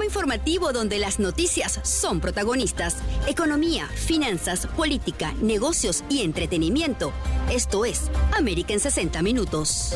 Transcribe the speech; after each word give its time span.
programa 0.00 0.04
informativo 0.04 0.72
donde 0.72 0.98
las 0.98 1.18
noticias 1.18 1.78
son 1.82 2.20
protagonistas. 2.20 2.96
Economía, 3.28 3.86
finanzas, 3.86 4.66
política, 4.66 5.34
negocios 5.42 6.04
y 6.08 6.22
entretenimiento. 6.22 7.12
Esto 7.52 7.84
es 7.84 8.10
América 8.36 8.72
en 8.72 8.80
60 8.80 9.20
Minutos. 9.22 9.94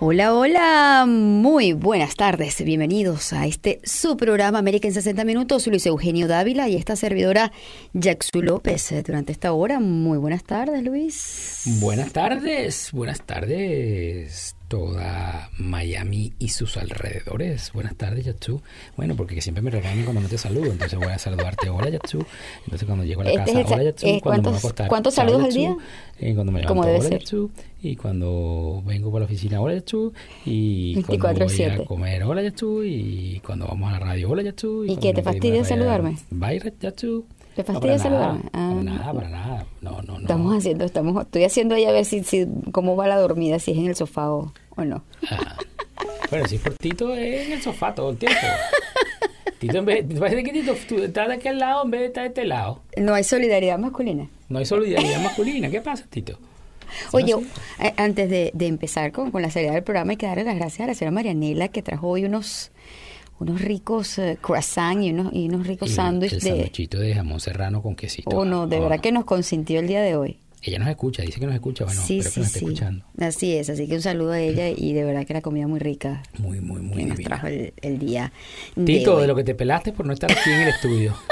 Hola, 0.00 0.34
hola, 0.34 1.04
muy 1.06 1.72
buenas 1.72 2.14
tardes. 2.14 2.62
Bienvenidos 2.64 3.32
a 3.32 3.46
este 3.46 3.80
su 3.84 4.16
programa 4.16 4.58
América 4.58 4.88
en 4.88 4.94
60 4.94 5.24
Minutos. 5.24 5.66
Luis 5.66 5.84
Eugenio 5.86 6.26
Dávila 6.26 6.68
y 6.68 6.76
esta 6.76 6.96
servidora 6.96 7.52
Jacksu 7.92 8.42
López. 8.42 8.92
Eh, 8.92 9.02
durante 9.02 9.32
esta 9.32 9.52
hora, 9.52 9.78
muy 9.80 10.18
buenas 10.18 10.44
tardes, 10.44 10.82
Luis. 10.82 11.62
Buenas 11.80 12.12
tardes, 12.12 12.90
buenas 12.92 13.20
tardes 13.22 14.56
toda 14.68 15.50
Miami 15.58 16.32
y 16.38 16.48
sus 16.48 16.76
alrededores. 16.76 17.72
Buenas 17.72 17.94
tardes, 17.96 18.24
Yatsu. 18.24 18.60
Bueno, 18.96 19.14
porque 19.14 19.40
siempre 19.40 19.62
me 19.62 19.70
regañan 19.70 20.04
cuando 20.04 20.20
no 20.22 20.28
te 20.28 20.38
saludo, 20.38 20.72
entonces 20.72 20.98
voy 20.98 21.08
a 21.08 21.18
saludarte. 21.18 21.68
Hola, 21.70 21.90
Yatsu. 21.90 22.24
Entonces 22.64 22.86
cuando 22.86 23.04
llego 23.04 23.20
a 23.20 23.24
la 23.24 23.30
Este 23.32 23.52
casa, 23.62 23.74
hola, 23.74 23.84
Yatsu. 23.84 24.06
eh, 24.06 24.20
Cuando 24.20 24.20
me 24.20 24.20
voy 24.20 24.30
a 24.30 24.42
¿cuántos- 24.42 24.58
acostar, 24.58 24.88
cuántos 24.88 25.14
saludos 25.14 25.44
al 25.44 25.52
día? 25.52 25.76
Y 26.20 26.34
cuando 26.34 26.52
me 26.52 26.60
levanto, 26.62 26.82
debe 26.82 26.98
hola, 26.98 27.08
ser. 27.08 27.18
Yatsu. 27.20 27.50
Y 27.82 27.96
cuando 27.96 28.82
vengo 28.86 29.10
para 29.12 29.20
la 29.20 29.26
oficina, 29.26 29.60
hola, 29.60 29.74
Yatsu. 29.74 30.12
Y 30.44 30.94
cuando 31.02 31.28
24/7. 31.28 31.76
voy 31.76 31.84
a 31.84 31.86
comer, 31.86 32.22
hola, 32.24 32.42
Yatsu. 32.42 32.82
Y 32.84 33.40
cuando 33.44 33.66
vamos 33.66 33.88
a 33.90 33.92
la 33.92 33.98
radio, 34.00 34.30
hola, 34.30 34.42
Yatsu. 34.42 34.84
¿Y 34.86 34.96
qué, 34.96 35.12
te 35.12 35.22
fastidia 35.22 35.64
saludarme? 35.64 36.16
Bye, 36.30 36.60
Yatsu. 36.80 37.26
¿Te 37.54 37.62
No, 37.62 37.66
fastidia 37.80 37.96
para 37.96 37.98
saludarme? 37.98 38.40
Nada, 38.44 38.50
Ah, 38.52 38.68
para 38.68 38.74
no. 38.74 38.82
nada, 38.82 39.12
para 39.14 39.28
nada. 39.28 39.66
No, 39.80 39.90
no, 40.02 40.12
no. 40.14 40.20
Estamos 40.20 40.56
haciendo, 40.56 40.84
estamos, 40.84 41.22
estoy 41.22 41.44
haciendo 41.44 41.74
ahí 41.74 41.84
a 41.84 41.92
ver 41.92 42.04
si, 42.04 42.24
si 42.24 42.46
cómo 42.72 42.96
va 42.96 43.06
la 43.06 43.16
dormida, 43.16 43.58
si 43.58 43.72
es 43.72 43.78
en 43.78 43.86
el 43.86 43.96
sofá 43.96 44.30
o, 44.30 44.52
o 44.76 44.84
no. 44.84 45.02
Ah. 45.30 45.56
Bueno, 46.30 46.46
si 46.48 46.56
es 46.56 46.60
por 46.62 46.74
Tito, 46.74 47.14
es 47.14 47.46
en 47.46 47.52
el 47.52 47.62
sofá 47.62 47.94
todo 47.94 48.10
el 48.10 48.16
tiempo. 48.18 48.38
Tito, 49.58 49.78
en 49.78 49.84
vez, 49.84 50.04
parece 50.18 50.42
que 50.42 50.52
Tito 50.52 50.74
tú 50.88 50.98
estás 51.02 51.28
de 51.28 51.34
aquel 51.34 51.58
lado 51.58 51.84
en 51.84 51.90
vez 51.90 52.00
de 52.00 52.06
estar 52.08 52.22
de 52.24 52.28
este 52.28 52.44
lado. 52.44 52.80
No 52.96 53.14
hay 53.14 53.24
solidaridad 53.24 53.78
masculina. 53.78 54.28
No 54.48 54.58
hay 54.58 54.66
solidaridad 54.66 55.22
masculina. 55.22 55.70
¿Qué 55.70 55.80
pasa, 55.80 56.04
Tito? 56.10 56.38
Oye, 57.12 57.32
no 57.32 57.40
eh, 57.84 57.92
antes 57.96 58.28
de, 58.28 58.50
de 58.52 58.66
empezar 58.66 59.10
con, 59.12 59.30
con 59.30 59.42
la 59.42 59.50
seriedad 59.50 59.74
del 59.74 59.82
programa, 59.84 60.10
hay 60.12 60.16
que 60.16 60.26
darle 60.26 60.44
las 60.44 60.56
gracias 60.56 60.80
a 60.80 60.86
la 60.88 60.94
señora 60.94 61.12
Marianela 61.14 61.68
que 61.68 61.82
trajo 61.82 62.08
hoy 62.08 62.24
unos 62.24 62.72
unos 63.40 63.60
ricos 63.60 64.18
eh, 64.18 64.38
croissants 64.40 65.04
y 65.04 65.10
unos, 65.10 65.32
y 65.32 65.48
unos 65.48 65.66
ricos 65.66 65.88
El- 65.90 65.94
sándwiches 65.96 66.44
El 66.44 66.50
de... 66.52 66.56
sanduchito 66.56 66.98
de 66.98 67.14
jamón 67.14 67.40
serrano 67.40 67.82
con 67.82 67.94
quesito. 67.96 68.30
Oh, 68.36 68.44
no, 68.44 68.66
de 68.66 68.76
Oh, 68.78 68.82
verdad 68.82 68.96
no. 68.96 69.02
que 69.02 69.12
nos 69.12 69.24
consintió 69.24 69.80
el 69.80 69.86
día 69.88 70.02
de 70.02 70.16
hoy. 70.16 70.38
Ella 70.66 70.78
nos 70.78 70.88
escucha, 70.88 71.22
dice 71.22 71.38
que 71.40 71.44
nos 71.46 71.54
escucha. 71.54 71.84
Bueno, 71.84 72.00
sí, 72.00 72.18
espero 72.20 72.24
que 72.24 72.30
sí, 72.34 72.40
nos 72.40 72.46
esté 72.48 72.58
sí. 72.60 72.64
escuchando. 72.64 73.04
Así 73.18 73.52
es, 73.54 73.68
así 73.68 73.86
que 73.86 73.96
un 73.96 74.00
saludo 74.02 74.32
a 74.32 74.40
ella 74.40 74.70
y 74.70 74.94
de 74.94 75.04
verdad 75.04 75.26
que 75.26 75.34
la 75.34 75.42
comida 75.42 75.66
muy 75.66 75.78
rica 75.78 76.22
Muy, 76.38 76.60
muy, 76.60 76.80
muy 76.80 76.96
que 77.02 77.06
nos 77.06 77.18
divina. 77.18 77.28
trajo 77.36 77.46
el, 77.48 77.74
el 77.82 77.98
día 77.98 78.32
de 78.74 78.84
Tito, 78.84 79.16
hoy. 79.16 79.20
de 79.22 79.26
lo 79.26 79.34
que 79.34 79.44
te 79.44 79.54
pelaste 79.54 79.92
por 79.92 80.06
no 80.06 80.14
estar 80.14 80.32
aquí 80.32 80.48
en 80.50 80.62
el 80.62 80.68
estudio. 80.68 81.14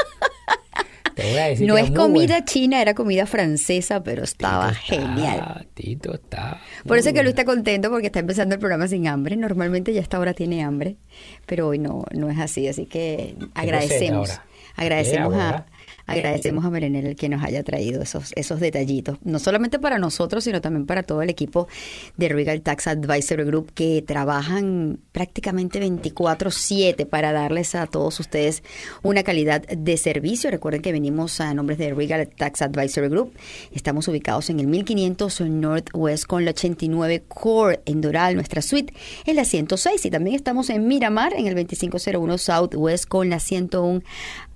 decir 1.27 1.67
No 1.67 1.77
es 1.79 1.91
comida 1.91 2.27
bueno. 2.35 2.45
china, 2.47 2.81
era 2.83 2.95
comida 2.95 3.27
francesa, 3.27 4.03
pero 4.03 4.25
estaba 4.25 4.73
Tito 4.73 4.81
está- 4.83 4.97
genial. 5.07 5.67
Tito 5.75 6.15
está. 6.15 6.61
Por 6.87 6.99
eso 6.99 7.09
es 7.11 7.15
que 7.15 7.23
Luis 7.23 7.33
está 7.33 7.45
contento 7.45 7.91
porque 7.91 8.07
está 8.07 8.21
empezando 8.21 8.55
el 8.55 8.59
programa 8.61 8.89
sin 8.89 9.07
hambre. 9.09 9.37
Normalmente 9.37 9.93
ya 9.93 10.01
a 10.01 10.03
esta 10.03 10.19
hora 10.19 10.35
tiene 10.35 10.63
hambre, 10.63 10.97
pero 11.47 11.69
hoy 11.69 11.79
no, 11.79 12.05
no 12.13 12.31
es 12.31 12.39
así. 12.39 12.67
Así 12.69 12.87
que 12.87 13.37
agradecemos. 13.55 14.41
Agradecemos 14.77 15.35
a. 15.35 15.67
agradecemos 16.07 16.65
a 16.65 16.71
Merenel 16.71 17.07
el 17.07 17.17
que 17.17 17.29
nos 17.29 17.43
haya 17.43 17.63
traído 17.63 18.03
esos, 18.03 18.33
esos 18.37 18.61
detallitos. 18.61 19.19
No 19.23 19.39
solamente 19.39 19.79
para 19.79 19.99
nosotros, 19.99 20.45
sino 20.45 20.61
también 20.61 20.87
para 20.87 21.03
todo 21.03 21.23
el 21.23 21.31
equipo 21.31 21.69
de 22.17 22.29
Regal 22.29 22.63
Tax 22.63 22.87
Advisory 22.87 23.45
Group 23.45 23.73
que 23.73 24.03
trabajan 24.03 25.01
prácticamente 25.13 25.81
24-7 25.81 27.07
para 27.07 27.33
darles 27.33 27.75
a 27.75 27.87
todos 27.87 28.19
ustedes 28.21 28.63
una 29.03 29.23
calidad 29.23 29.63
de 29.63 29.97
servicio. 29.97 30.51
Recuerden 30.51 30.83
que 30.83 30.93
venimos 30.93 31.41
a 31.41 31.53
nombres 31.55 31.79
de 31.79 31.95
Regal 31.95 32.29
Tax 32.29 32.63
Advisory 32.63 33.09
Group. 33.09 33.33
Estamos 33.73 34.09
ubicados 34.09 34.51
en 34.51 34.61
el 34.61 34.67
1500 34.67 35.41
Northwest 35.43 36.27
con 36.27 36.45
la 36.45 36.53
89 36.53 37.25
Core 37.29 37.81
en 37.87 38.01
Doral, 38.01 38.35
nuestra 38.35 38.63
suite 38.63 38.95
en 39.27 39.37
la 39.37 39.45
106 39.45 40.07
y 40.07 40.11
también 40.11 40.37
estamos 40.37 40.71
en 40.71 40.87
Miramar 40.87 41.35
en 41.35 41.47
el 41.47 41.55
2501 41.55 42.39
Southwest 42.39 43.07
con 43.07 43.31
la 43.31 43.39
101 43.39 44.03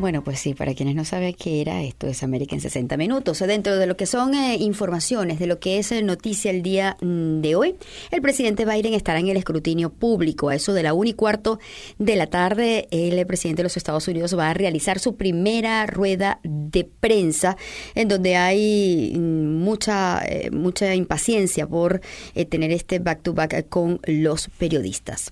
Bueno, 0.00 0.24
pues 0.24 0.40
sí, 0.40 0.54
para 0.54 0.72
quienes 0.72 0.94
no 0.94 1.04
saben 1.04 1.34
qué 1.34 1.60
era, 1.60 1.82
esto 1.82 2.06
es 2.06 2.22
América 2.22 2.54
en 2.54 2.62
60 2.62 2.96
minutos. 2.96 3.38
Dentro 3.40 3.76
de 3.76 3.86
lo 3.86 3.98
que 3.98 4.06
son 4.06 4.32
eh, 4.32 4.56
informaciones, 4.58 5.38
de 5.38 5.46
lo 5.46 5.60
que 5.60 5.78
es 5.78 5.92
eh, 5.92 6.00
noticia 6.00 6.50
el 6.50 6.62
día 6.62 6.96
mm, 7.02 7.42
de 7.42 7.54
hoy, 7.54 7.76
el 8.10 8.22
presidente 8.22 8.64
Biden 8.64 8.94
estará 8.94 9.18
en 9.18 9.28
el 9.28 9.36
escrutinio 9.36 9.90
público. 9.90 10.48
A 10.48 10.54
eso 10.54 10.72
de 10.72 10.82
la 10.82 10.94
una 10.94 11.10
y 11.10 11.12
cuarto 11.12 11.58
de 11.98 12.16
la 12.16 12.28
tarde, 12.28 12.88
el 12.90 13.26
presidente 13.26 13.58
de 13.58 13.64
los 13.64 13.76
Estados 13.76 14.08
Unidos 14.08 14.38
va 14.38 14.48
a 14.48 14.54
realizar 14.54 14.98
su 15.00 15.16
primera 15.16 15.84
rueda 15.84 16.40
de 16.44 16.84
prensa, 16.84 17.58
en 17.94 18.08
donde 18.08 18.36
hay 18.36 19.12
mm, 19.14 19.62
mucha, 19.62 20.22
eh, 20.24 20.50
mucha 20.50 20.94
impaciencia 20.94 21.66
por 21.66 22.00
eh, 22.34 22.46
tener 22.46 22.70
este 22.70 23.00
back-to-back 23.00 23.68
con 23.68 24.00
los 24.06 24.48
periodistas. 24.56 25.30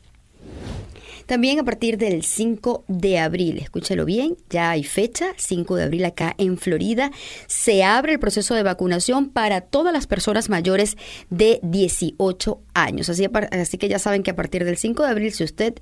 También 1.29 1.61
a 1.61 1.63
partir 1.63 1.99
del 1.99 2.23
5 2.23 2.85
de 2.89 3.19
abril, 3.19 3.59
escúchalo 3.59 4.07
bien, 4.07 4.39
ya 4.49 4.71
hay 4.71 4.83
fecha, 4.83 5.35
5 5.37 5.77
de 5.77 5.83
abril 5.83 6.07
acá 6.07 6.35
en 6.39 6.57
Florida, 6.57 7.11
se 7.47 7.85
abre 7.85 8.15
el 8.15 8.19
proceso 8.19 8.55
de 8.55 8.63
vacunación 8.63 9.29
para 9.29 9.61
todas 9.61 9.93
las 9.93 10.07
personas 10.07 10.49
mayores 10.49 10.97
de 11.29 11.61
18 11.63 12.63
años. 12.73 13.11
Así, 13.11 13.29
así 13.51 13.77
que 13.77 13.91
ya 13.91 13.99
saben 13.99 14.23
que 14.23 14.31
a 14.31 14.37
partir 14.37 14.65
del 14.65 14.79
5 14.79 15.03
de 15.03 15.11
abril, 15.11 15.33
si 15.35 15.45
usted 15.45 15.75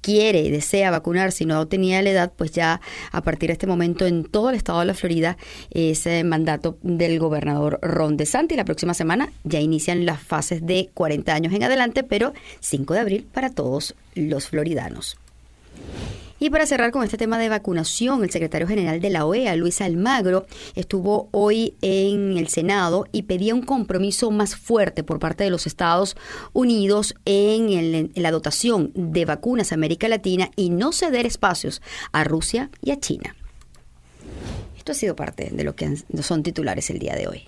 quiere 0.00 0.40
y 0.40 0.50
desea 0.50 0.90
vacunar, 0.90 1.32
si 1.32 1.44
no 1.44 1.66
tenía 1.66 2.02
la 2.02 2.10
edad, 2.10 2.32
pues 2.34 2.52
ya 2.52 2.80
a 3.12 3.22
partir 3.22 3.48
de 3.48 3.54
este 3.54 3.66
momento 3.66 4.06
en 4.06 4.24
todo 4.24 4.50
el 4.50 4.56
estado 4.56 4.80
de 4.80 4.86
la 4.86 4.94
Florida 4.94 5.36
es 5.70 6.06
eh, 6.06 6.24
mandato 6.24 6.78
del 6.82 7.18
gobernador 7.18 7.78
Ron 7.82 8.16
DeSantis. 8.16 8.56
La 8.56 8.64
próxima 8.64 8.94
semana 8.94 9.30
ya 9.44 9.60
inician 9.60 10.06
las 10.06 10.20
fases 10.20 10.64
de 10.66 10.90
40 10.94 11.34
años 11.34 11.52
en 11.52 11.62
adelante, 11.62 12.02
pero 12.02 12.32
5 12.60 12.94
de 12.94 13.00
abril 13.00 13.26
para 13.32 13.50
todos 13.50 13.94
los 14.14 14.48
floridanos. 14.48 15.16
Y 16.42 16.48
para 16.48 16.64
cerrar 16.64 16.90
con 16.90 17.04
este 17.04 17.18
tema 17.18 17.38
de 17.38 17.50
vacunación, 17.50 18.24
el 18.24 18.30
secretario 18.30 18.66
general 18.66 18.98
de 19.02 19.10
la 19.10 19.26
OEA, 19.26 19.54
Luis 19.56 19.82
Almagro, 19.82 20.46
estuvo 20.74 21.28
hoy 21.32 21.76
en 21.82 22.38
el 22.38 22.48
Senado 22.48 23.06
y 23.12 23.24
pedía 23.24 23.54
un 23.54 23.60
compromiso 23.60 24.30
más 24.30 24.56
fuerte 24.56 25.04
por 25.04 25.18
parte 25.18 25.44
de 25.44 25.50
los 25.50 25.66
Estados 25.66 26.16
Unidos 26.54 27.14
en, 27.26 28.10
la 28.14 28.30
dotación 28.30 28.90
de 28.94 29.26
vacunas 29.26 29.70
a 29.70 29.74
América 29.74 30.08
Latina 30.08 30.50
y 30.56 30.70
no 30.70 30.92
ceder 30.92 31.26
espacios 31.26 31.82
a 32.10 32.24
Rusia 32.24 32.70
y 32.82 32.92
a 32.92 32.98
China. 32.98 33.36
Esto 34.78 34.92
ha 34.92 34.94
sido 34.94 35.14
parte 35.14 35.50
de 35.52 35.62
lo 35.62 35.76
que 35.76 35.94
son 36.22 36.42
titulares 36.42 36.88
el 36.88 37.00
día 37.00 37.16
de 37.16 37.28
hoy. 37.28 37.42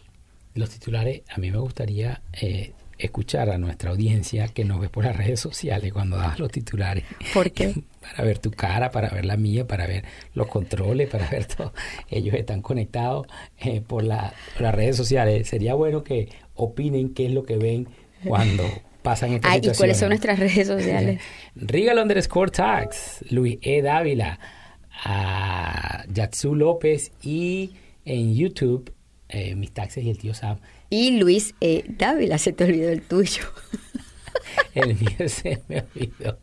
Los 0.55 0.69
titulares, 0.69 1.23
a 1.31 1.39
mí 1.39 1.51
me 1.51 1.57
gustaría 1.57 2.21
eh, 2.35 2.75
escuchar 3.03 3.51
a 3.51 3.59
nuestra 3.59 3.91
audiencia 3.91 4.49
que 4.49 4.65
nos 4.65 4.81
ve 4.81 4.89
por 4.89 5.05
las 5.05 5.17
redes 5.17 5.41
sociales 5.41 5.93
cuando 5.93 6.17
das 6.17 6.39
los 6.39 6.51
titulares. 6.51 7.05
¿Por 7.35 7.51
qué? 7.51 7.75
Para 8.01 8.25
ver 8.25 8.39
tu 8.39 8.51
cara, 8.51 8.91
para 8.91 9.11
ver 9.11 9.25
la 9.25 9.37
mía, 9.37 9.65
para 9.65 9.87
ver 9.87 10.05
los 10.35 10.49
controles, 10.49 11.09
para 11.09 11.29
ver 11.29 11.47
todo. 11.47 11.73
Ellos 12.11 12.35
están 12.35 12.61
conectados 12.61 13.29
eh, 13.61 13.81
por, 13.81 14.03
las 14.03 14.35
redes 14.59 14.97
sociales. 14.97 15.47
Sería 15.49 15.75
bueno 15.75 16.03
que 16.03 16.29
opinen 16.57 17.15
qué 17.15 17.27
es 17.27 17.33
lo 17.33 17.45
que 17.45 17.59
ven 17.59 17.87
cuando 18.25 18.65
pasan 19.03 19.35
estas 19.35 19.57
¿Y 19.57 19.71
cuáles 19.77 19.99
son 19.99 20.09
nuestras 20.09 20.37
redes 20.37 20.67
sociales? 20.67 21.21
Regal 21.55 21.97
underscore 22.01 22.51
tags, 22.51 23.25
Luis 23.31 23.59
E. 23.63 23.83
Dávila, 23.83 24.41
a 25.05 26.05
Yatsu 26.13 26.57
López 26.57 27.13
y 27.23 27.71
en 28.05 28.35
YouTube, 28.35 28.93
eh, 29.29 29.55
mis 29.55 29.71
taxes 29.71 30.03
y 30.05 30.11
el 30.11 30.19
tío 30.19 30.35
Sam 30.35 30.59
y 30.93 31.13
Luis 31.13 31.55
eh, 31.63 31.85
Dávila, 31.89 32.37
se 32.37 32.53
te 32.53 32.65
olvidó 32.65 32.91
el 32.91 33.01
tuyo. 33.01 33.45
el 34.75 34.95
mío 34.95 35.27
se 35.27 35.63
me 35.67 35.81
olvidó 35.81 36.39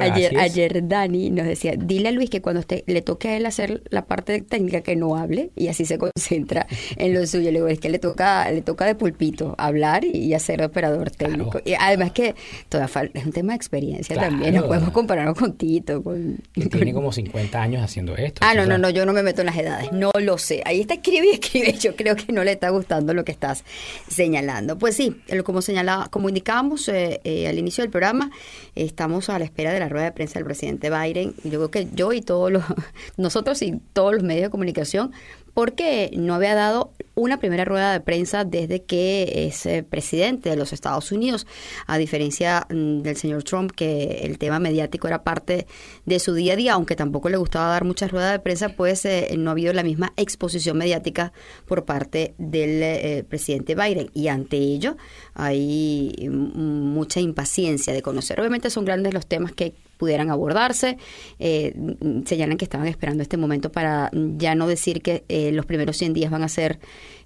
ayer, 0.00 0.38
ayer 0.38 0.88
Dani 0.88 1.30
nos 1.30 1.46
decía, 1.46 1.74
dile 1.76 2.08
a 2.08 2.12
Luis 2.12 2.30
que 2.30 2.40
cuando 2.40 2.60
usted, 2.60 2.82
le 2.86 3.02
toque 3.02 3.28
a 3.28 3.36
él 3.36 3.46
hacer 3.46 3.82
la 3.90 4.06
parte 4.06 4.40
técnica 4.42 4.80
que 4.82 4.96
no 4.96 5.16
hable 5.16 5.50
y 5.56 5.68
así 5.68 5.84
se 5.84 5.98
concentra 5.98 6.66
en 6.96 7.14
lo 7.14 7.26
suyo. 7.26 7.50
Le 7.50 7.58
digo, 7.58 7.68
es 7.68 7.80
que 7.80 7.88
le 7.88 7.98
toca, 7.98 8.50
le 8.50 8.62
toca 8.62 8.86
de 8.86 8.94
pulpito 8.94 9.54
hablar 9.58 10.04
y 10.04 10.34
hacer 10.34 10.62
operador 10.62 11.10
técnico. 11.10 11.60
Y 11.64 11.74
además 11.74 12.12
que 12.12 12.34
toda 12.68 12.88
es 13.14 13.26
un 13.26 13.32
tema 13.32 13.52
de 13.52 13.56
experiencia 13.56 14.16
también, 14.16 14.54
no 14.54 14.66
podemos 14.66 14.90
compararnos 14.90 15.36
con 15.36 15.54
Tito. 15.54 16.02
Con, 16.02 16.38
tiene 16.52 16.92
como 16.92 17.12
50 17.12 17.60
años 17.60 17.82
haciendo 17.82 18.16
esto. 18.16 18.40
Ah, 18.44 18.54
no, 18.54 18.66
no, 18.66 18.78
no, 18.78 18.90
yo 18.90 19.06
no 19.06 19.12
me 19.12 19.22
meto 19.22 19.42
en 19.42 19.46
las 19.46 19.56
edades, 19.56 19.92
no 19.92 20.10
lo 20.20 20.38
sé. 20.38 20.62
Ahí 20.64 20.80
está 20.80 20.94
escribe 20.94 21.26
y 21.28 21.30
escribe, 21.34 21.72
yo 21.74 21.96
creo 21.96 22.16
que 22.16 22.32
no 22.32 22.44
le 22.44 22.52
está 22.52 22.70
gustando 22.70 23.14
lo 23.14 23.24
que 23.24 23.32
estás 23.32 23.64
señalando. 24.08 24.78
Pues 24.78 24.96
sí, 24.96 25.16
como 25.44 25.62
señalaba, 25.62 26.08
como 26.08 26.28
indicábamos 26.28 26.88
eh, 26.88 27.20
eh, 27.24 27.48
al 27.48 27.58
inicio 27.58 27.82
del 27.82 27.90
programa, 27.90 28.30
estamos 28.74 29.28
a 29.28 29.38
la 29.38 29.44
espera 29.48 29.72
de 29.72 29.80
la 29.80 29.88
rueda 29.88 30.06
de 30.06 30.12
prensa 30.12 30.38
del 30.38 30.44
presidente 30.44 30.90
Biden. 30.90 31.34
Yo 31.44 31.68
creo 31.68 31.70
que 31.70 31.88
yo 31.94 32.12
y 32.12 32.20
todos 32.20 32.50
los, 32.50 32.64
nosotros 33.16 33.60
y 33.62 33.80
todos 33.92 34.14
los 34.14 34.22
medios 34.22 34.44
de 34.44 34.50
comunicación 34.50 35.12
porque 35.58 36.12
no 36.14 36.36
había 36.36 36.54
dado 36.54 36.92
una 37.16 37.40
primera 37.40 37.64
rueda 37.64 37.92
de 37.92 37.98
prensa 37.98 38.44
desde 38.44 38.84
que 38.84 39.48
es 39.48 39.66
eh, 39.66 39.82
presidente 39.82 40.50
de 40.50 40.54
los 40.54 40.72
Estados 40.72 41.10
Unidos, 41.10 41.48
a 41.88 41.98
diferencia 41.98 42.64
mm, 42.70 43.00
del 43.00 43.16
señor 43.16 43.42
Trump, 43.42 43.72
que 43.72 44.20
el 44.22 44.38
tema 44.38 44.60
mediático 44.60 45.08
era 45.08 45.24
parte 45.24 45.66
de 46.06 46.20
su 46.20 46.32
día 46.34 46.52
a 46.52 46.56
día, 46.56 46.74
aunque 46.74 46.94
tampoco 46.94 47.28
le 47.28 47.38
gustaba 47.38 47.70
dar 47.70 47.82
muchas 47.82 48.12
ruedas 48.12 48.30
de 48.30 48.38
prensa, 48.38 48.68
pues 48.68 49.04
eh, 49.04 49.34
no 49.36 49.50
ha 49.50 49.52
habido 49.54 49.72
la 49.72 49.82
misma 49.82 50.12
exposición 50.16 50.78
mediática 50.78 51.32
por 51.66 51.84
parte 51.84 52.36
del 52.38 52.80
eh, 52.80 53.24
presidente 53.28 53.74
Biden. 53.74 54.12
Y 54.14 54.28
ante 54.28 54.58
ello 54.58 54.96
hay 55.34 56.28
mm, 56.30 56.92
mucha 56.92 57.18
impaciencia 57.18 57.92
de 57.92 58.00
conocer. 58.00 58.38
Obviamente 58.38 58.70
son 58.70 58.84
grandes 58.84 59.12
los 59.12 59.26
temas 59.26 59.50
que 59.54 59.74
pudieran 59.98 60.30
abordarse. 60.30 60.96
Eh, 61.38 61.74
señalan 62.24 62.56
que 62.56 62.64
estaban 62.64 62.86
esperando 62.86 63.22
este 63.22 63.36
momento 63.36 63.70
para 63.70 64.10
ya 64.12 64.54
no 64.54 64.66
decir 64.66 65.02
que 65.02 65.24
eh, 65.28 65.52
los 65.52 65.66
primeros 65.66 65.96
100 65.98 66.14
días 66.14 66.30
van 66.30 66.42
a 66.42 66.48
ser 66.48 66.78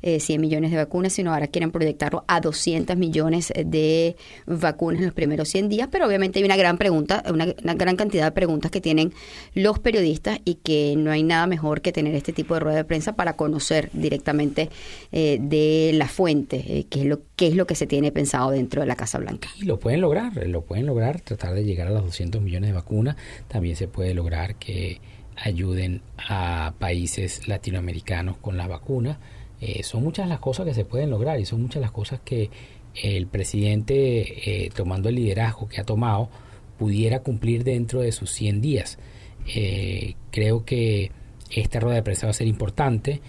100 0.03 0.31
eh, 0.31 0.39
millones 0.39 0.71
de 0.71 0.77
vacunas, 0.77 1.13
sino 1.13 1.33
ahora 1.33 1.47
quieren 1.47 1.71
proyectarlo 1.71 2.25
a 2.27 2.41
200 2.41 2.97
millones 2.97 3.53
de 3.55 4.17
vacunas 4.47 5.01
en 5.01 5.07
los 5.07 5.15
primeros 5.15 5.49
100 5.49 5.69
días. 5.69 5.89
Pero 5.91 6.07
obviamente 6.07 6.39
hay 6.39 6.45
una 6.45 6.57
gran 6.57 6.79
pregunta, 6.79 7.23
una, 7.31 7.47
gran 7.75 7.97
cantidad 7.97 8.25
de 8.25 8.33
preguntas 8.33 8.71
que 8.71 8.81
tienen 8.81 9.13
los 9.55 9.79
periodistas 9.79 10.41
y 10.45 10.57
que 10.57 10.95
no 10.97 11.11
hay 11.11 11.23
nada 11.23 11.47
mejor 11.47 11.81
que 11.81 11.93
tener 11.93 12.15
este 12.15 12.33
tipo 12.33 12.55
de 12.55 12.61
rueda 12.61 12.77
de 12.77 12.85
prensa 12.85 13.15
para 13.15 13.35
conocer 13.35 13.91
directamente 13.93 14.71
eh, 15.13 15.39
de 15.41 15.93
la 15.95 16.09
fuente 16.09 16.65
eh, 16.67 16.87
qué 16.89 17.01
es 17.01 17.07
lo 17.07 17.21
qué 17.37 17.49
es 17.49 17.55
lo 17.55 17.67
que 17.67 17.75
se 17.75 17.87
tiene 17.87 18.13
pensado 18.13 18.51
dentro 18.51 18.81
de 18.81 18.87
la 18.87 18.97
Casa 18.97 19.19
Blanca. 19.19 19.49
Y 19.61 19.65
lo 19.65 19.79
pueden 19.79 20.01
lograr, 20.01 20.47
lo 20.47 20.63
pueden 20.63 20.87
lograr, 20.87 21.21
tratar 21.21 21.55
de 21.55 21.65
llegar 21.65 21.89
a 21.89 21.91
los 21.91 22.05
200 22.05 22.41
millones 22.43 22.71
de 22.71 22.75
vacunas. 22.75 23.17
También 23.49 23.77
se 23.77 23.89
puede 23.89 24.15
lograr 24.15 24.57
que 24.57 25.01
ayuden 25.37 26.03
a 26.29 26.75
países 26.79 27.49
latinoamericanos 27.49 28.37
con 28.39 28.57
la 28.57 28.67
vacuna. 28.67 29.19
Eh, 29.65 29.85
son 29.85 30.03
muchas 30.03 30.29
las 30.29 30.41
cosas 30.41 30.67
que 30.67 30.75
se 30.75 30.85
pueden 30.85 31.09
lograr 31.09 31.39
y 31.39 31.47
son 31.47 31.63
muchas 31.63 31.81
las 31.81 31.93
cosas 31.93 32.19
que 32.25 32.51
el 33.01 33.29
presidente, 33.29 34.65
eh, 34.65 34.71
tomando 34.75 35.09
el 35.09 35.15
liderazgo 35.15 35.69
que 35.69 35.81
ha 35.81 35.85
tomado, 35.85 36.29
pudiera 36.81 37.21
cumplir 37.21 37.63
dentro 37.63 38.01
de 38.01 38.11
sus 38.11 38.33
100 38.33 38.61
días. 38.61 38.99
Eh, 39.55 40.17
creo 40.33 40.65
que 40.65 41.13
esta 41.49 41.79
rueda 41.79 41.95
de 41.95 42.03
prensa 42.03 42.27
va 42.27 42.31
a 42.31 42.35
ser 42.35 42.49
importante, 42.49 43.21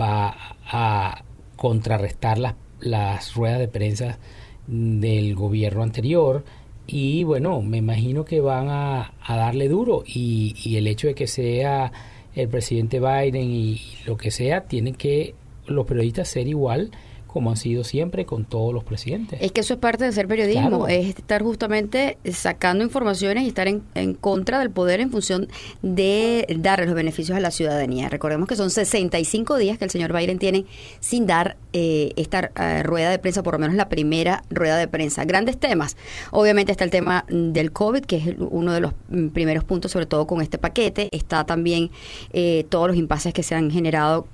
va 0.00 0.56
a 0.66 1.22
contrarrestar 1.54 2.38
las, 2.38 2.56
las 2.80 3.34
ruedas 3.34 3.60
de 3.60 3.68
prensa 3.68 4.18
del 4.66 5.36
gobierno 5.36 5.84
anterior 5.84 6.44
y 6.88 7.22
bueno, 7.22 7.62
me 7.62 7.76
imagino 7.76 8.24
que 8.24 8.40
van 8.40 8.68
a, 8.70 9.14
darle 9.28 9.68
duro 9.68 10.02
y, 10.04 10.56
y, 10.64 10.76
el 10.78 10.88
hecho 10.88 11.06
de 11.06 11.14
que 11.14 11.28
sea 11.28 11.92
el 12.34 12.48
presidente 12.48 12.98
Biden 12.98 13.50
y 13.50 13.80
lo 14.04 14.16
que 14.16 14.32
sea, 14.32 14.62
tienen 14.62 14.94
que 14.94 15.34
los 15.66 15.86
periodistas 15.86 16.28
ser 16.28 16.46
igual 16.46 16.90
como 17.34 17.50
han 17.50 17.56
sido 17.56 17.82
siempre 17.82 18.26
con 18.26 18.44
todos 18.44 18.72
los 18.72 18.84
presidentes. 18.84 19.40
Es 19.42 19.50
que 19.50 19.62
eso 19.62 19.74
es 19.74 19.80
parte 19.80 20.04
de 20.04 20.12
ser 20.12 20.28
periodismo, 20.28 20.86
es 20.86 21.08
estar 21.08 21.42
justamente 21.42 22.16
sacando 22.32 22.84
informaciones 22.84 23.42
y 23.42 23.48
estar 23.48 23.66
en, 23.66 23.82
en, 23.96 24.14
contra 24.14 24.60
del 24.60 24.70
poder 24.70 25.00
en 25.00 25.10
función 25.10 25.48
de 25.82 26.46
darle 26.60 26.86
los 26.86 26.94
beneficios 26.94 27.36
a 27.36 27.40
la 27.40 27.50
ciudadanía. 27.50 28.08
Recordemos 28.08 28.46
que 28.46 28.54
son 28.54 28.70
65 28.70 29.56
días 29.56 29.78
que 29.78 29.84
el 29.84 29.90
señor 29.90 30.16
Biden 30.16 30.38
tiene 30.38 30.64
sin 31.00 31.26
dar 31.26 31.56
eh, 31.72 32.12
esta 32.14 32.52
eh, 32.54 32.84
rueda 32.84 33.10
de 33.10 33.18
prensa, 33.18 33.42
por 33.42 33.54
lo 33.54 33.58
menos 33.58 33.74
la 33.74 33.88
primera 33.88 34.44
rueda 34.48 34.76
de 34.76 34.86
prensa. 34.86 35.24
Grandes 35.24 35.58
temas. 35.58 35.96
Obviamente 36.30 36.70
está 36.70 36.84
el 36.84 36.92
tema 36.92 37.24
del 37.28 37.72
COVID, 37.72 38.02
que 38.04 38.16
es 38.18 38.36
uno 38.38 38.72
de 38.72 38.80
los 38.80 38.92
mm, 39.08 39.30
primeros 39.30 39.64
puntos, 39.64 39.90
sobre 39.90 40.06
todo 40.06 40.28
con 40.28 40.40
este 40.40 40.56
paquete. 40.56 41.08
Está 41.10 41.44
también 41.46 41.90
eh, 42.32 42.64
todos 42.68 42.86
los 42.86 42.96
impases 42.96 43.34
que 43.34 43.42
se 43.42 43.56
han 43.56 43.72
generado 43.72 44.28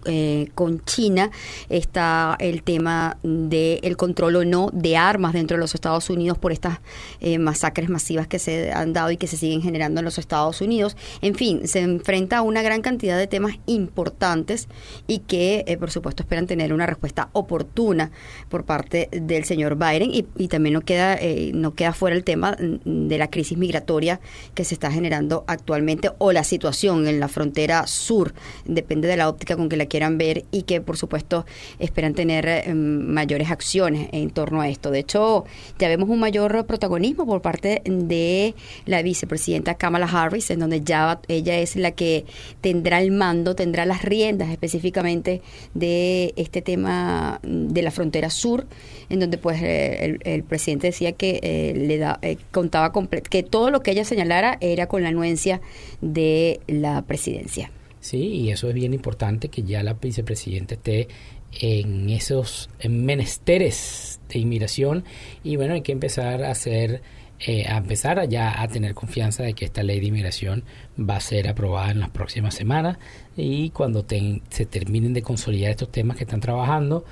con 0.54 0.84
China. 0.84 1.30
Está 1.70 2.36
el 2.40 2.62
tema 2.62 2.89
del 3.22 3.80
el 3.82 3.96
control 3.96 4.36
o 4.36 4.44
no 4.44 4.70
de 4.72 4.96
armas 4.96 5.32
dentro 5.32 5.56
de 5.56 5.60
los 5.60 5.74
Estados 5.74 6.10
Unidos 6.10 6.38
por 6.38 6.52
estas 6.52 6.80
eh, 7.20 7.38
masacres 7.38 7.88
masivas 7.88 8.26
que 8.26 8.38
se 8.38 8.72
han 8.72 8.92
dado 8.92 9.10
y 9.10 9.16
que 9.16 9.26
se 9.26 9.36
siguen 9.36 9.62
generando 9.62 10.00
en 10.00 10.04
los 10.04 10.18
Estados 10.18 10.60
Unidos. 10.60 10.96
En 11.22 11.34
fin, 11.34 11.66
se 11.66 11.80
enfrenta 11.80 12.38
a 12.38 12.42
una 12.42 12.62
gran 12.62 12.82
cantidad 12.82 13.18
de 13.18 13.26
temas 13.26 13.58
importantes 13.66 14.68
y 15.06 15.20
que, 15.20 15.64
eh, 15.66 15.76
por 15.76 15.90
supuesto, 15.90 16.22
esperan 16.22 16.46
tener 16.46 16.72
una 16.72 16.86
respuesta 16.86 17.30
oportuna 17.32 18.10
por 18.48 18.64
parte 18.64 19.08
del 19.12 19.44
señor 19.44 19.76
Biden 19.76 20.10
y, 20.12 20.48
también 20.48 20.74
no 20.74 20.80
queda, 20.80 21.16
eh, 21.16 21.52
no 21.54 21.74
queda 21.74 21.92
fuera 21.92 22.16
el 22.16 22.24
tema 22.24 22.56
de 22.58 23.18
la 23.18 23.30
crisis 23.30 23.56
migratoria 23.56 24.20
que 24.54 24.64
se 24.64 24.74
está 24.74 24.90
generando 24.90 25.44
actualmente 25.46 26.10
o 26.18 26.32
la 26.32 26.44
situación 26.44 27.06
en 27.06 27.20
la 27.20 27.28
frontera 27.28 27.86
sur, 27.86 28.34
depende 28.64 29.08
de 29.08 29.16
la 29.16 29.28
óptica 29.28 29.56
con 29.56 29.68
que 29.68 29.76
la 29.76 29.86
quieran 29.86 30.18
ver 30.18 30.44
y 30.50 30.62
que, 30.62 30.80
por 30.80 30.96
supuesto, 30.96 31.46
esperan 31.78 32.14
tener 32.14 32.46
mayores 32.80 33.50
acciones 33.50 34.08
en 34.12 34.30
torno 34.30 34.60
a 34.60 34.68
esto. 34.68 34.90
De 34.90 35.00
hecho, 35.00 35.44
ya 35.78 35.88
vemos 35.88 36.08
un 36.08 36.20
mayor 36.20 36.66
protagonismo 36.66 37.26
por 37.26 37.42
parte 37.42 37.82
de 37.84 38.54
la 38.86 39.02
vicepresidenta 39.02 39.74
Kamala 39.74 40.06
Harris, 40.06 40.50
en 40.50 40.60
donde 40.60 40.80
ya 40.82 41.20
ella 41.28 41.58
es 41.58 41.76
la 41.76 41.92
que 41.92 42.24
tendrá 42.60 43.00
el 43.00 43.12
mando, 43.12 43.54
tendrá 43.54 43.86
las 43.86 44.02
riendas 44.02 44.50
específicamente 44.50 45.42
de 45.74 46.32
este 46.36 46.62
tema 46.62 47.40
de 47.42 47.82
la 47.82 47.90
frontera 47.90 48.30
sur, 48.30 48.66
en 49.08 49.20
donde 49.20 49.38
pues 49.38 49.60
eh, 49.62 50.18
el, 50.22 50.42
presidente 50.44 50.88
decía 50.88 51.12
que 51.12 51.40
eh, 51.42 51.74
le 51.76 51.98
da, 51.98 52.18
eh, 52.22 52.36
contaba 52.50 52.92
que 53.28 53.42
todo 53.42 53.70
lo 53.70 53.82
que 53.82 53.90
ella 53.92 54.04
señalara 54.04 54.58
era 54.60 54.86
con 54.86 55.02
la 55.02 55.08
anuencia 55.10 55.60
de 56.00 56.60
la 56.66 57.02
presidencia. 57.02 57.70
Sí, 58.00 58.18
y 58.18 58.50
eso 58.50 58.68
es 58.68 58.74
bien 58.74 58.94
importante 58.94 59.48
que 59.48 59.62
ya 59.62 59.82
la 59.82 59.92
vicepresidenta 59.92 60.74
esté 60.74 61.08
en 61.52 62.10
esos 62.10 62.70
menesteres 62.88 64.20
de 64.28 64.38
inmigración 64.38 65.04
y 65.42 65.56
bueno 65.56 65.74
hay 65.74 65.82
que 65.82 65.92
empezar 65.92 66.44
a 66.44 66.50
hacer 66.50 67.02
eh, 67.40 67.66
a 67.66 67.78
empezar 67.78 68.28
ya 68.28 68.60
a 68.60 68.68
tener 68.68 68.94
confianza 68.94 69.42
de 69.42 69.54
que 69.54 69.64
esta 69.64 69.82
ley 69.82 69.98
de 69.98 70.06
inmigración 70.06 70.62
va 70.98 71.16
a 71.16 71.20
ser 71.20 71.48
aprobada 71.48 71.90
en 71.90 72.00
las 72.00 72.10
próximas 72.10 72.54
semanas 72.54 72.98
y 73.36 73.70
cuando 73.70 74.04
se 74.50 74.66
terminen 74.66 75.14
de 75.14 75.22
consolidar 75.22 75.70
estos 75.70 75.90
temas 75.90 76.18
que 76.18 76.24
están 76.24 76.40
trabajando 76.40 77.04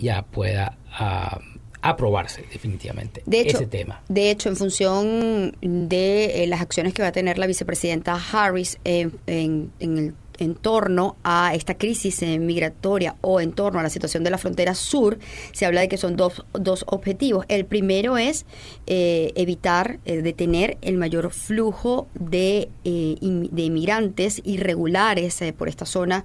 ya 0.00 0.22
pueda 0.22 0.76
ah, 0.90 1.40
aprobarse 1.80 2.42
definitivamente 2.52 3.22
de 3.24 3.40
hecho, 3.40 3.58
ese 3.58 3.66
tema. 3.66 4.02
De 4.08 4.30
hecho, 4.30 4.48
en 4.48 4.56
función 4.56 5.56
de 5.60 6.42
eh, 6.42 6.46
las 6.48 6.60
acciones 6.60 6.92
que 6.92 7.02
va 7.02 7.08
a 7.08 7.12
tener 7.12 7.38
la 7.38 7.46
vicepresidenta 7.46 8.20
Harris 8.32 8.78
en, 8.84 9.12
en, 9.26 9.70
en 9.78 9.98
el 9.98 10.14
en 10.38 10.54
torno 10.54 11.16
a 11.24 11.54
esta 11.54 11.74
crisis 11.74 12.22
eh, 12.22 12.38
migratoria 12.38 13.16
o 13.20 13.40
en 13.40 13.52
torno 13.52 13.80
a 13.80 13.82
la 13.82 13.90
situación 13.90 14.24
de 14.24 14.30
la 14.30 14.38
frontera 14.38 14.74
sur, 14.74 15.18
se 15.52 15.66
habla 15.66 15.80
de 15.80 15.88
que 15.88 15.96
son 15.96 16.16
dos, 16.16 16.44
dos 16.52 16.84
objetivos. 16.88 17.44
El 17.48 17.64
primero 17.66 18.16
es 18.16 18.46
eh, 18.86 19.32
evitar, 19.34 19.98
eh, 20.04 20.22
detener 20.22 20.78
el 20.82 20.96
mayor 20.96 21.30
flujo 21.30 22.08
de, 22.14 22.68
de 22.84 23.62
inmigrantes 23.62 24.40
irregulares 24.44 25.42
por 25.56 25.68
esta 25.68 25.86
zona 25.86 26.24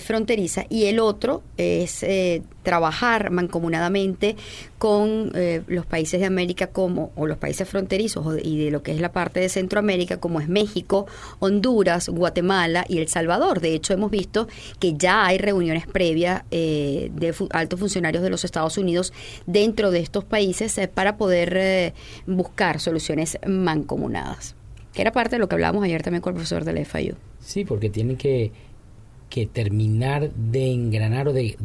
fronteriza 0.00 0.64
y 0.68 0.86
el 0.86 0.98
otro 0.98 1.42
es 1.56 2.04
trabajar 2.62 3.30
mancomunadamente 3.30 4.36
con 4.80 5.32
los 5.68 5.86
países 5.86 6.20
de 6.20 6.26
América 6.26 6.68
como, 6.68 7.12
o 7.14 7.26
los 7.26 7.38
países 7.38 7.68
fronterizos 7.68 8.38
y 8.42 8.64
de 8.64 8.70
lo 8.70 8.82
que 8.82 8.92
es 8.92 9.00
la 9.00 9.12
parte 9.12 9.38
de 9.38 9.48
Centroamérica 9.48 10.18
como 10.18 10.40
es 10.40 10.48
México, 10.48 11.06
Honduras, 11.38 12.08
Guatemala 12.08 12.84
y 12.88 12.98
El 12.98 13.06
Salvador 13.06 13.60
de 13.60 13.74
hecho, 13.74 13.92
hemos 13.92 14.10
visto 14.10 14.48
que 14.78 14.94
ya 14.94 15.26
hay 15.26 15.38
reuniones 15.38 15.86
previas 15.86 16.44
eh, 16.50 17.10
de 17.14 17.34
altos 17.50 17.80
funcionarios 17.80 18.22
de 18.22 18.30
los 18.30 18.44
Estados 18.44 18.78
Unidos 18.78 19.12
dentro 19.46 19.90
de 19.90 20.00
estos 20.00 20.24
países 20.24 20.76
eh, 20.78 20.88
para 20.88 21.16
poder 21.16 21.56
eh, 21.56 21.94
buscar 22.26 22.80
soluciones 22.80 23.38
mancomunadas. 23.46 24.54
Que 24.92 25.02
era 25.02 25.12
parte 25.12 25.36
de 25.36 25.40
lo 25.40 25.48
que 25.48 25.54
hablábamos 25.54 25.84
ayer 25.84 26.02
también 26.02 26.20
con 26.20 26.32
el 26.32 26.34
profesor 26.36 26.64
del 26.64 26.84
FIU. 26.84 27.14
Sí, 27.40 27.64
porque 27.64 27.90
tienen 27.90 28.16
que, 28.16 28.52
que 29.28 29.46
terminar 29.46 30.30
de 30.32 30.72
engranar 30.72 31.28
o 31.28 31.32
de 31.32 31.56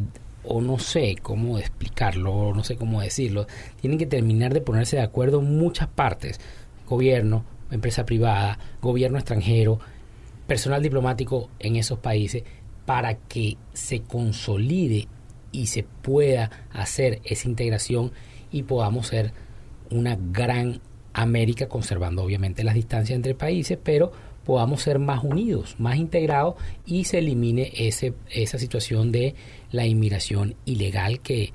o 0.46 0.60
no 0.60 0.78
sé 0.78 1.16
cómo 1.20 1.58
explicarlo, 1.58 2.32
o 2.32 2.54
no 2.54 2.64
sé 2.64 2.76
cómo 2.76 3.00
decirlo, 3.00 3.46
tienen 3.80 3.98
que 3.98 4.06
terminar 4.06 4.54
de 4.54 4.60
ponerse 4.60 4.96
de 4.96 5.02
acuerdo 5.02 5.40
muchas 5.40 5.88
partes, 5.88 6.40
gobierno, 6.86 7.44
empresa 7.70 8.06
privada, 8.06 8.58
gobierno 8.80 9.18
extranjero, 9.18 9.80
personal 10.46 10.82
diplomático 10.82 11.50
en 11.58 11.76
esos 11.76 11.98
países 11.98 12.44
para 12.84 13.14
que 13.14 13.56
se 13.72 14.02
consolide 14.02 15.08
y 15.52 15.66
se 15.66 15.82
pueda 15.82 16.50
hacer 16.72 17.20
esa 17.24 17.48
integración 17.48 18.12
y 18.52 18.62
podamos 18.62 19.08
ser 19.08 19.32
una 19.90 20.16
gran 20.16 20.80
América, 21.12 21.66
conservando 21.66 22.22
obviamente 22.22 22.62
las 22.62 22.74
distancias 22.74 23.16
entre 23.16 23.34
países, 23.34 23.78
pero 23.82 24.12
podamos 24.46 24.80
ser 24.80 24.98
más 25.00 25.24
unidos, 25.24 25.74
más 25.78 25.96
integrados 25.96 26.54
y 26.86 27.04
se 27.04 27.18
elimine 27.18 27.72
ese, 27.76 28.14
esa 28.30 28.58
situación 28.58 29.12
de 29.12 29.34
la 29.72 29.86
inmigración 29.86 30.54
ilegal 30.64 31.20
que, 31.20 31.52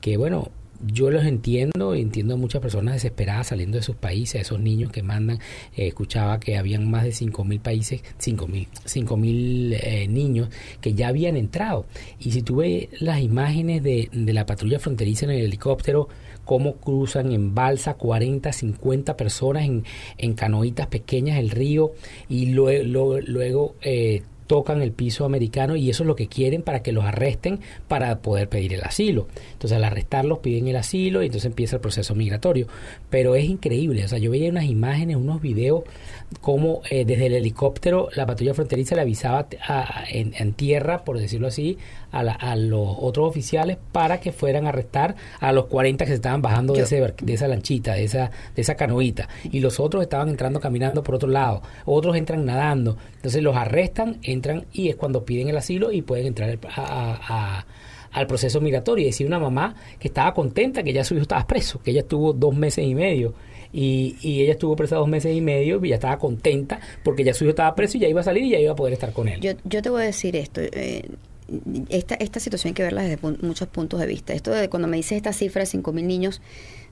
que 0.00 0.18
bueno, 0.18 0.50
yo 0.86 1.10
los 1.10 1.24
entiendo, 1.24 1.94
entiendo 1.94 2.34
a 2.34 2.36
muchas 2.36 2.60
personas 2.60 2.94
desesperadas 2.94 3.46
saliendo 3.46 3.78
de 3.78 3.82
sus 3.82 3.96
países, 3.96 4.42
esos 4.42 4.60
niños 4.60 4.92
que 4.92 5.02
mandan, 5.02 5.38
eh, 5.74 5.86
escuchaba 5.86 6.38
que 6.38 6.58
habían 6.58 6.90
más 6.90 7.04
de 7.04 7.10
5.000 7.10 7.60
países, 7.60 8.02
5.000 8.18 8.68
cinco 8.84 9.16
mil 9.16 9.72
eh, 9.72 10.06
niños 10.08 10.50
que 10.82 10.92
ya 10.92 11.08
habían 11.08 11.36
entrado. 11.36 11.86
Y 12.18 12.32
si 12.32 12.42
tú 12.42 12.56
ves 12.56 12.88
las 13.00 13.20
imágenes 13.20 13.82
de, 13.82 14.10
de 14.12 14.32
la 14.34 14.44
patrulla 14.44 14.78
fronteriza 14.78 15.24
en 15.24 15.32
el 15.32 15.44
helicóptero, 15.44 16.08
cómo 16.44 16.76
cruzan 16.76 17.32
en 17.32 17.54
balsa 17.54 17.94
40, 17.94 18.52
50 18.52 19.16
personas 19.16 19.64
en, 19.64 19.84
en 20.18 20.34
canoitas 20.34 20.86
pequeñas 20.86 21.38
el 21.38 21.50
río 21.50 21.92
y 22.28 22.46
luego, 22.46 23.18
luego 23.20 23.74
eh, 23.82 24.22
tocan 24.46 24.82
el 24.82 24.92
piso 24.92 25.24
americano 25.24 25.76
y 25.76 25.90
eso 25.90 26.02
es 26.02 26.06
lo 26.06 26.16
que 26.16 26.28
quieren 26.28 26.62
para 26.62 26.82
que 26.82 26.92
los 26.92 27.04
arresten 27.04 27.60
para 27.88 28.18
poder 28.18 28.48
pedir 28.48 28.74
el 28.74 28.82
asilo. 28.82 29.26
Entonces 29.52 29.76
al 29.76 29.84
arrestarlos 29.84 30.38
piden 30.40 30.68
el 30.68 30.76
asilo 30.76 31.22
y 31.22 31.26
entonces 31.26 31.46
empieza 31.46 31.76
el 31.76 31.82
proceso 31.82 32.14
migratorio. 32.14 32.66
Pero 33.10 33.34
es 33.34 33.44
increíble, 33.44 34.04
o 34.04 34.08
sea, 34.08 34.18
yo 34.18 34.30
veía 34.30 34.50
unas 34.50 34.66
imágenes, 34.66 35.16
unos 35.16 35.40
videos 35.40 35.84
como 36.40 36.82
eh, 36.90 37.04
desde 37.04 37.26
el 37.26 37.34
helicóptero 37.34 38.08
la 38.14 38.26
patrulla 38.26 38.54
fronteriza 38.54 38.94
le 38.94 39.02
avisaba 39.02 39.46
en, 40.08 40.52
tierra, 40.54 41.04
por 41.04 41.18
decirlo 41.18 41.48
así, 41.48 41.78
a, 42.12 42.56
los 42.56 42.96
otros 43.00 43.28
oficiales 43.28 43.78
para 43.92 44.20
que 44.20 44.32
fueran 44.32 44.66
a 44.66 44.68
arrestar 44.68 45.16
a 45.40 45.52
los 45.52 45.66
40 45.66 46.04
que 46.04 46.10
se 46.10 46.14
estaban 46.16 46.42
bajando 46.42 46.74
de, 46.74 46.82
ese, 46.82 47.14
de 47.20 47.32
esa 47.32 47.48
lanchita, 47.48 47.94
de 47.94 48.04
esa, 48.04 48.30
de 48.54 48.62
esa 48.62 48.74
canoita. 48.76 49.28
Y 49.50 49.60
los 49.60 49.80
otros 49.80 50.02
estaban 50.02 50.28
entrando 50.28 50.60
caminando 50.60 51.02
por 51.02 51.16
otro 51.16 51.28
lado. 51.28 51.62
Otros 51.84 52.16
entran 52.16 52.44
nadando. 52.44 52.96
Entonces 53.16 53.42
los 53.42 53.56
arrestan, 53.56 54.18
entran 54.22 54.66
y 54.72 54.88
es 54.88 54.96
cuando 54.96 55.24
piden 55.24 55.48
el 55.48 55.56
asilo 55.56 55.92
y 55.92 56.02
pueden 56.02 56.26
entrar 56.26 56.58
a, 56.76 57.64
al 58.12 58.26
proceso 58.26 58.60
migratorio. 58.60 59.02
Y 59.02 59.06
decir 59.06 59.26
una 59.26 59.38
mamá 59.38 59.74
que 59.98 60.08
estaba 60.08 60.32
contenta 60.32 60.82
que 60.82 60.92
ya 60.92 61.04
su 61.04 61.14
hijo 61.14 61.22
estaba 61.22 61.46
preso, 61.46 61.80
que 61.82 61.90
ella 61.90 62.00
estuvo 62.00 62.32
dos 62.32 62.54
meses 62.54 62.84
y 62.86 62.94
medio 62.94 63.34
y, 63.74 64.16
ella 64.22 64.52
estuvo 64.52 64.76
presa 64.76 64.96
dos 64.96 65.08
meses 65.08 65.34
y 65.36 65.40
medio 65.40 65.84
y 65.84 65.88
ya 65.88 65.96
estaba 65.96 66.18
contenta 66.18 66.80
porque 67.02 67.24
ya 67.24 67.34
su 67.34 67.44
hijo 67.44 67.50
estaba 67.50 67.74
preso 67.74 67.96
y 67.96 68.00
ya 68.00 68.08
iba 68.08 68.20
a 68.20 68.24
salir 68.24 68.44
y 68.44 68.50
ya 68.50 68.60
iba 68.60 68.72
a 68.72 68.76
poder 68.76 68.92
estar 68.92 69.12
con 69.12 69.28
él. 69.28 69.40
Yo, 69.40 69.52
yo 69.64 69.82
te 69.82 69.90
voy 69.90 70.02
a 70.02 70.04
decir 70.06 70.36
esto. 70.36 70.60
Eh, 70.60 71.08
esta, 71.88 72.14
esta 72.14 72.40
situación 72.40 72.70
hay 72.70 72.74
que 72.74 72.82
verla 72.84 73.02
desde 73.02 73.18
muchos 73.42 73.68
puntos 73.68 74.00
de 74.00 74.06
vista. 74.06 74.32
Esto 74.32 74.52
de 74.52 74.68
cuando 74.68 74.86
me 74.86 74.96
dices 74.96 75.16
esta 75.16 75.32
cifra 75.32 75.62
de 75.62 75.68
5.000 75.68 76.02
niños, 76.04 76.40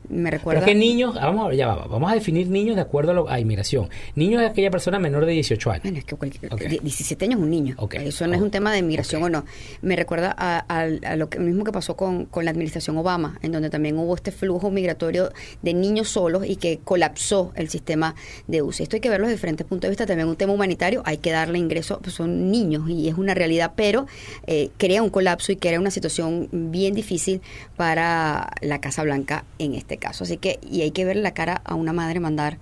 me 0.08 0.30
recuerda... 0.30 0.60
Pero 0.60 0.72
que 0.72 0.78
niños, 0.78 1.14
vamos 1.14 1.50
a, 1.50 1.54
ya 1.54 1.68
vamos 1.68 2.10
a 2.10 2.14
definir 2.14 2.48
niños 2.48 2.76
de 2.76 2.82
acuerdo 2.82 3.28
a, 3.28 3.40
inmigración. 3.40 3.88
Niños 4.14 4.42
es 4.42 4.50
aquella 4.50 4.70
persona 4.70 4.98
menor 4.98 5.26
de 5.26 5.32
18 5.32 5.70
años. 5.70 5.82
Bueno, 5.82 5.98
es 5.98 6.04
que 6.04 6.78
17 6.82 7.24
años 7.24 7.38
es 7.38 7.42
un 7.42 7.50
niño. 7.50 7.76
Eso 7.92 8.26
no 8.26 8.34
es 8.34 8.40
un 8.40 8.50
tema 8.50 8.72
de 8.72 8.78
inmigración 8.78 9.22
o 9.22 9.28
no. 9.28 9.44
Me 9.80 9.96
recuerda 9.96 10.34
a, 10.38 11.16
lo 11.16 11.28
que, 11.28 11.38
mismo 11.38 11.64
que 11.64 11.72
pasó 11.72 11.96
con, 11.96 12.26
con, 12.26 12.44
la 12.44 12.50
administración 12.50 12.96
Obama, 12.96 13.38
en 13.42 13.52
donde 13.52 13.70
también 13.70 13.98
hubo 13.98 14.14
este 14.14 14.32
flujo 14.32 14.70
migratorio 14.70 15.30
de 15.62 15.74
niños 15.74 16.08
solos 16.08 16.44
y 16.46 16.56
que 16.56 16.80
colapsó 16.82 17.52
el 17.54 17.68
sistema 17.68 18.14
de 18.46 18.62
UCI. 18.62 18.84
Esto 18.84 18.96
hay 18.96 19.00
que 19.00 19.08
verlo 19.08 19.26
desde 19.26 19.36
diferentes 19.36 19.66
puntos 19.66 19.82
de 19.82 19.90
vista. 19.90 20.06
También 20.06 20.28
un 20.28 20.36
tema 20.36 20.52
humanitario, 20.52 21.02
hay 21.04 21.18
que 21.18 21.30
darle 21.30 21.58
ingreso, 21.58 22.00
pues 22.02 22.14
son 22.14 22.50
niños 22.50 22.88
y 22.88 23.08
es 23.08 23.16
una 23.16 23.34
realidad, 23.34 23.72
pero 23.76 24.06
eh, 24.46 24.70
crea 24.76 25.02
un 25.02 25.10
colapso 25.10 25.52
y 25.52 25.56
crea 25.56 25.78
una 25.78 25.90
situación 25.90 26.48
bien 26.52 26.94
difícil 26.94 27.40
para 27.76 28.50
la 28.60 28.80
Casa 28.80 29.02
Blanca 29.02 29.44
en 29.58 29.74
este 29.74 29.91
caso. 29.96 30.24
Así 30.24 30.36
que, 30.36 30.58
y 30.68 30.82
hay 30.82 30.90
que 30.90 31.04
ver 31.04 31.16
la 31.16 31.32
cara 31.34 31.60
a 31.64 31.74
una 31.74 31.92
madre 31.92 32.20
mandar, 32.20 32.58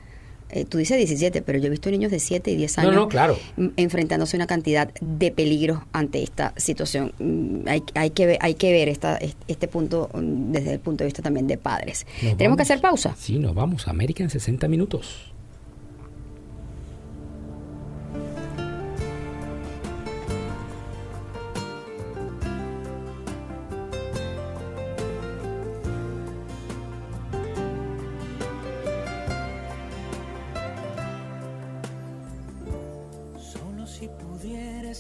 eh, 0.51 0.65
tú 0.65 0.79
dices 0.79 0.97
17, 0.97 1.43
pero 1.43 1.59
yo 1.59 1.67
he 1.67 1.71
visto 1.71 1.91
niños 1.91 2.11
de 2.11 2.19
7 2.19 2.51
y 2.51 2.57
10 2.57 2.79
años 2.79 3.07
claro. 3.09 3.39
enfrentándose 3.77 4.37
a 4.37 4.39
una 4.39 4.47
cantidad 4.47 4.93
de 5.01 5.31
peligros 5.31 5.81
ante 5.93 6.23
esta 6.23 6.53
situación. 6.57 7.13
Mm, 7.19 7.69
hay, 7.69 7.83
hay, 7.95 8.11
que, 8.11 8.27
ver, 8.27 8.39
hay 8.41 8.55
que 8.55 8.73
ver 8.73 8.89
esta, 8.89 9.19
este 9.47 9.69
punto 9.69 10.11
mm, 10.13 10.53
desde 10.53 10.73
el 10.73 10.81
punto 10.81 11.05
de 11.05 11.07
vista 11.07 11.23
también 11.23 11.47
de 11.47 11.57
padres. 11.57 12.07
¿Tenemos 12.21 12.57
que 12.57 12.63
hacer 12.63 12.81
pausa? 12.81 13.15
Sí, 13.19 13.39
nos 13.39 13.55
vamos. 13.55 13.87
América 13.87 14.25
en 14.25 14.31
60 14.31 14.67
minutos. 14.69 15.30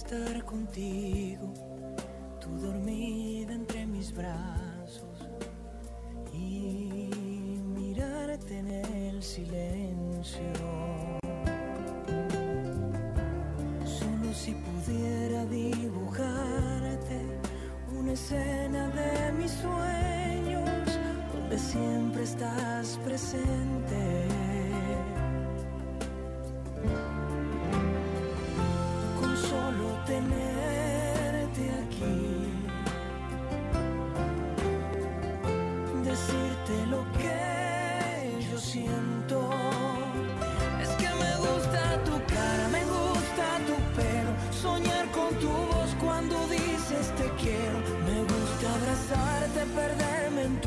estar 0.00 0.45
contigo, 0.47 1.52
tú 2.40 2.49
dormida 2.59 3.52
entre 3.52 3.87
mis 3.87 4.11
brazos. 4.14 4.60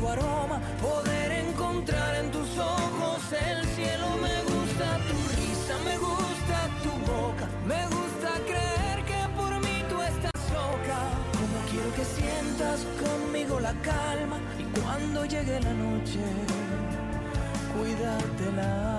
tu 0.04 0.10
aroma, 0.10 0.60
poder 0.82 1.32
encontrar 1.32 2.14
en 2.16 2.30
tus 2.30 2.58
ojos 2.58 3.20
el 3.32 3.64
cielo. 3.76 4.06
Me 4.26 4.36
gusta 4.52 4.86
tu 5.08 5.16
risa, 5.38 5.74
me 5.84 5.96
gusta 5.96 6.56
tu 6.84 6.92
boca, 7.10 7.46
me 7.66 7.82
gusta 7.96 8.30
creer 8.50 8.98
que 9.10 9.20
por 9.38 9.52
mí 9.60 9.76
tú 9.88 10.02
estás 10.02 10.42
loca. 10.60 10.98
Como 11.40 11.56
quiero 11.70 11.90
que 11.96 12.04
sientas 12.04 12.80
conmigo 13.04 13.60
la 13.60 13.72
calma 13.80 14.38
y 14.58 14.64
cuando 14.78 15.24
llegue 15.24 15.60
la 15.60 15.72
noche, 15.72 16.20
cuídatela. 17.74 18.93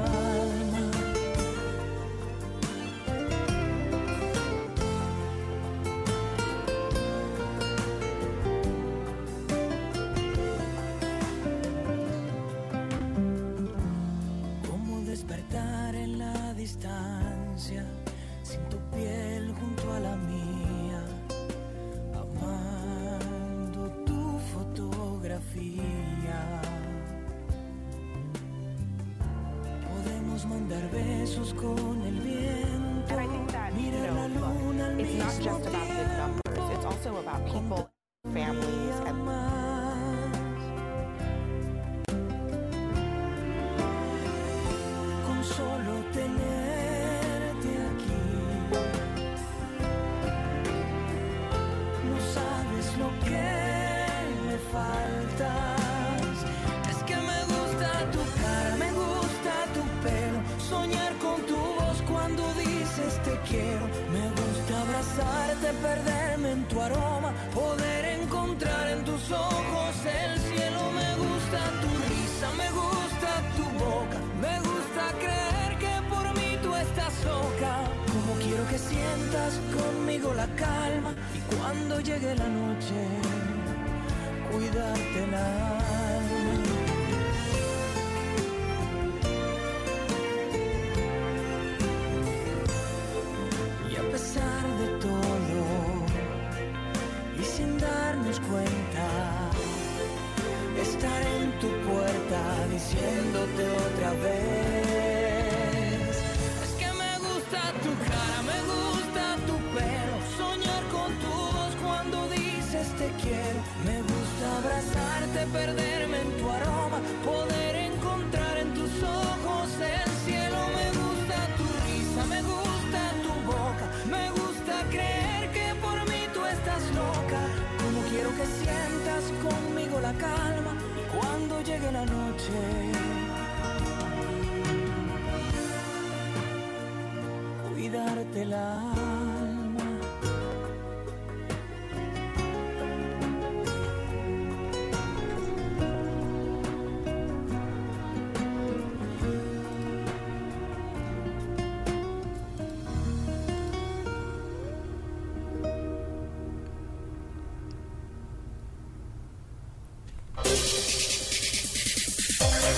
Mandar 30.50 30.90
besos 30.92 31.54
con 31.54 32.02
el 32.06 32.20
viento, 32.22 33.14
And 33.14 33.20
I 33.20 33.28
think 33.28 33.52
that, 33.52 33.74
you 33.74 33.92
know, 33.92 34.28
look, 34.28 35.00
it's 35.00 35.14
not 35.16 35.34
just 35.42 35.68
about 35.68 35.88
big 35.88 35.98
tiempo. 35.98 36.18
numbers. 36.18 36.78
It's 36.78 36.86
also 36.86 37.18
about 37.18 37.46
people, 37.46 37.85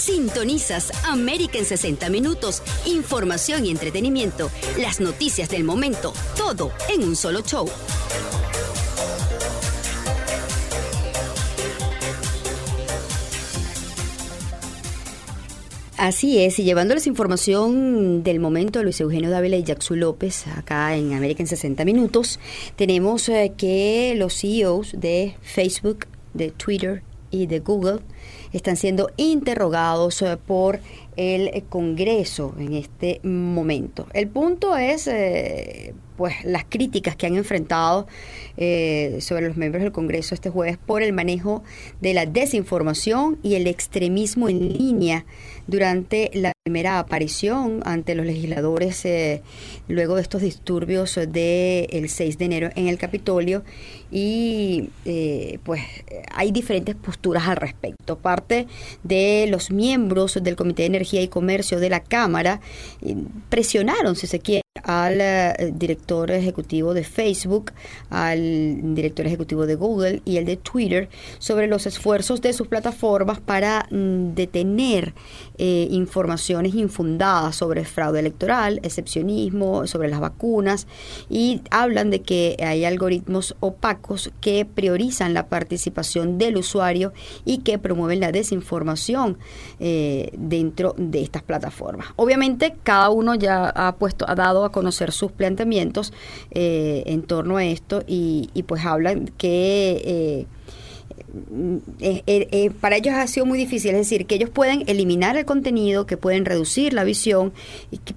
Sintonizas 0.08 0.93
América 1.04 1.58
en 1.58 1.65
60 1.65 2.10
minutos, 2.10 2.63
información 2.86 3.65
y 3.65 3.72
entretenimiento, 3.72 4.50
las 4.80 5.02
noticias 5.02 5.50
del 5.50 5.65
momento, 5.65 6.13
todo 6.38 6.72
en 6.88 7.04
un 7.04 7.17
solo 7.17 7.41
show. 7.41 7.67
Así 15.98 16.39
es, 16.39 16.58
y 16.60 16.63
llevándoles 16.63 17.06
información 17.06 18.24
del 18.24 18.39
momento 18.39 18.84
Luis 18.84 19.02
Eugenio 19.02 19.30
Dávila 19.30 19.58
y 19.58 19.63
Jackson 19.63 20.00
López, 20.00 20.48
acá 20.48 20.96
en 20.96 21.12
América 21.15 21.43
en 21.43 21.48
60 21.48 21.84
Minutos, 21.84 22.39
tenemos 22.78 23.28
eh, 23.28 23.52
que 23.58 24.13
los 24.15 24.39
CEOs 24.39 24.93
de 24.98 25.36
Facebook, 25.41 26.08
de 26.34 26.52
Twitter 26.52 27.04
y 27.30 27.48
de 27.48 27.60
Google 27.60 28.00
están 28.54 28.78
siendo 28.78 29.12
interrogados 29.18 30.22
eh, 30.22 30.38
por 30.38 30.80
el 31.18 31.48
eh, 31.48 31.64
Congreso 31.68 32.54
en 32.58 32.74
este 32.74 33.20
momento. 33.24 34.08
El 34.14 34.28
punto 34.30 34.78
es, 34.78 35.08
eh, 35.08 35.94
pues, 36.16 36.36
las 36.46 36.64
críticas 36.70 37.16
que 37.16 37.26
han 37.26 37.36
enfrentado 37.36 38.08
eh, 38.56 39.18
sobre 39.20 39.48
los 39.48 39.58
miembros 39.58 39.84
del 39.84 39.92
Congreso 39.92 40.36
este 40.36 40.50
jueves 40.50 40.78
por 40.78 41.02
el 41.02 41.12
manejo 41.12 41.64
de 42.00 42.14
la 42.14 42.26
desinformación 42.26 43.40
y 43.44 43.56
el 43.56 43.68
extremismo 43.68 44.48
en 44.48 44.74
línea 44.74 45.26
durante 45.68 46.32
la 46.34 46.54
primera 46.64 47.00
aparición 47.00 47.82
ante 47.86 48.16
los 48.16 48.26
legisladores 48.26 49.06
eh, 49.06 49.42
luego 49.88 50.16
de 50.16 50.22
estos 50.22 50.42
disturbios 50.42 51.16
del 51.16 52.10
6 52.10 52.38
de 52.38 52.46
enero 52.46 52.70
en 52.76 52.88
el 52.88 52.98
Capitolio 52.98 53.64
y 54.12 54.90
eh, 55.06 55.60
pues 55.64 55.82
hay 56.34 56.52
diferentes 56.52 56.96
posturas 56.96 57.48
al 57.48 57.58
respecto. 57.58 58.18
Parte 58.18 58.68
de 59.04 59.48
los 59.50 59.72
miembros 59.72 60.40
del 60.42 60.56
Comité 60.56 60.84
de 60.84 60.88
Energía 60.88 61.22
y 61.22 61.28
Comercio 61.28 61.80
de 61.80 61.90
la 61.90 62.02
Cámara 62.02 62.62
eh, 63.02 63.16
presionaron, 63.50 64.16
si 64.16 64.28
se 64.28 64.40
quiere, 64.40 64.62
al 64.84 65.20
eh, 65.20 65.74
director 65.74 66.32
ejecutivo 66.32 66.94
de 66.94 67.04
Facebook, 67.04 67.72
al 68.10 68.96
director 68.96 69.26
ejecutivo 69.26 69.66
de 69.66 69.76
Google 69.76 70.22
y 70.24 70.38
el 70.38 70.46
de 70.46 70.58
Twitter 70.58 71.10
sobre 71.40 71.68
los 71.68 71.86
esfuerzos 71.86 72.42
de 72.42 72.54
sus 72.54 72.68
plataformas 72.68 73.40
para 73.40 73.88
mm, 73.92 74.34
detener 74.34 75.14
eh, 75.60 75.88
informaciones 75.89 76.76
infundadas 76.76 77.56
sobre 77.56 77.84
fraude 77.86 78.20
electoral, 78.20 78.80
excepcionismo, 78.84 79.88
sobre 79.88 80.08
las 80.10 80.20
vacunas 80.20 80.88
y 81.30 81.62
hablan 81.72 82.12
de 82.12 82.22
que 82.22 82.58
hay 82.60 82.86
algoritmos 82.86 83.56
opacos 83.60 84.32
que 84.39 84.65
priorizan 84.65 85.34
la 85.34 85.48
participación 85.48 86.38
del 86.38 86.58
usuario 86.58 87.13
y 87.43 87.60
que 87.60 87.80
promueven 87.80 88.20
la 88.20 88.32
desinformación 88.32 89.38
eh, 89.80 90.32
dentro 90.38 90.93
de 90.98 91.22
estas 91.22 91.43
plataformas. 91.43 92.10
Obviamente 92.15 92.76
cada 92.84 93.10
uno 93.10 93.36
ya 93.36 93.70
ha 93.70 93.96
puesto, 93.96 94.26
ha 94.30 94.36
dado 94.36 94.63
a 94.63 94.72
conocer 94.72 95.12
sus 95.12 95.32
planteamientos 95.32 96.13
eh, 96.52 97.04
en 97.08 97.24
torno 97.24 97.58
a 97.58 97.65
esto 97.65 98.04
y, 98.06 98.50
y 98.54 98.63
pues 98.63 98.86
hablan 98.86 99.32
que 99.38 100.46
eh, 102.00 102.24
eh, 102.28 102.48
eh, 102.52 102.72
para 102.72 102.98
ellos 102.98 103.14
ha 103.16 103.28
sido 103.28 103.46
muy 103.46 103.58
difícil, 103.58 103.92
es 103.92 103.98
decir, 103.98 104.26
que 104.26 104.36
ellos 104.36 104.50
pueden 104.50 104.84
eliminar 104.88 105.38
el 105.38 105.46
contenido, 105.46 106.06
que 106.06 106.18
pueden 106.18 106.46
reducir 106.46 106.94
la 106.94 107.04
visión, 107.04 107.54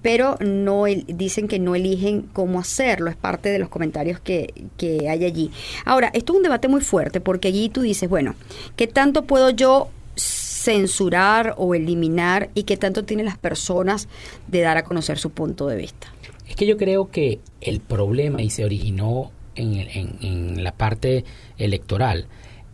pero 0.03 0.37
no 0.41 0.85
dicen 0.85 1.49
que 1.49 1.59
no 1.59 1.75
eligen 1.75 2.23
cómo 2.33 2.59
hacerlo, 2.61 3.11
es 3.11 3.17
parte 3.17 3.49
de 3.51 3.59
los 3.59 3.69
comentarios 3.69 4.21
que, 4.21 4.53
que 4.77 5.09
hay 5.09 5.25
allí. 5.25 5.51
Ahora, 5.85 6.11
esto 6.15 6.33
es 6.33 6.37
un 6.39 6.43
debate 6.43 6.69
muy 6.69 6.81
fuerte 6.81 7.21
porque 7.21 7.49
allí 7.49 7.69
tú 7.69 7.83
dices, 7.83 8.09
bueno, 8.09 8.35
¿qué 8.77 8.87
tanto 8.87 9.25
puedo 9.25 9.51
yo 9.51 9.89
censurar 10.17 11.55
o 11.57 11.75
eliminar 11.75 12.51
y 12.55 12.65
qué 12.65 12.77
tanto 12.77 13.05
tienen 13.05 13.27
las 13.27 13.39
personas 13.39 14.09
de 14.49 14.61
dar 14.61 14.77
a 14.77 14.85
conocer 14.85 15.19
su 15.19 15.31
punto 15.31 15.67
de 15.67 15.77
vista? 15.77 16.09
Es 16.49 16.57
que 16.57 16.67
yo 16.67 16.77
creo 16.77 17.11
que 17.11 17.39
el 17.61 17.81
problema, 17.81 18.43
y 18.43 18.51
se 18.51 18.65
originó 18.65 19.31
en, 19.55 19.75
en- 19.75 20.17
en 20.21 20.65
la 20.65 20.73
parte 20.73 21.25
electoral, 21.59 22.27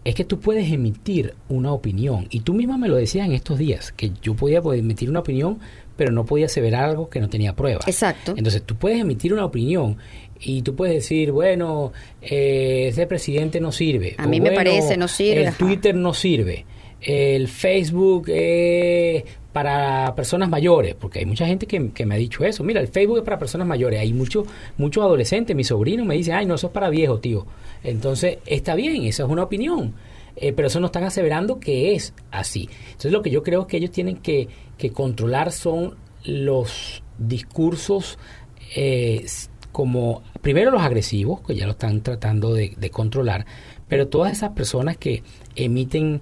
es 0.07 0.15
que 0.15 0.25
tú 0.25 0.39
puedes 0.39 0.71
emitir 0.73 1.35
una 1.49 1.73
opinión. 1.73 2.29
Y 2.31 2.41
tú 2.41 2.55
misma 2.55 2.79
me 2.79 2.87
lo 2.89 2.95
decías 2.95 3.27
en 3.27 3.33
estos 3.33 3.59
días, 3.59 3.91
que 3.91 4.13
yo 4.23 4.35
podía 4.35 4.63
poder 4.63 4.79
emitir 4.81 5.11
una 5.11 5.19
opinión, 5.19 5.59
pero 5.97 6.13
no 6.13 6.25
podía 6.25 6.47
aseverar 6.47 6.85
algo 6.85 7.09
que 7.09 7.19
no 7.21 7.29
tenía 7.29 7.57
pruebas. 7.57 7.89
Exacto. 7.89 8.35
Entonces 8.37 8.63
tú 8.63 8.77
puedes 8.77 9.01
emitir 9.01 9.33
una 9.33 9.45
opinión 9.45 9.97
y 10.39 10.63
tú 10.63 10.77
puedes 10.77 10.95
decir, 10.95 11.33
bueno, 11.33 11.93
eh, 12.23 12.87
ese 12.89 13.07
presidente 13.09 13.61
no 13.61 13.73
sirve. 13.73 14.15
A 14.19 14.27
O, 14.27 14.29
mí 14.29 14.41
me 14.41 14.51
bueno, 14.51 14.57
parece, 14.57 14.97
no 14.97 15.09
sirve, 15.09 15.47
El. 15.49 15.55
Twitter 15.55 15.95
no 15.97 16.15
sirve. 16.15 16.65
El 17.01 17.49
Facebook 17.49 18.29
es 18.29 19.25
para 19.57 20.15
personas 20.15 20.51
mayores, 20.51 20.95
porque 20.95 21.21
hay 21.21 21.25
mucha 21.25 21.47
gente 21.47 21.67
que, 21.67 21.91
que 21.91 22.05
me 22.05 22.17
ha 22.17 22.19
dicho 22.19 22.45
eso. 22.45 22.63
Mira, 22.63 22.79
el 22.79 22.89
Facebook 22.89 23.17
es 23.17 23.25
para 23.25 23.39
personas 23.39 23.67
mayores. 23.67 23.99
Hay 24.01 24.13
muchos 24.13 24.47
muchos 24.77 25.03
adolescentes, 25.03 25.57
mi 25.57 25.65
sobrino 25.65 26.05
me 26.05 26.15
dice, 26.15 26.35
ay, 26.35 26.45
no, 26.45 26.57
eso 26.57 26.67
es 26.67 26.75
para 26.75 26.91
viejos, 26.91 27.23
tío. 27.23 27.47
Entonces, 27.83 28.37
está 28.45 28.75
bien, 28.75 29.05
esa 29.05 29.23
es 29.23 29.31
una 29.31 29.45
opinión. 29.45 29.95
Eh, 30.37 30.53
pero 30.53 30.69
eso 30.69 30.79
no 30.79 30.89
están 30.89 31.05
aseverando 31.05 31.59
que 31.59 31.95
es 31.95 32.13
así. 32.31 32.69
Entonces, 32.89 33.13
lo 33.13 33.23
que 33.23 33.31
yo 33.31 33.43
creo 33.43 33.67
que 33.67 33.79
ellos 33.79 33.93
tienen 33.93 34.19
que, 34.19 34.49
que 34.77 34.91
controlar 34.91 35.51
son 35.53 35.97
los 36.27 37.03
discursos 37.17 38.19
eh, 38.75 39.25
como, 39.73 40.23
primero 40.43 40.71
los 40.71 40.83
agresivos, 40.83 41.41
que 41.41 41.57
ya 41.57 41.65
lo 41.65 41.73
están 41.73 42.03
tratando 42.03 42.53
de, 42.53 42.75
de 42.77 42.91
controlar, 42.91 43.47
pero 43.89 44.09
todas 44.09 44.33
esas 44.33 44.51
personas 44.51 44.99
que 44.99 45.23
emiten 45.55 46.21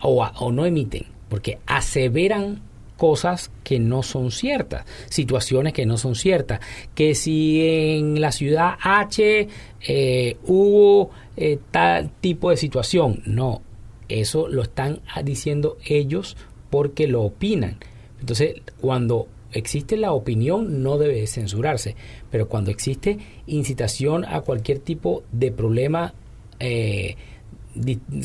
o, 0.00 0.24
o 0.24 0.52
no 0.52 0.64
emiten, 0.64 1.06
porque 1.28 1.58
aseveran 1.66 2.67
cosas 2.98 3.50
que 3.62 3.78
no 3.78 4.02
son 4.02 4.30
ciertas, 4.30 4.84
situaciones 5.08 5.72
que 5.72 5.86
no 5.86 5.96
son 5.96 6.16
ciertas, 6.16 6.60
que 6.94 7.14
si 7.14 7.62
en 7.62 8.20
la 8.20 8.32
ciudad 8.32 8.74
H 8.82 9.48
eh, 9.80 10.36
hubo 10.46 11.10
eh, 11.36 11.58
tal 11.70 12.10
tipo 12.20 12.50
de 12.50 12.56
situación, 12.56 13.22
no, 13.24 13.62
eso 14.08 14.48
lo 14.48 14.62
están 14.62 15.00
diciendo 15.22 15.78
ellos 15.86 16.36
porque 16.70 17.06
lo 17.06 17.22
opinan. 17.22 17.78
Entonces, 18.20 18.56
cuando 18.80 19.28
existe 19.52 19.96
la 19.96 20.12
opinión 20.12 20.82
no 20.82 20.98
debe 20.98 21.24
censurarse, 21.28 21.94
pero 22.32 22.48
cuando 22.48 22.72
existe 22.72 23.18
incitación 23.46 24.24
a 24.24 24.40
cualquier 24.40 24.80
tipo 24.80 25.22
de 25.30 25.52
problema 25.52 26.14
eh, 26.58 27.14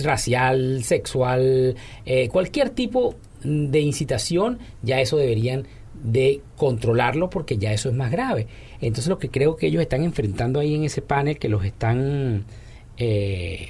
racial, 0.02 0.84
sexual, 0.84 1.76
cualquier 2.32 2.72
tipo 2.72 3.16
de 3.43 3.79
incitación, 3.79 4.60
ya 4.82 4.99
eso 5.01 5.17
deberían 5.17 5.65
de 6.03 6.41
controlarlo 6.58 7.29
porque 7.29 7.58
ya 7.58 7.71
eso 7.71 7.89
es 7.89 7.95
más 7.95 8.12
grave. 8.12 8.47
Entonces 8.82 9.08
lo 9.08 9.19
que 9.19 9.29
creo 9.29 9.56
que 9.56 9.67
ellos 9.67 9.82
están 9.82 10.03
enfrentando 10.03 10.60
ahí 10.60 10.75
en 10.75 10.84
ese 10.84 11.01
panel, 11.01 11.38
que 11.38 11.49
los 11.49 11.63
están 11.65 12.45
eh, 12.97 13.69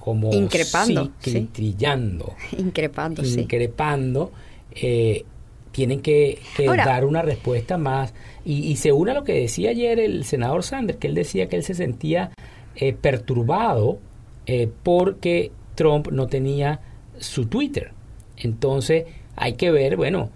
como 0.00 0.32
Increpando, 0.32 1.10
sí, 1.20 1.30
sí. 1.30 1.48
trillando, 1.52 2.34
Increpando, 2.58 3.24
sí. 3.24 3.40
increpando, 3.40 4.32
eh, 4.74 5.24
tienen 5.72 6.00
que, 6.00 6.38
que 6.56 6.68
Ahora- 6.68 6.84
dar 6.84 7.04
una 7.04 7.22
respuesta 7.22 7.78
más. 7.78 8.12
Y, 8.44 8.66
y 8.70 8.76
se 8.76 8.92
une 8.92 9.12
a 9.12 9.14
lo 9.14 9.24
que 9.24 9.32
decía 9.32 9.70
ayer 9.70 9.98
el 9.98 10.24
senador 10.24 10.62
Sanders, 10.62 10.98
que 10.98 11.06
él 11.08 11.14
decía 11.14 11.48
que 11.48 11.56
él 11.56 11.62
se 11.64 11.74
sentía 11.74 12.30
eh, 12.76 12.92
perturbado 12.92 13.98
eh, 14.46 14.68
porque 14.82 15.50
Trump 15.74 16.08
no 16.12 16.26
tenía 16.26 16.80
su 17.18 17.46
Twitter. 17.46 17.92
Entonces 18.36 19.04
hay 19.36 19.54
que 19.54 19.70
ver, 19.70 19.96
bueno, 19.96 20.30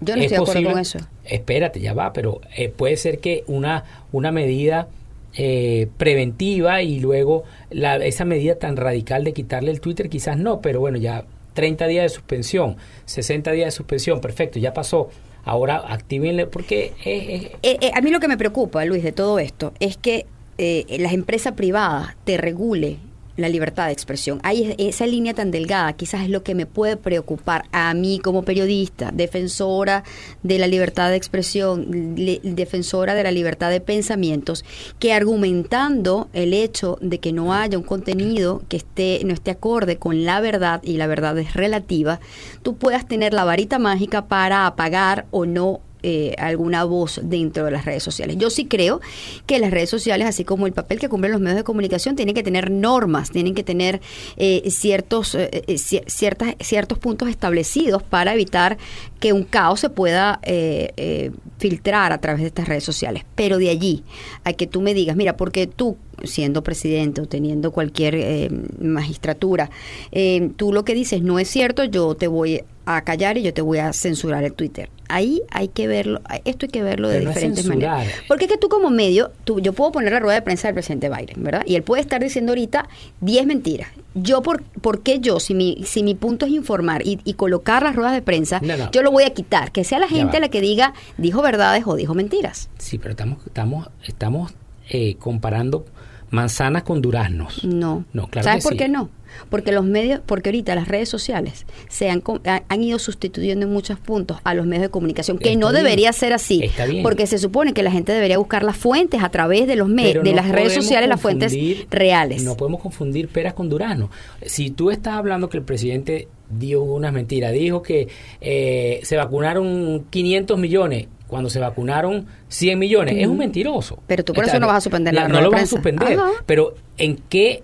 Yo 0.00 0.16
no 0.16 0.22
es 0.22 0.32
estoy 0.32 0.36
de 0.36 0.36
acuerdo 0.36 0.52
posible- 0.52 0.70
con 0.72 0.80
eso. 0.80 0.98
Espérate, 1.24 1.80
ya 1.80 1.94
va, 1.94 2.12
pero 2.12 2.40
eh, 2.56 2.68
puede 2.68 2.96
ser 2.96 3.18
que 3.20 3.44
una, 3.46 3.84
una 4.10 4.32
medida 4.32 4.88
eh, 5.34 5.88
preventiva 5.98 6.82
y 6.82 7.00
luego 7.00 7.44
la, 7.70 7.96
esa 7.96 8.24
medida 8.24 8.56
tan 8.56 8.76
radical 8.76 9.24
de 9.24 9.32
quitarle 9.32 9.70
el 9.70 9.80
Twitter, 9.80 10.08
quizás 10.08 10.36
no, 10.36 10.60
pero 10.60 10.80
bueno, 10.80 10.98
ya 10.98 11.24
30 11.54 11.86
días 11.86 12.02
de 12.04 12.08
suspensión, 12.08 12.76
60 13.06 13.52
días 13.52 13.66
de 13.66 13.70
suspensión, 13.70 14.20
perfecto, 14.20 14.58
ya 14.58 14.72
pasó. 14.74 15.08
Ahora 15.44 15.76
actívenle, 15.76 16.46
porque 16.46 16.92
eh, 17.04 17.50
eh, 17.62 17.90
a 17.94 18.00
mí 18.00 18.10
lo 18.10 18.20
que 18.20 18.28
me 18.28 18.36
preocupa, 18.36 18.84
Luis, 18.84 19.02
de 19.02 19.10
todo 19.12 19.38
esto 19.40 19.72
es 19.80 19.96
que 19.96 20.26
eh, 20.58 20.84
las 21.00 21.12
empresas 21.12 21.54
privadas 21.54 22.14
te 22.24 22.36
regule 22.36 22.98
la 23.36 23.48
libertad 23.48 23.86
de 23.86 23.92
expresión. 23.92 24.40
Hay 24.42 24.74
esa 24.78 25.06
línea 25.06 25.34
tan 25.34 25.50
delgada, 25.50 25.92
quizás 25.94 26.22
es 26.22 26.28
lo 26.28 26.42
que 26.42 26.54
me 26.54 26.66
puede 26.66 26.96
preocupar 26.96 27.64
a 27.72 27.92
mí 27.94 28.18
como 28.18 28.42
periodista, 28.42 29.10
defensora 29.12 30.04
de 30.42 30.58
la 30.58 30.66
libertad 30.66 31.10
de 31.10 31.16
expresión, 31.16 32.14
le- 32.16 32.40
defensora 32.42 33.14
de 33.14 33.22
la 33.22 33.30
libertad 33.30 33.70
de 33.70 33.80
pensamientos, 33.80 34.64
que 34.98 35.12
argumentando 35.12 36.28
el 36.32 36.52
hecho 36.54 36.98
de 37.00 37.18
que 37.18 37.32
no 37.32 37.54
haya 37.54 37.78
un 37.78 37.84
contenido 37.84 38.62
que 38.68 38.76
esté 38.76 39.20
no 39.24 39.32
esté 39.32 39.50
acorde 39.52 39.96
con 39.96 40.24
la 40.24 40.40
verdad 40.40 40.82
y 40.82 40.96
la 40.96 41.06
verdad 41.06 41.38
es 41.38 41.54
relativa, 41.54 42.20
tú 42.62 42.76
puedas 42.76 43.06
tener 43.06 43.32
la 43.32 43.44
varita 43.44 43.78
mágica 43.78 44.26
para 44.26 44.66
apagar 44.66 45.26
o 45.30 45.46
no 45.46 45.80
eh, 46.02 46.34
alguna 46.38 46.84
voz 46.84 47.20
dentro 47.22 47.64
de 47.64 47.70
las 47.70 47.84
redes 47.84 48.02
sociales. 48.02 48.36
Yo 48.38 48.50
sí 48.50 48.66
creo 48.66 49.00
que 49.46 49.58
las 49.58 49.70
redes 49.70 49.90
sociales, 49.90 50.26
así 50.26 50.44
como 50.44 50.66
el 50.66 50.72
papel 50.72 50.98
que 50.98 51.08
cumplen 51.08 51.32
los 51.32 51.40
medios 51.40 51.56
de 51.56 51.64
comunicación, 51.64 52.16
tienen 52.16 52.34
que 52.34 52.42
tener 52.42 52.70
normas, 52.70 53.30
tienen 53.30 53.54
que 53.54 53.62
tener 53.62 54.00
eh, 54.36 54.62
ciertos, 54.70 55.34
eh, 55.34 55.48
eh, 55.52 55.74
cier- 55.74 56.04
ciertas, 56.06 56.54
ciertos 56.60 56.98
puntos 56.98 57.28
establecidos 57.28 58.02
para 58.02 58.34
evitar 58.34 58.78
que 59.20 59.32
un 59.32 59.44
caos 59.44 59.80
se 59.80 59.90
pueda 59.90 60.40
eh, 60.42 61.30
filtrar 61.62 62.12
a 62.12 62.18
través 62.18 62.40
de 62.42 62.48
estas 62.48 62.66
redes 62.66 62.82
sociales. 62.82 63.22
Pero 63.36 63.56
de 63.56 63.70
allí 63.70 64.02
a 64.42 64.52
que 64.52 64.66
tú 64.66 64.80
me 64.80 64.94
digas, 64.94 65.14
mira, 65.16 65.36
porque 65.36 65.68
tú 65.68 65.96
siendo 66.24 66.62
presidente 66.62 67.20
o 67.20 67.26
teniendo 67.26 67.70
cualquier 67.70 68.16
eh, 68.16 68.50
magistratura, 68.80 69.70
eh, 70.10 70.50
tú 70.56 70.72
lo 70.72 70.84
que 70.84 70.94
dices 70.94 71.22
no 71.22 71.38
es 71.38 71.48
cierto, 71.48 71.84
yo 71.84 72.14
te 72.16 72.26
voy 72.26 72.62
a 72.84 73.02
callar 73.02 73.38
y 73.38 73.42
yo 73.42 73.54
te 73.54 73.62
voy 73.62 73.78
a 73.78 73.92
censurar 73.92 74.42
el 74.42 74.52
Twitter. 74.54 74.90
Ahí 75.08 75.42
hay 75.50 75.68
que 75.68 75.86
verlo, 75.86 76.20
esto 76.44 76.66
hay 76.66 76.70
que 76.70 76.82
verlo 76.82 77.08
de 77.08 77.18
Pero 77.18 77.30
diferentes 77.30 77.66
maneras. 77.66 78.08
Porque 78.26 78.46
es 78.46 78.50
que 78.50 78.56
tú 78.58 78.68
como 78.68 78.90
medio, 78.90 79.30
tú, 79.44 79.60
yo 79.60 79.72
puedo 79.72 79.92
poner 79.92 80.12
la 80.12 80.20
rueda 80.20 80.36
de 80.36 80.42
prensa 80.42 80.68
del 80.68 80.74
presidente 80.74 81.08
Biden, 81.08 81.44
¿verdad? 81.44 81.62
Y 81.66 81.76
él 81.76 81.82
puede 81.82 82.02
estar 82.02 82.20
diciendo 82.22 82.52
ahorita 82.52 82.88
10 83.20 83.46
mentiras. 83.46 83.88
Yo, 84.14 84.42
por, 84.42 84.62
¿por 84.62 85.02
qué 85.02 85.20
yo, 85.20 85.38
si 85.38 85.54
mi, 85.54 85.82
si 85.86 86.02
mi 86.02 86.14
punto 86.14 86.46
es 86.46 86.52
informar 86.52 87.06
y, 87.06 87.18
y 87.24 87.34
colocar 87.34 87.82
las 87.82 87.94
ruedas 87.94 88.14
de 88.14 88.22
prensa, 88.22 88.60
No, 88.62 88.76
no. 88.76 88.90
yo 88.90 89.02
lo 89.02 89.10
voy 89.10 89.24
a 89.24 89.30
quitar? 89.30 89.70
Que 89.70 89.84
sea 89.84 89.98
la 89.98 90.08
gente 90.08 90.40
la 90.40 90.48
que 90.48 90.60
diga, 90.60 90.92
dijo 91.18 91.40
verdades 91.52 91.84
o 91.86 91.94
dijo 91.96 92.14
mentiras. 92.14 92.68
sí, 92.78 92.98
pero 92.98 93.10
estamos, 93.10 93.38
estamos, 93.46 93.88
estamos 94.06 94.52
eh, 94.88 95.14
comparando 95.18 95.84
manzanas 96.30 96.82
con 96.82 97.02
duraznos. 97.02 97.62
No. 97.62 98.04
No, 98.14 98.26
claro 98.28 98.44
¿Sabes 98.44 98.64
que 98.64 98.68
por 98.68 98.72
sí. 98.72 98.78
qué 98.78 98.88
no? 98.88 99.10
Porque 99.50 99.70
los 99.72 99.84
medios, 99.84 100.20
porque 100.24 100.48
ahorita 100.50 100.74
las 100.74 100.88
redes 100.88 101.08
sociales 101.08 101.66
se 101.88 102.08
han, 102.10 102.22
han 102.68 102.82
ido 102.82 102.98
sustituyendo 102.98 103.66
en 103.66 103.72
muchos 103.72 103.98
puntos 103.98 104.38
a 104.44 104.52
los 104.54 104.66
medios 104.66 104.82
de 104.82 104.88
comunicación, 104.90 105.38
que 105.38 105.50
Está 105.50 105.60
no 105.60 105.70
bien. 105.70 105.82
debería 105.84 106.12
ser 106.12 106.32
así, 106.34 106.62
Está 106.62 106.84
bien. 106.86 107.02
porque 107.02 107.26
se 107.26 107.38
supone 107.38 107.72
que 107.74 107.82
la 107.82 107.90
gente 107.90 108.12
debería 108.12 108.38
buscar 108.38 108.62
las 108.62 108.76
fuentes 108.76 109.22
a 109.22 109.28
través 109.30 109.66
de 109.66 109.76
los 109.76 109.88
me- 109.88 110.02
Pero 110.04 110.22
de 110.22 110.30
no 110.30 110.36
las 110.36 110.48
redes 110.50 110.72
sociales, 110.74 111.08
las 111.08 111.20
fuentes 111.20 111.54
reales. 111.90 112.42
No 112.44 112.56
podemos 112.56 112.80
confundir 112.80 113.28
peras 113.28 113.52
con 113.54 113.68
duraznos. 113.68 114.10
Si 114.44 114.70
tú 114.70 114.90
estás 114.90 115.14
hablando 115.14 115.48
que 115.50 115.58
el 115.58 115.64
presidente 115.64 116.28
dio 116.50 116.82
unas 116.82 117.12
mentiras, 117.14 117.52
dijo 117.52 117.82
que 117.82 118.08
eh, 118.40 119.00
se 119.02 119.16
vacunaron 119.16 120.04
500 120.10 120.58
millones 120.58 121.08
cuando 121.32 121.48
se 121.48 121.58
vacunaron 121.58 122.26
100 122.48 122.78
millones, 122.78 123.14
es 123.16 123.26
un 123.26 123.38
mentiroso. 123.38 123.98
Pero 124.06 124.22
tú 124.22 124.34
por 124.34 124.44
eso 124.44 124.60
no 124.60 124.66
vas 124.66 124.76
a 124.76 124.80
suspender 124.82 125.14
la 125.14 125.22
No 125.22 125.28
rueda 125.28 125.42
lo 125.44 125.50
vas 125.50 125.62
a 125.62 125.66
suspender. 125.66 126.12
Ajá. 126.12 126.28
Pero 126.44 126.74
¿en 126.98 127.16
qué, 127.30 127.62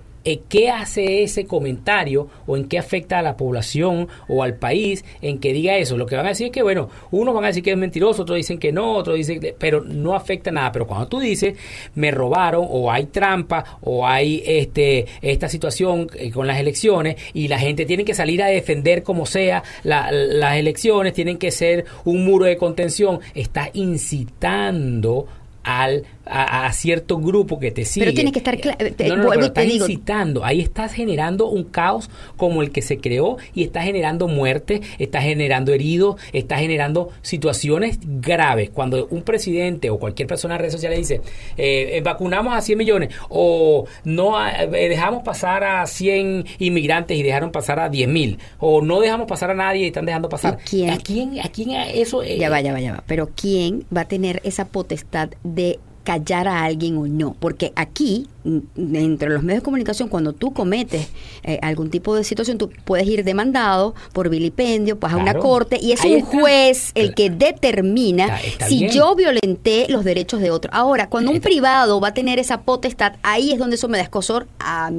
qué 0.48 0.70
hace 0.70 1.22
ese 1.22 1.46
comentario 1.46 2.28
o 2.46 2.56
en 2.56 2.68
qué 2.68 2.78
afecta 2.78 3.18
a 3.18 3.22
la 3.22 3.36
población 3.36 4.08
o 4.28 4.42
al 4.42 4.54
país 4.54 5.04
en 5.22 5.38
que 5.38 5.52
diga 5.52 5.76
eso? 5.76 5.96
Lo 5.96 6.06
que 6.06 6.16
van 6.16 6.26
a 6.26 6.30
decir 6.30 6.46
es 6.48 6.52
que, 6.52 6.62
bueno, 6.62 6.88
unos 7.10 7.34
van 7.34 7.44
a 7.44 7.48
decir 7.48 7.62
que 7.62 7.72
es 7.72 7.76
mentiroso, 7.76 8.22
otros 8.22 8.36
dicen 8.36 8.58
que 8.58 8.72
no, 8.72 8.94
otros 8.94 9.16
dicen 9.16 9.40
que... 9.40 9.54
Pero 9.58 9.82
no 9.82 10.14
afecta 10.14 10.50
nada. 10.50 10.70
Pero 10.72 10.86
cuando 10.86 11.08
tú 11.08 11.18
dices, 11.20 11.54
me 11.94 12.10
robaron 12.10 12.66
o 12.68 12.90
hay 12.92 13.06
trampa 13.06 13.78
o 13.80 14.06
hay 14.06 14.42
este 14.46 15.06
esta 15.22 15.48
situación 15.48 16.08
eh, 16.16 16.30
con 16.30 16.46
las 16.46 16.58
elecciones 16.60 17.16
y 17.34 17.48
la 17.48 17.58
gente 17.58 17.86
tiene 17.86 18.04
que 18.04 18.14
salir 18.14 18.42
a 18.42 18.46
defender 18.46 19.02
como 19.02 19.26
sea 19.26 19.62
la- 19.82 20.10
las 20.12 20.56
elecciones, 20.56 21.12
tienen 21.14 21.38
que 21.38 21.50
ser 21.50 21.84
un 22.04 22.24
muro 22.24 22.44
de 22.44 22.56
contención, 22.56 23.20
está 23.34 23.70
incitando 23.72 25.26
al, 25.64 26.04
a, 26.28 26.66
a 26.66 26.72
cierto 26.72 27.18
grupo 27.18 27.58
que 27.58 27.70
te 27.70 27.84
sigue. 27.84 28.06
Pero 28.06 28.14
tiene 28.14 28.32
que 28.32 28.38
estar 28.38 28.56
cla- 28.58 28.76
Eh, 28.78 28.90
te- 28.92 29.08
no, 29.08 29.16
no, 29.16 29.28
pero 29.30 29.40
te 29.40 29.46
estás 29.46 29.64
digo- 29.66 29.86
incitando, 29.86 30.44
ahí 30.44 30.60
estás 30.60 30.92
generando 30.92 31.48
un 31.48 31.64
caos 31.64 32.10
como 32.36 32.62
el 32.62 32.70
que 32.70 32.82
se 32.82 32.98
creó 32.98 33.36
y 33.54 33.62
está 33.64 33.82
generando 33.82 34.28
muerte, 34.28 34.80
está 34.98 35.20
generando 35.22 35.72
heridos, 35.72 36.16
está 36.32 36.58
generando 36.58 37.10
situaciones 37.22 37.98
graves. 38.02 38.70
Cuando 38.70 39.06
un 39.10 39.22
presidente 39.22 39.90
o 39.90 39.98
cualquier 39.98 40.28
persona 40.28 40.54
en 40.54 40.60
redes 40.60 40.72
sociales 40.74 40.98
dice, 40.98 41.20
eh, 41.56 41.90
eh, 41.96 42.00
vacunamos 42.02 42.54
a 42.54 42.60
100 42.60 42.78
millones 42.78 43.14
o 43.28 43.86
no 44.04 44.34
eh, 44.48 44.66
dejamos 44.88 45.22
pasar 45.22 45.64
a 45.64 45.86
100 45.86 46.44
inmigrantes 46.58 47.16
y 47.16 47.22
dejaron 47.22 47.50
pasar 47.52 47.80
a 47.80 47.88
10 47.88 48.08
mil 48.08 48.38
o 48.58 48.82
no 48.82 49.00
dejamos 49.00 49.26
pasar 49.26 49.50
a 49.50 49.54
nadie 49.54 49.84
y 49.84 49.86
están 49.86 50.06
dejando 50.06 50.28
pasar. 50.28 50.58
¿Y 50.66 50.68
quién? 50.68 50.90
¿A 50.90 50.98
quién, 50.98 51.40
a 51.40 51.48
quién 51.48 51.70
eso? 51.70 52.22
Ya 52.22 52.50
va, 52.50 52.60
ya 52.60 52.72
va, 52.72 52.80
ya 52.80 52.92
va. 52.92 53.04
Pero 53.06 53.30
¿quién 53.34 53.84
va 53.94 54.02
a 54.02 54.08
tener 54.08 54.40
esa 54.44 54.66
potestad 54.66 55.30
de 55.44 55.78
callar 56.08 56.48
a 56.48 56.64
alguien 56.64 56.96
o 56.96 57.06
no, 57.06 57.36
porque 57.38 57.70
aquí, 57.76 58.26
mm, 58.44 58.94
entre 58.96 59.28
los 59.28 59.42
medios 59.42 59.60
de 59.60 59.64
comunicación, 59.64 60.08
cuando 60.08 60.32
tú 60.32 60.54
cometes 60.54 61.06
eh, 61.42 61.58
algún 61.60 61.90
tipo 61.90 62.16
de 62.16 62.24
situación, 62.24 62.56
tú 62.56 62.70
puedes 62.86 63.06
ir 63.06 63.24
demandado 63.24 63.94
por 64.14 64.30
vilipendio, 64.30 64.96
vas 64.96 65.12
a 65.12 65.16
una 65.18 65.34
corte 65.34 65.78
y 65.82 65.92
es 65.92 66.00
Ahí 66.00 66.12
un 66.14 66.18
está. 66.20 66.40
juez 66.40 66.92
el 66.94 67.14
que 67.14 67.28
determina 67.28 68.24
Está- 68.24 68.40
está 68.40 68.66
si 68.68 68.78
bien. 68.78 68.90
yo 68.92 69.14
violenté 69.14 69.84
los 69.90 70.02
derechos 70.02 70.40
de 70.40 70.50
otro. 70.50 70.70
Ahora, 70.72 71.10
cuando 71.10 71.30
un 71.30 71.40
privado 71.40 72.00
va 72.00 72.08
a 72.08 72.14
tener 72.14 72.38
esa 72.38 72.62
potestad, 72.62 73.12
ahí 73.22 73.52
es 73.52 73.58
donde 73.58 73.76
eso 73.76 73.86
me 73.88 73.98
da 73.98 74.04
escosor 74.04 74.46
a 74.60 74.90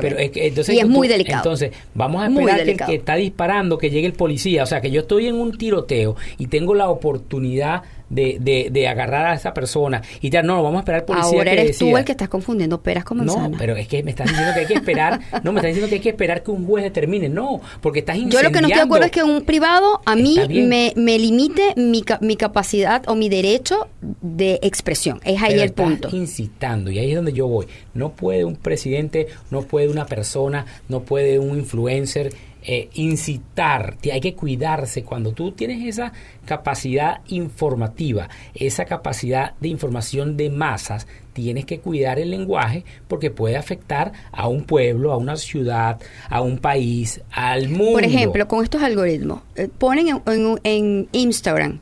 pero 0.00 0.16
es 0.18 0.30
que 0.30 0.46
entonces 0.46 0.74
y 0.76 0.78
es 0.78 0.84
tú- 0.84 0.90
muy 0.90 1.08
delicado. 1.08 1.38
Entonces, 1.38 1.72
vamos 1.92 2.22
a 2.22 2.26
esperar 2.28 2.62
que 2.64 2.70
el 2.70 2.76
que 2.78 2.94
está 2.94 3.16
disparando, 3.16 3.78
que 3.78 3.90
llegue 3.90 4.06
el 4.06 4.12
policía. 4.12 4.62
O 4.62 4.66
sea, 4.66 4.80
que 4.80 4.92
yo 4.92 5.00
estoy 5.00 5.26
en 5.26 5.34
un 5.34 5.58
tiroteo 5.58 6.14
y 6.38 6.46
tengo 6.46 6.72
la 6.74 6.88
oportunidad 6.88 7.82
de, 8.08 8.36
de, 8.40 8.68
de 8.70 8.88
agarrar 8.88 9.26
a 9.26 9.34
esa 9.34 9.52
persona 9.52 10.00
y 10.20 10.30
ya 10.30 10.42
no, 10.42 10.62
vamos 10.62 10.78
a 10.78 10.80
esperar 10.80 11.00
al 11.00 11.06
policía 11.06 11.38
Ahora 11.38 11.50
que 11.52 11.60
eres 11.60 11.78
tú 11.78 11.96
el 11.96 12.04
que 12.04 12.12
estás 12.12 12.28
confundiendo 12.28 12.80
peras 12.80 13.04
con 13.04 13.18
No, 13.18 13.24
manzanas. 13.24 13.58
pero 13.58 13.74
es 13.76 13.88
que 13.88 14.02
me 14.02 14.10
estás 14.10 14.28
diciendo 14.28 14.52
que 14.54 14.60
hay 14.60 14.66
que 14.66 14.74
esperar. 14.74 15.20
No, 15.42 15.52
me 15.52 15.60
estás 15.60 15.68
diciendo 15.70 15.88
que 15.88 15.96
hay 15.96 16.00
que 16.00 16.08
esperar 16.10 16.42
que 16.42 16.50
un 16.50 16.66
juez 16.66 16.84
determine. 16.84 17.28
No, 17.28 17.60
porque 17.80 18.00
estás 18.00 18.16
Yo 18.16 18.22
incendiando. 18.22 18.48
lo 18.48 18.54
que 18.54 18.60
no 18.62 18.66
estoy 18.68 18.78
de 18.80 18.84
acuerdo 18.84 19.04
es 19.06 19.10
que 19.12 19.22
un 19.22 19.42
privado 19.44 20.00
a 20.04 20.14
mí 20.16 20.38
me, 20.48 20.92
me 20.96 21.18
limite 21.18 21.74
mi, 21.76 22.02
mi 22.20 22.36
capacidad 22.36 23.02
o 23.08 23.14
mi 23.14 23.28
derecho 23.28 23.88
de 24.22 24.58
expresión. 24.62 25.20
Es 25.24 25.42
ahí 25.42 25.50
Pero 25.50 25.62
el 25.62 25.68
estás 25.70 25.86
punto. 25.86 26.08
incitando 26.16 26.90
y 26.90 26.98
ahí 26.98 27.10
es 27.10 27.16
donde 27.16 27.32
yo 27.32 27.46
voy. 27.48 27.66
No 27.94 28.10
puede 28.12 28.44
un 28.44 28.56
presidente, 28.56 29.26
no 29.50 29.62
puede 29.62 29.88
una 29.88 30.06
persona, 30.06 30.64
no 30.88 31.00
puede 31.02 31.38
un 31.38 31.58
influencer 31.58 32.32
eh, 32.66 32.88
incitar. 32.94 33.96
Hay 34.12 34.20
que 34.20 34.34
cuidarse 34.34 35.04
cuando 35.04 35.32
tú 35.32 35.52
tienes 35.52 35.86
esa 35.86 36.12
capacidad 36.44 37.20
informativa, 37.28 38.28
esa 38.54 38.84
capacidad 38.84 39.54
de 39.60 39.68
información 39.68 40.36
de 40.36 40.50
masas. 40.50 41.06
Tienes 41.32 41.64
que 41.66 41.80
cuidar 41.80 42.18
el 42.18 42.30
lenguaje 42.30 42.84
porque 43.08 43.30
puede 43.30 43.56
afectar 43.56 44.12
a 44.32 44.48
un 44.48 44.64
pueblo, 44.64 45.12
a 45.12 45.16
una 45.18 45.36
ciudad, 45.36 46.00
a 46.30 46.40
un 46.40 46.58
país, 46.58 47.20
al 47.30 47.68
mundo. 47.68 47.92
Por 47.92 48.04
ejemplo, 48.04 48.48
con 48.48 48.64
estos 48.64 48.82
algoritmos, 48.82 49.42
eh, 49.54 49.68
ponen 49.78 50.08
en, 50.08 50.22
en- 50.26 50.58
en 50.64 51.08
Instagram 51.12 51.78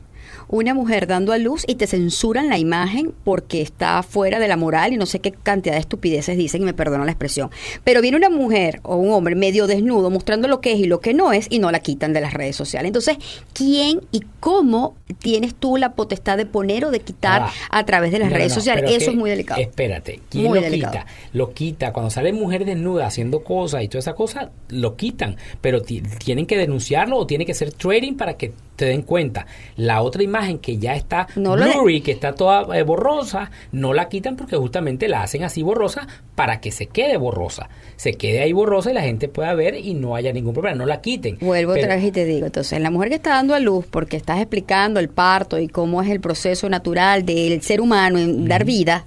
una 0.47 0.73
mujer 0.73 1.07
dando 1.07 1.31
a 1.33 1.37
luz 1.37 1.63
y 1.67 1.75
te 1.75 1.87
censuran 1.87 2.49
la 2.49 2.57
imagen 2.57 3.13
porque 3.23 3.61
está 3.61 4.01
fuera 4.03 4.39
de 4.39 4.47
la 4.47 4.57
moral 4.57 4.93
y 4.93 4.97
no 4.97 5.05
sé 5.05 5.19
qué 5.19 5.31
cantidad 5.31 5.73
de 5.75 5.79
estupideces 5.81 6.37
dicen 6.37 6.61
y 6.61 6.65
me 6.65 6.73
perdonan 6.73 7.05
la 7.05 7.11
expresión. 7.11 7.49
Pero 7.83 8.01
viene 8.01 8.17
una 8.17 8.29
mujer 8.29 8.79
o 8.83 8.95
un 8.97 9.11
hombre 9.11 9.35
medio 9.35 9.67
desnudo 9.67 10.09
mostrando 10.09 10.47
lo 10.47 10.61
que 10.61 10.73
es 10.73 10.79
y 10.79 10.85
lo 10.85 10.99
que 10.99 11.13
no 11.13 11.31
es 11.33 11.47
y 11.49 11.59
no 11.59 11.71
la 11.71 11.79
quitan 11.79 12.13
de 12.13 12.21
las 12.21 12.33
redes 12.33 12.55
sociales. 12.55 12.87
Entonces, 12.89 13.17
¿quién 13.53 14.01
y 14.11 14.21
cómo 14.39 14.95
tienes 15.19 15.55
tú 15.55 15.77
la 15.77 15.93
potestad 15.93 16.37
de 16.37 16.45
poner 16.45 16.85
o 16.85 16.91
de 16.91 16.99
quitar 16.99 17.41
Ah, 17.43 17.51
a 17.69 17.85
través 17.85 18.11
de 18.11 18.19
las 18.19 18.29
no, 18.29 18.35
redes 18.35 18.49
no, 18.49 18.55
sociales? 18.55 18.91
Eso 18.91 19.11
es 19.11 19.17
muy 19.17 19.29
delicado. 19.29 19.59
Espérate, 19.61 20.19
¿quién 20.29 20.45
Muy 20.45 20.59
lo 20.59 20.65
delicado. 20.65 20.93
quita? 20.93 21.05
Lo 21.33 21.53
quita. 21.53 21.91
Cuando 21.93 22.09
sale 22.09 22.33
mujer 22.33 22.65
desnuda 22.65 23.07
haciendo 23.07 23.43
cosas 23.43 23.83
y 23.83 23.87
toda 23.87 23.99
esa 23.99 24.13
cosa, 24.13 24.51
lo 24.69 24.95
quitan. 24.95 25.37
Pero 25.61 25.81
ti- 25.81 26.01
tienen 26.23 26.45
que 26.45 26.57
denunciarlo 26.57 27.17
o 27.17 27.25
tiene 27.27 27.45
que 27.45 27.53
ser 27.53 27.71
trading 27.71 28.13
para 28.13 28.35
que 28.37 28.53
te 28.75 28.85
den 28.85 29.01
cuenta. 29.01 29.45
La 29.75 30.01
otra 30.01 30.23
imagen 30.23 30.59
que 30.59 30.77
ya 30.77 30.95
está 30.95 31.27
No 31.35 31.53
blurry, 31.53 32.01
que 32.01 32.11
está 32.11 32.33
toda 32.33 32.77
eh, 32.77 32.83
borrosa, 32.83 33.51
no 33.71 33.93
la 33.93 34.09
quitan 34.09 34.35
porque 34.35 34.57
justamente 34.57 35.07
la 35.07 35.23
hacen 35.23 35.43
así 35.43 35.61
borrosa 35.63 36.07
para 36.35 36.59
que 36.59 36.71
se 36.71 36.87
quede 36.87 37.17
borrosa. 37.17 37.69
Se 37.95 38.13
quede 38.13 38.41
ahí 38.41 38.51
borrosa 38.53 38.91
y 38.91 38.93
la 38.93 39.01
gente 39.01 39.27
pueda 39.27 39.53
ver 39.53 39.75
y 39.75 39.93
no 39.93 40.15
haya 40.15 40.33
ningún 40.33 40.53
problema. 40.53 40.75
No 40.77 40.85
la 40.85 41.01
quiten. 41.01 41.37
Vuelvo 41.39 41.73
Pero- 41.73 41.85
otra 41.85 41.95
vez 41.95 42.05
y 42.05 42.11
te 42.11 42.25
digo, 42.25 42.45
entonces 42.45 42.79
la 42.79 42.91
mujer 42.91 43.09
que 43.09 43.15
está 43.15 43.31
dando 43.31 43.55
a 43.55 43.59
luz 43.59 43.85
porque 43.89 44.17
estás 44.17 44.39
explicando 44.39 44.99
el 44.99 45.09
parto 45.09 45.59
y 45.59 45.67
cómo 45.67 46.01
es 46.01 46.09
el 46.09 46.19
proceso 46.19 46.69
natural 46.69 47.25
del 47.25 47.61
ser 47.61 47.81
humano 47.81 48.19
en 48.19 48.47
dar 48.47 48.65
vida, 48.65 49.05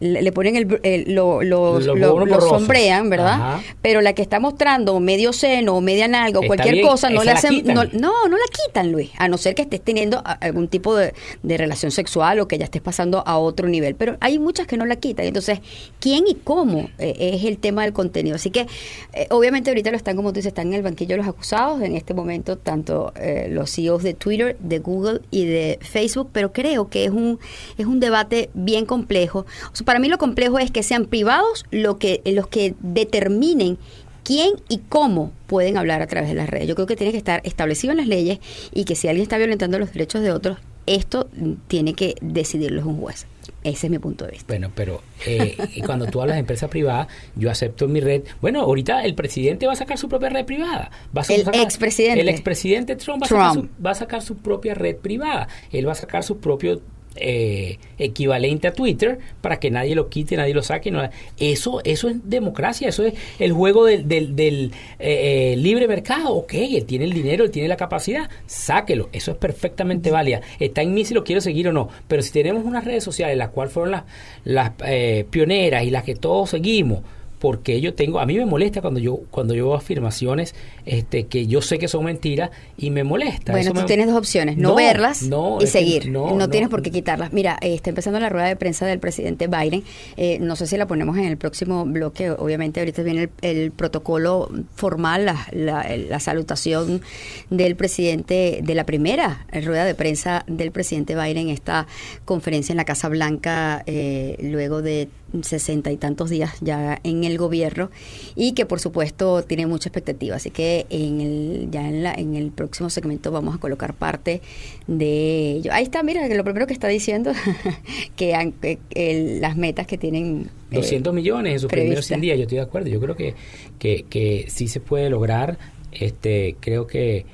le, 0.00 0.32
ponen 0.32 0.56
el, 0.56 0.80
el- 0.82 1.14
lo, 1.14 1.42
lo, 1.42 1.80
Los 1.80 1.86
lo- 1.98 2.24
lo 2.26 2.40
sombrean, 2.40 3.10
¿verdad? 3.10 3.32
Ajá. 3.34 3.62
Pero 3.82 4.00
la 4.00 4.12
que 4.12 4.22
está 4.22 4.40
mostrando 4.40 4.98
medio 5.00 5.32
seno 5.32 5.74
o 5.76 5.80
media 5.80 6.08
nalga 6.08 6.40
o 6.40 6.42
cualquier 6.46 6.74
bien, 6.74 6.86
cosa, 6.86 7.10
no 7.10 7.24
le 7.24 7.30
hacen, 7.32 7.62
no, 7.66 7.84
no, 7.84 8.12
no 8.28 8.36
la 8.36 8.44
quitan, 8.66 8.92
Luis, 8.92 9.10
a 9.18 9.28
no 9.28 9.38
ser 9.38 9.54
que 9.54 9.62
estés 9.62 9.80
teniendo 9.80 10.22
algún 10.40 10.68
tipo 10.68 10.94
de, 10.96 11.14
de 11.42 11.56
relación 11.56 11.90
sexual 11.90 12.40
o 12.40 12.48
que 12.48 12.58
ya 12.58 12.64
estés 12.64 12.82
pasando 12.82 13.22
a 13.26 13.38
otro 13.38 13.68
nivel. 13.68 13.94
Pero 13.94 14.16
hay 14.20 14.38
muchas 14.38 14.66
que 14.66 14.76
no 14.76 14.86
la 14.86 14.96
quitan. 14.96 15.26
Entonces, 15.26 15.60
¿quién 16.00 16.26
y 16.26 16.34
cómo 16.34 16.90
eh, 16.98 17.14
es 17.34 17.44
el 17.44 17.58
tema 17.58 17.82
del 17.82 17.92
contenido? 17.92 18.36
Así 18.36 18.50
que, 18.50 18.66
eh, 19.12 19.26
obviamente, 19.30 19.70
ahorita 19.70 19.90
lo 19.90 19.96
están, 19.96 20.16
como 20.16 20.30
tú 20.32 20.36
dices, 20.36 20.50
están 20.50 20.68
en 20.68 20.74
el 20.74 20.82
banquillo 20.82 21.16
los 21.16 21.26
acusados. 21.26 21.82
En 21.82 21.96
este 21.96 22.14
momento, 22.14 22.56
tanto 22.58 23.12
eh, 23.16 23.48
los 23.50 23.70
CEOs 23.74 24.02
de 24.02 24.14
Twitter, 24.14 24.56
de 24.60 24.78
Google 24.78 25.20
y 25.30 25.44
de 25.46 25.78
Facebook. 25.82 26.30
Pero 26.32 26.52
creo 26.52 26.88
que 26.88 27.04
es 27.04 27.10
un, 27.10 27.38
es 27.76 27.86
un 27.86 28.00
debate 28.00 28.50
bien 28.54 28.86
complejo. 28.86 29.46
O 29.72 29.76
sea, 29.76 29.84
para 29.88 30.00
mí, 30.00 30.08
lo 30.08 30.18
complejo 30.18 30.58
es 30.58 30.70
que 30.70 30.82
sean 30.82 31.06
privados 31.06 31.64
lo 31.70 31.98
que, 31.98 32.20
los 32.26 32.46
que 32.46 32.74
determinen 32.80 33.78
quién 34.22 34.50
y 34.68 34.80
cómo 34.90 35.32
pueden 35.46 35.78
hablar 35.78 36.02
a 36.02 36.06
través 36.06 36.28
de 36.28 36.34
las 36.34 36.50
redes. 36.50 36.68
Yo 36.68 36.74
creo 36.74 36.86
que 36.86 36.94
tiene 36.94 37.10
que 37.10 37.16
estar 37.16 37.40
establecido 37.44 37.92
en 37.92 37.96
las 37.96 38.06
leyes 38.06 38.38
y 38.74 38.84
que 38.84 38.94
si 38.94 39.08
alguien 39.08 39.22
está 39.22 39.38
violentando 39.38 39.78
los 39.78 39.90
derechos 39.94 40.20
de 40.20 40.30
otros, 40.30 40.58
esto 40.84 41.30
tiene 41.68 41.94
que 41.94 42.16
decidirlo 42.20 42.86
un 42.86 42.98
juez. 43.00 43.26
Ese 43.64 43.86
es 43.86 43.90
mi 43.90 43.98
punto 43.98 44.26
de 44.26 44.32
vista. 44.32 44.44
Bueno, 44.46 44.70
pero 44.74 45.00
eh, 45.26 45.56
cuando 45.86 46.04
tú 46.06 46.20
hablas 46.20 46.36
de 46.36 46.40
empresa 46.40 46.68
privada, 46.68 47.08
yo 47.34 47.50
acepto 47.50 47.88
mi 47.88 48.00
red. 48.00 48.22
Bueno, 48.42 48.60
ahorita 48.60 49.04
el 49.04 49.14
presidente 49.14 49.66
va 49.66 49.72
a 49.72 49.76
sacar 49.76 49.96
su 49.96 50.08
propia 50.10 50.28
red 50.28 50.44
privada. 50.44 50.90
Va 51.16 51.22
a 51.22 51.32
El 51.34 51.44
sacar- 51.44 51.62
expresidente. 51.62 52.20
El 52.20 52.28
expresidente 52.28 52.94
Trump, 52.96 53.22
va, 53.22 53.26
A 53.26 53.28
sacar 53.30 53.52
Trump. 53.54 53.70
su, 53.76 53.82
va 53.82 53.90
a 53.90 53.94
sacar 53.94 54.22
su 54.22 54.36
propia 54.36 54.74
red 54.74 54.96
privada. 54.96 55.48
Él 55.72 55.88
va 55.88 55.92
a 55.92 55.96
sacar 55.96 56.22
su 56.24 56.38
propio 56.38 56.80
eh, 57.16 57.78
equivalente 57.98 58.68
a 58.68 58.72
Twitter 58.72 59.18
para 59.40 59.58
que 59.58 59.70
nadie 59.70 59.94
lo 59.94 60.08
quite, 60.08 60.36
nadie 60.36 60.54
lo 60.54 60.62
saque. 60.62 60.90
no- 60.90 61.08
eso, 61.38 61.80
eso 61.84 62.08
es 62.08 62.16
democracia, 62.28 62.88
eso 62.88 63.04
es 63.04 63.14
el 63.38 63.52
juego 63.52 63.84
del, 63.84 64.06
del, 64.08 64.36
del, 64.36 64.72
eh, 64.98 65.52
eh, 65.52 65.56
libre 65.56 65.88
mercado. 65.88 66.34
Ok, 66.34 66.54
él 66.54 66.84
tiene 66.84 67.04
el 67.04 67.12
dinero, 67.12 67.44
él 67.44 67.50
tiene 67.50 67.68
la 67.68 67.76
capacidad, 67.76 68.28
sáquelo. 68.46 69.08
Eso 69.12 69.32
es 69.32 69.36
perfectamente 69.36 70.10
válida. 70.10 70.40
Está 70.60 70.82
en 70.82 70.94
mí 70.94 71.04
si 71.04 71.14
lo 71.14 71.24
quiero 71.24 71.40
seguir 71.40 71.68
o 71.68 71.72
no. 71.72 71.88
Pero 72.06 72.22
si 72.22 72.30
tenemos 72.32 72.64
unas 72.64 72.84
redes 72.84 73.04
sociales, 73.04 73.36
las 73.36 73.48
cuales 73.50 73.72
fueron 73.72 73.90
las, 73.92 74.04
las 74.44 74.72
eh, 74.86 75.24
pioneras 75.30 75.84
y 75.84 75.90
las 75.90 76.04
que 76.04 76.14
todos 76.14 76.50
seguimos, 76.50 77.00
porque 77.38 77.80
yo 77.80 77.94
tengo, 77.94 78.18
a 78.20 78.26
mí 78.26 78.36
me 78.36 78.44
molesta 78.46 78.80
cuando 78.80 79.00
yo 79.00 79.20
cuando 79.30 79.54
yo 79.54 79.66
veo 79.66 79.74
afirmaciones 79.74 80.54
este 80.86 81.26
que 81.26 81.46
yo 81.46 81.62
sé 81.62 81.78
que 81.78 81.86
son 81.88 82.04
mentiras 82.04 82.50
y 82.76 82.90
me 82.90 83.04
molesta. 83.04 83.52
Bueno, 83.52 83.62
Eso 83.66 83.72
tú 83.74 83.80
me- 83.80 83.86
tienes 83.86 84.06
dos 84.08 84.16
opciones, 84.16 84.56
no, 84.56 84.70
No, 84.70 84.74
verlas 84.74 85.22
no, 85.22 85.56
y 85.56 85.60
que 85.60 85.66
seguir. 85.66 86.10
no, 86.10 86.28
No, 86.30 86.34
no. 86.36 86.50
tienes 86.50 86.68
por 86.68 86.82
qué 86.82 86.90
quitarlas. 86.90 87.32
Mira, 87.32 87.56
eh, 87.60 87.74
está 87.74 87.90
empezando 87.90 88.18
la 88.20 88.28
rueda 88.28 88.46
de 88.48 88.56
prensa 88.56 88.86
del 88.86 88.98
presidente 88.98 89.46
Biden. 89.46 89.84
Eh, 90.16 90.38
no 90.40 90.56
sé 90.56 90.66
si 90.66 90.76
la 90.76 90.86
ponemos 90.86 91.16
en 91.16 91.24
el 91.24 91.36
próximo 91.36 91.84
bloque. 91.84 92.30
Obviamente 92.30 92.80
ahorita 92.80 93.02
viene 93.02 93.30
el, 93.42 93.50
el 93.62 93.70
protocolo 93.70 94.50
formal, 94.74 95.24
la, 95.26 95.46
la- 95.52 95.96
la 95.96 96.20
salutación 96.20 97.02
del 97.50 97.76
presidente 97.76 98.60
de 98.62 98.74
la 98.74 98.84
primera 98.84 99.46
rueda 99.64 99.84
de 99.84 99.94
prensa 99.94 100.44
del 100.46 100.70
presidente 100.72 101.14
Biden, 101.14 101.48
esta 101.50 101.86
conferencia 102.24 102.72
en 102.72 102.78
la 102.78 102.84
Casa 102.84 103.08
Blanca 103.08 103.82
eh, 103.86 104.36
luego 104.42 104.82
de 104.82 105.08
sesenta 105.42 105.92
y 105.92 105.96
tantos 105.96 106.30
días 106.30 106.54
ya 106.60 106.98
en 107.04 107.24
el 107.24 107.36
gobierno 107.36 107.90
y 108.34 108.52
que 108.52 108.64
por 108.66 108.80
supuesto 108.80 109.42
tiene 109.42 109.66
mucha 109.66 109.88
expectativa 109.90 110.36
así 110.36 110.50
que 110.50 110.86
en 110.90 111.20
el 111.20 111.68
ya 111.70 111.86
en 111.88 112.02
la 112.02 112.14
en 112.14 112.34
el 112.34 112.50
próximo 112.50 112.88
segmento 112.90 113.30
vamos 113.30 113.54
a 113.54 113.58
colocar 113.58 113.92
parte 113.94 114.40
de 114.86 115.52
ello 115.52 115.70
ahí 115.72 115.82
está 115.84 116.02
mira 116.02 116.26
que 116.28 116.34
lo 116.34 116.44
primero 116.44 116.66
que 116.66 116.72
está 116.72 116.88
diciendo 116.88 117.32
que, 118.16 118.34
han- 118.34 118.52
que 118.52 118.78
el- 118.94 119.40
las 119.40 119.56
metas 119.56 119.86
que 119.86 119.98
tienen 119.98 120.50
eh, 120.70 120.76
200 120.76 121.12
millones 121.14 121.52
en 121.54 121.60
sus 121.60 121.68
primeros 121.70 122.06
prevista. 122.06 122.08
100 122.14 122.20
días, 122.20 122.36
yo 122.38 122.42
estoy 122.42 122.56
de 122.58 122.62
acuerdo. 122.64 122.88
Yo 122.88 123.00
creo 123.00 123.16
que, 123.16 123.34
que, 123.78 124.04
que 124.08 124.44
sí 124.48 124.68
se 124.68 124.80
puede 124.80 125.08
lograr. 125.08 125.58
Este, 125.92 126.56
creo 126.60 126.86
que, 126.86 127.24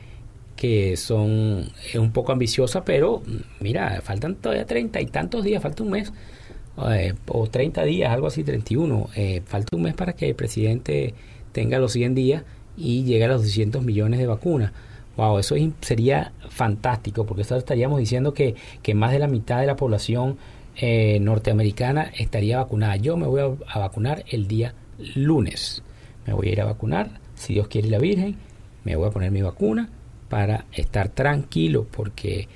que 0.57 0.97
son 0.97 1.69
es 1.89 1.97
un 1.97 2.13
poco 2.13 2.31
ambiciosa, 2.33 2.85
pero 2.85 3.23
mm, 3.27 3.37
mira, 3.63 4.01
faltan 4.03 4.37
todavía 4.37 4.67
treinta 4.67 5.01
y 5.01 5.07
tantos 5.07 5.43
días, 5.45 5.63
falta 5.63 5.83
un 5.83 5.91
mes. 5.91 6.13
Eh, 6.91 7.15
o 7.29 7.47
30 7.49 7.85
días, 7.85 8.11
algo 8.13 8.27
así, 8.27 8.45
31. 8.45 9.09
Eh, 9.17 9.43
falta 9.47 9.77
un 9.77 9.83
mes 9.83 9.95
para 9.95 10.15
que 10.15 10.29
el 10.29 10.35
presidente 10.35 11.15
tenga 11.53 11.79
los 11.79 11.93
100 11.93 12.15
días 12.15 12.43
y 12.77 13.05
llegue 13.05 13.25
a 13.25 13.29
los 13.29 13.43
200 13.43 13.85
millones 13.85 14.19
de 14.19 14.27
vacunas. 14.27 14.73
Wow, 15.17 15.39
eso 15.39 15.55
es- 15.55 15.71
sería 15.81 16.33
fantástico, 16.49 17.25
porque 17.25 17.43
estaríamos 17.43 18.01
diciendo 18.01 18.35
que, 18.35 18.57
que 18.83 18.95
más 18.95 19.13
de 19.13 19.21
la 19.21 19.29
mitad 19.29 19.61
de 19.61 19.67
la 19.67 19.77
población 19.77 20.37
eh, 20.77 21.21
norteamericana 21.21 22.11
estaría 22.19 22.59
vacunada. 22.59 22.97
Yo 22.97 23.17
me 23.17 23.27
voy 23.29 23.41
a, 23.69 23.79
vacunar 23.79 24.25
el 24.29 24.49
día 24.49 24.75
lunes. 25.15 25.83
Me 26.27 26.33
voy 26.33 26.49
a 26.49 26.53
ir 26.53 26.61
a 26.61 26.65
vacunar, 26.65 27.21
si 27.37 27.55
Dios 27.55 27.69
quiere 27.69 27.89
la 27.89 27.99
Virgen, 27.99 28.37
me 28.83 28.97
voy 28.97 29.07
a 29.07 29.13
poner 29.13 29.31
mi 29.31 29.43
vacuna 29.43 29.89
para 30.29 30.65
estar 30.73 31.11
tranquilo, 31.11 31.87
porque 31.89 32.49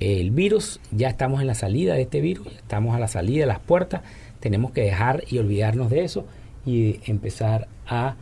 el 0.00 0.30
virus, 0.30 0.80
ya 0.90 1.08
estamos 1.08 1.40
en 1.40 1.46
la 1.46 1.54
salida 1.54 1.94
de 1.94 2.02
este 2.02 2.20
virus, 2.20 2.46
estamos 2.56 2.94
a 2.94 2.98
la 2.98 3.08
salida 3.08 3.40
de 3.40 3.46
las 3.46 3.60
puertas, 3.60 4.02
tenemos 4.40 4.70
que 4.72 4.82
dejar 4.82 5.24
y 5.28 5.38
olvidarnos 5.38 5.90
de 5.90 6.04
eso 6.04 6.24
y 6.64 7.00
empezar 7.06 7.68
a 7.86 8.16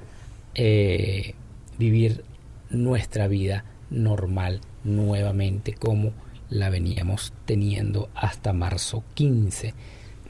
eh, 0.55 1.35
vivir 1.79 2.25
nuestra 2.71 3.29
vida 3.29 3.65
normal 3.91 4.61
nuevamente 4.85 5.75
como 5.75 6.13
la 6.49 6.71
veníamos 6.71 7.33
teniendo 7.45 8.09
hasta 8.15 8.53
marzo 8.53 9.05
15 9.15 9.75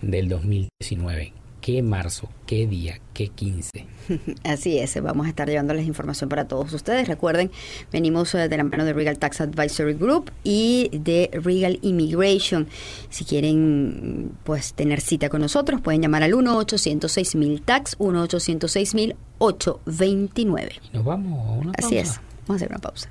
del 0.03 0.29
2019. 0.29 1.33
¿Qué 1.67 1.83
marzo? 1.83 2.31
¿Qué 2.47 2.67
día? 2.69 3.01
¿Qué 3.13 3.27
15? 3.27 3.87
Así 4.45 4.79
es, 4.79 5.03
vamos 5.03 5.27
a 5.27 5.31
estar 5.31 5.49
llevándoles 5.49 5.85
información 5.85 6.31
para 6.31 6.47
todos 6.47 6.73
ustedes. 6.73 7.09
Recuerden, 7.09 7.51
venimos 7.91 8.33
eh, 8.37 8.49
de 8.49 8.57
la 8.57 8.63
mano 8.63 8.85
de 8.85 8.93
Regal 8.93 9.19
Tax 9.19 9.41
Advisory 9.41 9.95
Group 9.95 10.31
y 10.45 10.91
de 10.93 11.29
Regal 11.33 11.81
Immigration. 11.83 12.69
Si 13.11 13.25
quieren 13.25 14.31
pues 14.45 14.75
tener 14.75 15.01
cita 15.01 15.29
con 15.29 15.41
nosotros, 15.41 15.81
pueden 15.81 16.03
llamar 16.03 16.23
al 16.23 16.35
1-800-6000 16.35 17.65
TAX, 17.65 17.99
1-800-6000-829. 17.99 20.73
Y 20.93 20.97
nos 20.97 21.05
vamos 21.05 21.49
a 21.49 21.51
una 21.51 21.73
pausa. 21.73 21.85
Así 21.85 21.99
es, 21.99 22.21
vamos 22.47 22.51
a 22.51 22.55
hacer 22.55 22.69
una 22.69 22.79
pausa. 22.79 23.11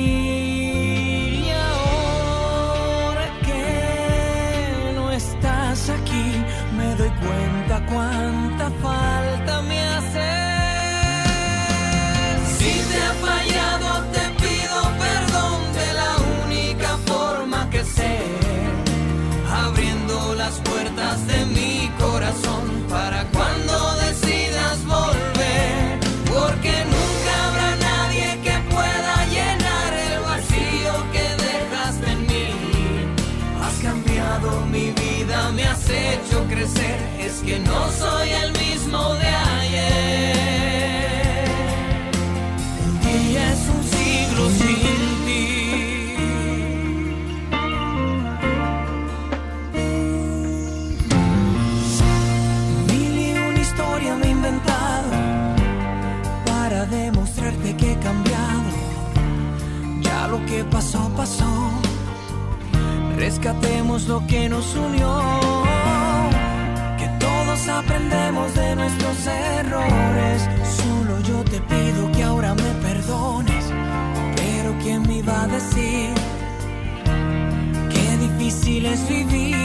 Las 20.51 20.59
puertas 20.69 21.27
de 21.27 21.45
mi 21.45 21.89
corazón 21.97 22.85
para 22.89 23.23
cuando 23.31 23.95
decidas 24.05 24.83
volver, 24.85 25.99
porque 26.25 26.73
nunca 26.93 27.31
habrá 27.47 27.75
nadie 27.77 28.37
que 28.43 28.55
pueda 28.69 29.25
llenar 29.27 29.93
el 29.93 30.19
vacío 30.19 30.93
que 31.13 31.25
dejaste 31.45 32.11
en 32.11 32.21
mí. 32.27 32.47
Has 33.63 33.77
cambiado 33.81 34.65
mi 34.65 34.91
vida, 34.91 35.51
me 35.51 35.63
has 35.63 35.89
hecho 35.89 36.45
crecer, 36.49 36.99
es 37.19 37.35
que 37.45 37.59
no 37.59 37.89
soy 37.91 38.29
el 38.31 38.51
mismo 38.51 38.60
Rescatemos 63.43 64.07
lo 64.07 64.27
que 64.27 64.47
nos 64.47 64.75
unió. 64.75 65.19
Que 66.99 67.07
todos 67.19 67.67
aprendemos 67.69 68.53
de 68.53 68.75
nuestros 68.75 69.17
errores. 69.25 70.47
Solo 70.77 71.19
yo 71.21 71.43
te 71.45 71.59
pido 71.59 72.11
que 72.11 72.21
ahora 72.21 72.53
me 72.53 72.71
perdones. 72.83 73.65
Pero 74.35 74.75
¿quién 74.83 75.01
me 75.07 75.15
iba 75.15 75.41
a 75.41 75.47
decir? 75.47 76.13
Qué 77.89 78.17
difícil 78.17 78.85
es 78.85 79.09
vivir. 79.09 79.60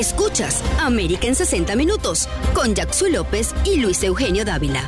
Escuchas 0.00 0.64
América 0.80 1.26
en 1.26 1.34
60 1.34 1.76
Minutos 1.76 2.26
con 2.54 2.74
Jackson 2.74 3.12
López 3.12 3.54
y 3.66 3.80
Luis 3.80 4.02
Eugenio 4.02 4.46
Dávila. 4.46 4.82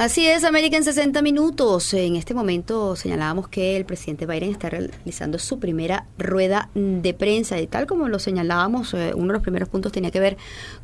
Así 0.00 0.26
es, 0.26 0.44
América 0.44 0.78
en 0.78 0.84
60 0.84 1.20
minutos. 1.20 1.92
En 1.92 2.16
este 2.16 2.32
momento 2.32 2.96
señalábamos 2.96 3.48
que 3.48 3.76
el 3.76 3.84
presidente 3.84 4.24
Biden 4.24 4.50
está 4.50 4.70
realizando 4.70 5.38
su 5.38 5.58
primera 5.58 6.06
rueda 6.16 6.70
de 6.74 7.12
prensa 7.12 7.60
y 7.60 7.66
tal 7.66 7.86
como 7.86 8.08
lo 8.08 8.18
señalábamos, 8.18 8.94
eh, 8.94 9.12
uno 9.14 9.26
de 9.26 9.32
los 9.34 9.42
primeros 9.42 9.68
puntos 9.68 9.92
tenía 9.92 10.10
que 10.10 10.18
ver 10.18 10.38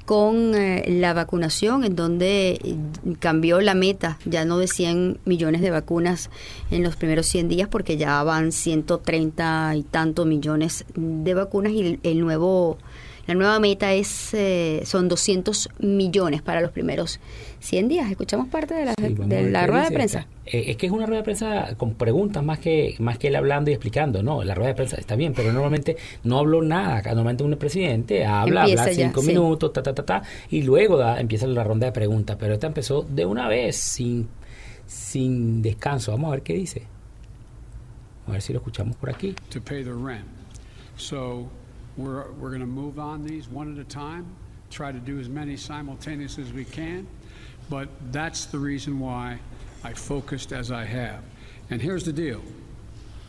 con 0.04 0.54
eh, 0.54 0.84
la 1.00 1.14
vacunación, 1.14 1.84
en 1.84 1.96
donde 1.96 2.60
eh, 2.62 2.76
cambió 3.18 3.62
la 3.62 3.72
meta, 3.72 4.18
ya 4.26 4.44
no 4.44 4.58
de 4.58 4.68
100 4.68 5.20
millones 5.24 5.62
de 5.62 5.70
vacunas 5.70 6.28
en 6.70 6.82
los 6.82 6.96
primeros 6.96 7.24
100 7.24 7.48
días, 7.48 7.68
porque 7.70 7.96
ya 7.96 8.22
van 8.22 8.52
130 8.52 9.76
y 9.76 9.82
tantos 9.84 10.26
millones 10.26 10.84
de 10.94 11.32
vacunas 11.32 11.72
y 11.72 11.98
el 12.02 12.20
nuevo... 12.20 12.76
La 13.26 13.34
nueva 13.34 13.58
meta 13.58 13.92
es 13.92 14.32
eh, 14.34 14.82
son 14.84 15.08
200 15.08 15.70
millones 15.80 16.42
para 16.42 16.60
los 16.60 16.70
primeros 16.70 17.18
100 17.58 17.88
días. 17.88 18.10
Escuchamos 18.10 18.48
parte 18.48 18.74
de 18.74 18.84
la, 18.84 18.94
Sí, 18.96 19.14
de 19.14 19.66
rueda 19.66 19.88
de 19.88 19.90
prensa. 19.90 20.26
Eh, 20.44 20.64
es 20.68 20.76
que 20.76 20.86
es 20.86 20.92
una 20.92 21.06
rueda 21.06 21.22
de 21.22 21.24
prensa 21.24 21.74
con 21.76 21.94
preguntas 21.94 22.44
más 22.44 22.60
que 22.60 22.94
más 23.00 23.18
que 23.18 23.28
él 23.28 23.36
hablando 23.36 23.70
y 23.70 23.74
explicando. 23.74 24.22
No, 24.22 24.44
la 24.44 24.54
rueda 24.54 24.68
de 24.68 24.74
prensa 24.76 24.96
está 24.96 25.16
bien, 25.16 25.32
pero 25.34 25.52
normalmente 25.52 25.96
no 26.22 26.38
habló 26.38 26.62
nada. 26.62 27.02
Normalmente 27.02 27.42
un 27.42 27.56
presidente 27.56 28.24
habla, 28.24 28.60
Empieza 28.62 28.82
habla 28.82 28.92
ya, 28.92 29.06
cinco 29.06 29.22
sí. 29.22 29.28
minutos, 29.28 29.72
ta, 29.72 29.82
ta, 29.82 29.92
ta, 29.92 30.04
ta, 30.04 30.22
y 30.50 30.62
luego 30.62 30.96
da, 30.96 31.20
empieza 31.20 31.48
la 31.48 31.64
ronda 31.64 31.86
de 31.86 31.92
preguntas. 31.92 32.36
Pero 32.38 32.54
esta 32.54 32.68
empezó 32.68 33.02
de 33.02 33.26
una 33.26 33.48
vez, 33.48 33.74
sin, 33.76 34.28
sin 34.86 35.62
descanso. 35.62 36.12
Vamos 36.12 36.28
a 36.28 36.30
ver 36.32 36.42
qué 36.42 36.54
dice. 36.54 36.82
A 38.28 38.32
ver 38.32 38.42
si 38.42 38.52
lo 38.52 38.60
escuchamos 38.60 38.96
por 38.96 39.10
aquí. 39.10 39.34
to 39.50 39.60
pay 39.60 39.82
their 39.82 39.96
rent. 39.96 40.26
So 40.96 41.48
we're, 41.96 42.30
we're 42.32 42.50
going 42.50 42.60
to 42.60 42.66
move 42.66 42.98
on 42.98 43.24
these 43.24 43.48
one 43.48 43.72
at 43.72 43.78
a 43.80 43.88
time, 43.88 44.26
try 44.70 44.92
to 44.92 44.98
do 44.98 45.18
as 45.18 45.28
many 45.28 45.56
simultaneous 45.56 46.38
as 46.38 46.52
we 46.52 46.64
can, 46.64 47.06
but 47.70 47.88
that's 48.12 48.46
the 48.46 48.58
reason 48.58 49.00
why 49.00 49.38
I 49.82 49.92
focused 49.92 50.52
as 50.52 50.70
I 50.70 50.84
have. 50.84 51.22
And 51.70 51.80
here's 51.80 52.04
the 52.04 52.12
deal 52.12 52.42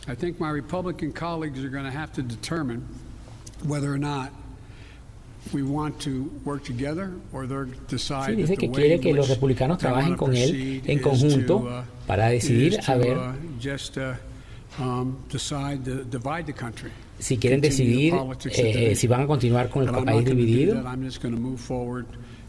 I 0.08 0.16
think 0.16 0.40
my 0.40 0.50
Republican 0.50 1.12
colleagues 1.12 1.64
are 1.64 1.70
going 1.70 1.86
to 1.86 1.92
have 1.92 2.14
to 2.14 2.22
determine 2.22 2.88
whether 3.64 3.92
or 3.92 3.98
not 3.98 4.32
we 5.54 5.64
want 5.64 6.00
to 6.02 6.24
work 6.44 6.64
together 6.64 7.14
or 7.32 7.48
they're 7.48 7.66
decide 7.88 8.32
Sí, 8.32 8.36
dice 8.36 8.58
que 8.58 8.70
quiere 8.70 9.00
que 9.00 9.14
los 9.14 9.30
republicanos 9.30 9.78
trabajen 9.78 10.18
con 10.18 10.36
él 10.36 10.82
en 10.86 11.00
conjunto 11.00 11.60
to, 11.60 11.68
uh, 11.68 11.84
para 12.06 12.30
decidir 12.30 12.74
is 12.74 12.90
a 12.90 12.98
ver 12.98 13.18
uh, 13.18 13.34
just 13.60 13.98
uh, 13.98 14.14
um, 14.80 15.18
decide 15.30 15.84
to 15.86 16.04
divide 16.04 16.46
the 16.46 16.54
country. 16.54 16.92
Si 17.20 17.38
quieren 17.38 17.62
decidir 17.62 18.14
eh, 18.52 18.96
si 18.96 19.08
van 19.08 19.22
a 19.22 19.28
continuar 19.28 19.70
con 19.70 19.88
el 19.88 20.04
país 20.04 20.26
dividido. 20.26 20.84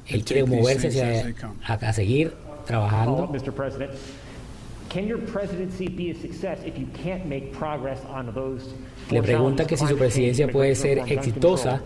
Él 0.06 0.24
quiere 0.24 0.44
moverse 0.44 0.88
hacia, 0.88 1.34
a, 1.66 1.74
a 1.74 1.92
seguir 1.92 2.32
trabajando. 2.66 3.28
Mr. 3.28 3.52
President. 3.52 3.90
Can 4.88 5.06
your 5.06 5.18
presidency 5.18 5.86
be 5.86 6.10
a 6.10 6.14
success 6.14 6.60
if 6.64 6.78
you 6.78 6.86
can't 7.04 7.26
make 7.26 7.52
progress 7.52 8.00
on 8.08 8.32
those 8.32 8.72
Le 9.10 9.22
pregunta 9.22 9.66
que 9.66 9.76
si 9.76 9.86
su 9.86 9.96
presidencia 9.96 10.48
puede 10.48 10.74
ser 10.74 10.98
exitosa 10.98 11.80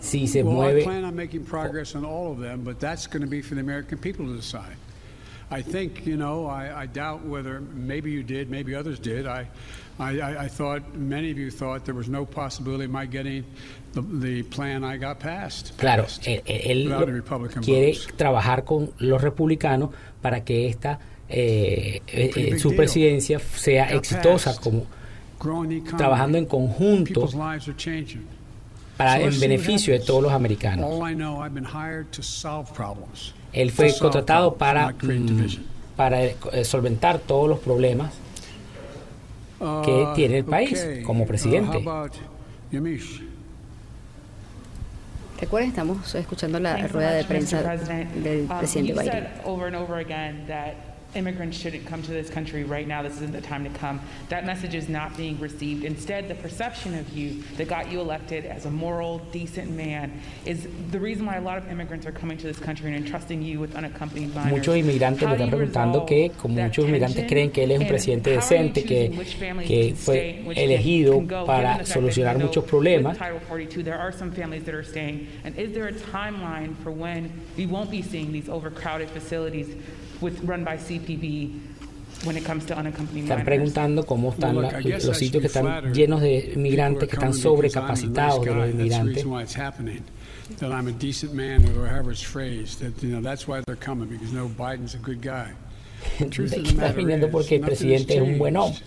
si 0.00 0.26
se 0.26 0.42
mueve. 0.42 0.84
plan 0.84 1.04
on 1.04 1.14
making 1.14 1.44
progress 1.44 1.96
on 1.96 2.04
all 2.04 2.30
of 2.30 2.38
them, 2.38 2.62
but 2.62 2.78
that's 2.78 3.08
going 3.08 3.22
to 3.22 3.28
be 3.28 3.42
for 3.42 3.54
the 3.54 3.60
American 3.60 3.98
people 3.98 4.26
to 4.26 4.36
decide. 4.36 4.76
I 5.50 5.62
think, 5.62 6.06
you 6.06 6.16
know, 6.16 6.46
I, 6.46 6.82
I 6.82 6.86
doubt 6.86 7.24
whether 7.24 7.60
maybe 7.60 8.12
you 8.12 8.22
did, 8.22 8.48
maybe 8.48 8.74
others 8.74 9.00
did. 9.00 9.26
I, 9.26 9.48
I, 10.00 10.18
I, 10.18 10.44
I 10.44 10.48
thought 10.48 10.94
many 10.94 11.30
of 11.30 11.36
you 11.36 11.50
thought 11.50 11.84
there 11.84 11.94
was 11.94 12.08
no 12.08 12.24
possibility 12.24 12.84
of 12.84 12.90
my 12.90 13.04
getting 13.04 13.44
the, 13.92 14.00
the 14.00 14.42
plan 14.44 14.82
I 14.82 14.96
got 14.96 15.20
passed. 15.20 15.76
Claro, 15.76 16.06
passed 16.06 16.20
él, 16.24 16.42
él 16.46 17.22
quiere 17.60 17.92
votes. 17.92 18.08
trabajar 18.16 18.64
con 18.64 18.92
los 18.98 19.20
republicanos 19.20 19.90
para 20.22 20.42
que 20.42 20.68
esta 20.68 20.98
eh, 21.28 22.00
eh, 22.06 22.30
eh, 22.34 22.58
su 22.58 22.74
presidencia 22.74 23.38
sea 23.38 23.86
Got 23.86 23.96
exitosa 23.96 24.50
passed. 24.50 24.62
como 24.62 24.86
trabajando 25.96 26.38
en 26.38 26.46
conjunto 26.46 27.28
para 28.96 29.20
what 29.20 29.38
beneficio 29.38 29.92
de 29.92 30.00
todos 30.00 30.22
los 30.22 30.32
americanos. 30.32 30.90
Él 33.52 33.70
fue 33.70 33.94
contratado 33.98 34.54
para 34.54 34.92
mm, 34.92 35.46
para 35.96 36.20
solventar 36.64 37.18
todos 37.18 37.48
los 37.48 37.58
problemas 37.58 38.12
que 39.84 40.02
Uh, 40.04 40.14
tiene 40.14 40.38
el 40.38 40.44
país 40.44 40.86
como 41.04 41.24
Uh, 41.24 41.26
presidente. 41.26 41.84
Recuerden, 45.40 45.70
estamos 45.70 46.14
escuchando 46.14 46.60
la 46.60 46.86
rueda 46.88 47.12
de 47.12 47.24
prensa 47.24 47.62
del 47.76 48.42
Um, 48.50 48.58
presidente 48.58 48.92
Biden. 48.92 49.28
Said 51.12 51.20
over 51.20 51.28
and 51.28 51.36
over 51.36 51.42
again 51.42 51.50
that 51.50 51.50
immigrants 51.50 51.58
shouldn't 51.58 51.86
come 51.86 52.02
to 52.02 52.10
this 52.10 52.30
country 52.30 52.64
right 52.64 52.86
now. 52.86 53.02
This 53.02 53.14
isn't 53.14 53.32
the 53.32 53.40
time 53.40 53.64
to 53.64 53.70
come. 53.78 54.00
That 54.28 54.44
message 54.44 54.74
is 54.74 54.88
not 54.88 55.16
being 55.16 55.38
received. 55.40 55.84
Instead, 55.84 56.28
the 56.28 56.34
perception 56.36 56.98
of 56.98 57.08
you 57.16 57.42
that 57.56 57.68
got 57.68 57.90
you 57.90 58.00
elected 58.00 58.46
as 58.46 58.66
a 58.66 58.70
moral, 58.70 59.18
decent 59.32 59.70
man 59.70 60.20
is 60.44 60.66
the 60.90 61.00
reason 61.00 61.26
why 61.26 61.36
a 61.36 61.40
lot 61.40 61.58
of 61.58 61.70
immigrants 61.70 62.06
are 62.06 62.12
coming 62.12 62.38
to 62.38 62.46
this 62.46 62.58
country 62.58 62.92
and 62.92 63.04
entrusting 63.04 63.42
you 63.42 63.60
with 63.60 63.74
unaccompanied 63.74 64.34
minors. 64.34 64.52
Muchos 64.52 64.76
inmigrantes 64.76 65.28
me 65.28 65.34
están 65.34 65.50
preguntando 65.50 66.06
que, 66.06 66.30
como 66.30 66.54
muchos 66.54 66.84
inmigrantes 66.84 67.26
creen 67.26 67.50
que 67.50 67.64
él 67.64 67.72
es 67.72 67.80
un 67.80 67.86
presidente 67.86 68.30
how 68.30 68.40
are 68.40 68.40
you 68.40 68.40
decente, 68.40 68.84
que, 68.86 69.06
choosing 69.06 69.18
which 69.18 69.34
families 69.34 69.68
que 69.68 69.94
fue 69.94 70.14
stay 70.16 70.38
and 70.38 70.46
which 70.46 70.58
elegido 70.58 71.10
para 71.10 71.16
given 71.16 71.28
the 71.28 71.46
fact 71.46 71.78
that 71.78 71.86
solucionar 71.86 72.38
muchos 72.38 72.64
problemas. 72.64 73.18
There 73.90 73.98
are 73.98 74.12
some 74.12 74.30
families 74.32 74.64
that 74.64 74.74
are 74.74 74.82
staying. 74.84 75.26
And 75.44 75.56
is 75.58 75.72
there 75.72 75.88
a 75.88 75.92
timeline 75.92 76.76
for 76.82 76.90
when 76.90 77.32
we 77.56 77.66
won't 77.66 77.90
be 77.90 78.02
seeing 78.02 78.30
these 78.32 78.48
overcrowded 78.48 79.10
facilities 79.10 79.74
with, 80.20 80.42
run 80.44 80.64
by 80.64 80.76
CPB 80.76 81.60
when 82.24 82.36
it 82.36 82.44
comes 82.44 82.66
to 82.66 82.74
unaccompanied 82.76 83.24
Están 83.24 83.44
preguntando 83.44 84.04
cómo 84.04 84.30
están 84.32 84.54
Well, 84.56 84.64
look, 84.64 84.84
la- 84.84 84.98
los 84.98 85.16
sitios 85.18 85.40
que 85.40 85.46
están 85.48 85.92
llenos 85.94 86.20
de 86.20 86.52
are 86.54 87.06
que 87.08 87.16
están 87.16 87.32
coming 87.32 87.62
because 87.62 87.76
I'm 87.76 87.84
a 87.84 87.88
nice 87.88 88.02
sobrecapacitados 88.02 88.44
de 88.44 88.54
los 88.54 88.70
inmigrantes. 88.70 89.14
reason 89.16 89.30
why 89.30 89.42
it's 89.42 89.54
happening. 89.56 90.02
That 90.58 90.72
I'm 90.72 90.88
a 90.88 90.92
decent 90.92 91.32
man, 91.32 91.64
or 91.78 91.86
however 91.86 92.10
it's 92.10 92.22
phrased. 92.22 92.80
That 92.80 93.00
you 93.02 93.10
know, 93.14 93.20
that's 93.22 93.46
why 93.46 93.62
they're 93.66 93.76
coming 93.76 94.08
because 94.08 94.32
no, 94.32 94.48
Biden's 94.48 94.94
a 94.94 94.98
good 94.98 95.22
guy. 95.22 95.52
The 96.18 96.26
truth 96.28 96.52
of 96.56 96.64
the 96.64 96.70
Están 96.70 96.76
matter 96.76 96.96
viniendo 96.96 97.26
is, 97.26 97.32
porque 97.32 97.52
el 97.56 97.60
presidente 97.62 98.16
es 98.16 98.22
un 98.22 98.36
buen 98.38 98.56
hombre. 98.56 98.80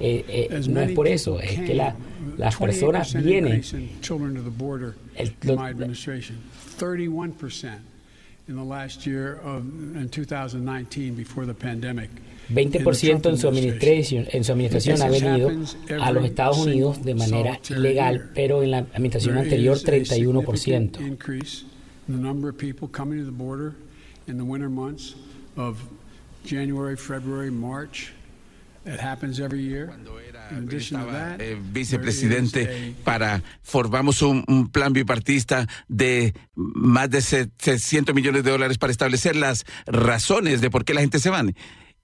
Eh, 0.00 0.24
eh, 0.50 0.60
no 0.68 0.80
es 0.80 0.92
por 0.92 1.06
eso, 1.06 1.38
es 1.38 1.58
que 1.60 1.74
la- 1.74 1.94
las 2.38 2.56
personas 2.56 3.12
28% 3.14 3.22
vienen. 3.22 3.52
increase 3.56 3.74
in 3.76 4.00
children 4.00 4.34
to 4.34 4.42
the 4.42 4.50
border 4.50 4.94
El- 5.16 5.26
in 5.28 5.34
lo- 5.48 5.56
my 5.56 5.68
administration. 5.68 6.38
31% 6.78 7.80
20% 12.50 13.20
Trump 13.20 13.26
en 13.26 13.38
su 13.38 13.48
administración, 13.48 14.26
en 14.32 14.44
su 14.44 14.52
administración 14.52 15.02
ha 15.02 15.08
venido 15.08 15.50
a 16.00 16.12
los 16.12 16.24
Estados 16.24 16.58
Unidos 16.58 17.04
de 17.04 17.14
manera 17.14 17.60
ilegal, 17.68 18.30
pero 18.34 18.62
en 18.62 18.72
la 18.72 18.78
administración 18.78 19.38
anterior 19.38 19.76
is 19.76 19.84
a 19.84 20.14
significant 20.16 20.96
31%. 20.96 21.00
Increase 21.00 21.64
in 22.08 22.14
estaba 30.72 31.12
that, 31.12 31.40
eh, 31.40 31.58
vicepresidente 31.72 32.94
para 33.04 33.42
formamos 33.62 34.22
un, 34.22 34.44
un 34.48 34.68
plan 34.68 34.92
bipartista 34.92 35.66
de 35.88 36.34
más 36.54 37.10
de 37.10 37.20
600 37.22 38.14
millones 38.14 38.44
de 38.44 38.50
dólares 38.50 38.78
para 38.78 38.90
establecer 38.90 39.36
las 39.36 39.64
razones 39.86 40.60
de 40.60 40.70
por 40.70 40.84
qué 40.84 40.94
la 40.94 41.00
gente 41.00 41.18
se 41.18 41.30
va. 41.30 41.44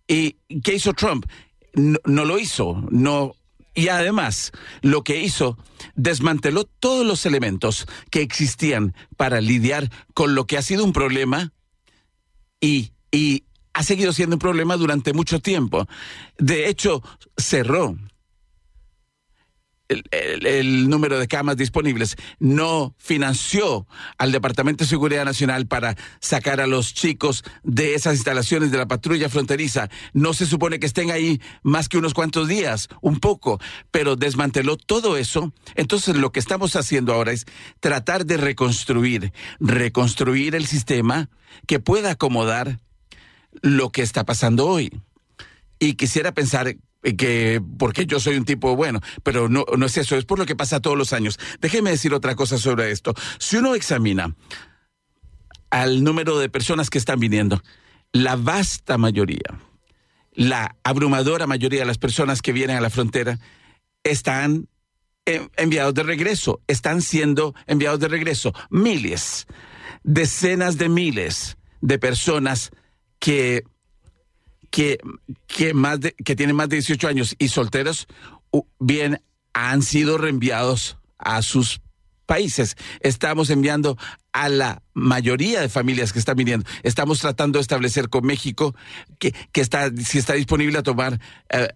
¿Y 0.09 0.37
qué 0.63 0.75
hizo 0.75 0.93
Trump? 0.93 1.27
No, 1.75 1.99
no 2.05 2.25
lo 2.25 2.39
hizo, 2.39 2.87
no 2.91 3.35
y 3.77 3.89
además, 3.89 4.53
lo 4.81 5.05
que 5.05 5.21
hizo, 5.21 5.59
desmanteló 5.95 6.65
todos 6.65 7.07
los 7.07 7.27
elementos 7.27 7.87
que 8.11 8.23
existían 8.23 8.95
para 9.19 9.43
lidiar 9.43 9.91
con 10.15 10.35
lo 10.35 10.47
que 10.47 10.57
ha 10.57 10.63
sido 10.63 10.83
un 10.83 10.95
problema 10.95 11.53
y, 12.59 12.93
y 13.13 13.45
ha 13.75 13.83
seguido 13.83 14.15
siendo 14.15 14.37
un 14.37 14.41
problema 14.41 14.79
durante 14.79 15.13
mucho 15.13 15.41
tiempo. 15.41 15.87
De 16.39 16.71
hecho, 16.71 17.03
cerró 17.37 17.99
el, 19.89 20.89
número 20.89 21.19
de 21.19 21.29
camas 21.29 21.57
disponibles, 21.57 22.17
no 22.39 22.95
financió 22.99 23.87
al 24.19 24.33
Departamento 24.33 24.85
de 24.85 24.91
Seguridad 24.91 25.25
Nacional 25.25 25.67
para 25.67 25.97
sacar 26.21 26.61
a 26.61 26.67
los 26.67 26.95
chicos 26.95 27.45
de 27.63 27.95
esas 27.95 28.15
instalaciones 28.15 28.71
de 28.71 28.79
la 28.79 28.87
patrulla 28.87 29.29
fronteriza. 29.29 29.89
No 30.13 30.35
se 30.35 30.47
supone 30.47 30.79
que 30.79 30.87
estén 30.87 31.11
ahí 31.11 31.41
más 31.63 31.89
que 31.89 31.99
unos 31.99 32.15
cuantos 32.15 32.49
días, 32.49 32.89
un 33.01 33.21
poco, 33.21 33.61
pero 33.91 34.17
desmanteló 34.17 34.77
todo 34.77 35.17
eso. 35.17 35.53
Entonces 35.75 36.17
lo 36.17 36.33
que 36.33 36.41
estamos 36.41 36.77
haciendo 36.77 37.13
ahora 37.13 37.33
es 37.33 37.47
tratar 37.81 38.27
de 38.27 38.37
reconstruir, 38.37 39.33
reconstruir 39.61 40.55
el 40.55 40.67
sistema 40.67 41.29
que 41.67 41.81
pueda 41.81 42.13
acomodar 42.13 42.81
lo 43.63 43.91
que 43.91 44.03
está 44.03 44.25
pasando 44.25 44.67
hoy. 44.67 44.91
Y 45.79 45.95
quisiera 45.95 46.33
pensar 46.33 46.77
que, 47.15 47.63
porque 47.79 48.07
yo 48.07 48.19
soy 48.19 48.37
un 48.37 48.45
tipo 48.45 48.75
bueno, 48.75 49.01
pero 49.23 49.49
no, 49.49 49.65
no 49.77 49.87
es 49.87 49.97
eso, 49.97 50.17
es 50.17 50.25
por 50.25 50.39
lo 50.39 50.47
que 50.47 50.57
pasa 50.57 50.81
todos 50.81 50.97
los 50.97 51.13
años. 51.13 51.39
Déjeme 51.61 51.91
decir 51.91 52.13
otra 52.13 52.35
cosa 52.35 52.59
sobre 52.59 52.91
esto. 52.91 53.15
Si 53.39 53.57
uno 53.57 53.75
examina 53.75 54.35
al 55.71 56.03
número 56.03 56.39
de 56.39 56.49
personas 56.49 56.91
que 56.91 56.99
están 56.99 57.21
viniendo, 57.21 57.63
la 58.13 58.37
vasta 58.37 58.99
mayoría, 58.99 59.61
la 60.33 60.77
abrumadora 60.83 61.47
mayoría 61.47 61.81
de 61.81 61.87
las 61.87 61.99
personas 61.99 62.43
que 62.43 62.53
vienen 62.53 62.77
a 62.77 62.81
la 62.81 62.91
frontera 62.91 63.39
están 64.03 64.69
eh, 65.27 65.49
enviados 65.57 65.95
de 65.95 66.03
regreso, 66.03 66.61
están 66.67 67.03
siendo 67.03 67.55
enviados 67.67 68.01
de 68.01 68.09
regreso. 68.09 68.53
Miles, 68.71 69.47
decenas 70.03 70.79
de 70.79 70.89
miles 70.89 71.57
de 71.81 71.99
personas 71.99 72.71
que 73.19 73.65
que, 74.77 74.99
que, 75.47 75.73
más 75.73 76.01
de, 76.01 76.13
que 76.13 76.37
tienen 76.37 76.55
más 76.55 76.69
de 76.69 76.77
18 76.77 77.09
años 77.09 77.35
y 77.39 77.49
solteros, 77.49 78.07
bien, 78.79 79.23
han 79.55 79.81
sido 79.81 80.19
reenviados 80.19 80.99
a 81.17 81.41
sus 81.41 81.81
países. 82.27 82.77
Estamos 83.01 83.49
enviando 83.49 83.97
a 84.35 84.51
la 84.51 84.83
mayoría 84.93 85.63
de 85.63 85.71
familias 85.71 86.13
que 86.13 86.19
están 86.19 86.37
viniendo. 86.37 86.69
Estamos 86.83 87.21
tratando 87.21 87.59
de 87.59 87.63
establecer 87.63 88.11
con 88.11 88.27
México 88.27 88.75
que, 89.19 89.35
que 89.51 89.63
está, 89.63 89.91
si 89.97 90.19
está 90.19 90.35
disponible 90.35 90.77
a 90.77 90.83
tomar 90.83 91.23
eh, 91.49 91.69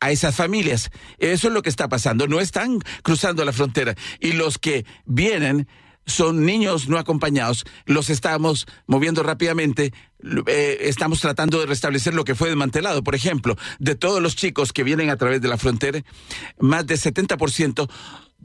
a 0.00 0.10
esas 0.10 0.34
familias. 0.34 0.90
Eso 1.18 1.48
es 1.48 1.52
lo 1.52 1.60
que 1.60 1.68
está 1.68 1.90
pasando. 1.90 2.28
No 2.28 2.40
están 2.40 2.78
cruzando 3.02 3.44
la 3.44 3.52
frontera. 3.52 3.94
Y 4.20 4.32
los 4.32 4.56
que 4.56 4.86
vienen 5.04 5.68
son 6.06 6.46
niños 6.46 6.88
no 6.88 6.98
acompañados. 6.98 7.66
Los 7.84 8.08
estamos 8.08 8.66
moviendo 8.86 9.22
rápidamente. 9.22 9.92
Eh, 10.46 10.78
estamos 10.82 11.20
tratando 11.20 11.60
de 11.60 11.66
restablecer 11.66 12.14
lo 12.14 12.24
que 12.24 12.34
fue 12.34 12.48
desmantelado. 12.48 13.02
Por 13.02 13.14
ejemplo, 13.14 13.56
de 13.78 13.94
todos 13.94 14.22
los 14.22 14.36
chicos 14.36 14.72
que 14.72 14.84
vienen 14.84 15.10
a 15.10 15.16
través 15.16 15.40
de 15.40 15.48
la 15.48 15.58
frontera, 15.58 16.02
más 16.58 16.86
del 16.86 16.98
70% 16.98 17.88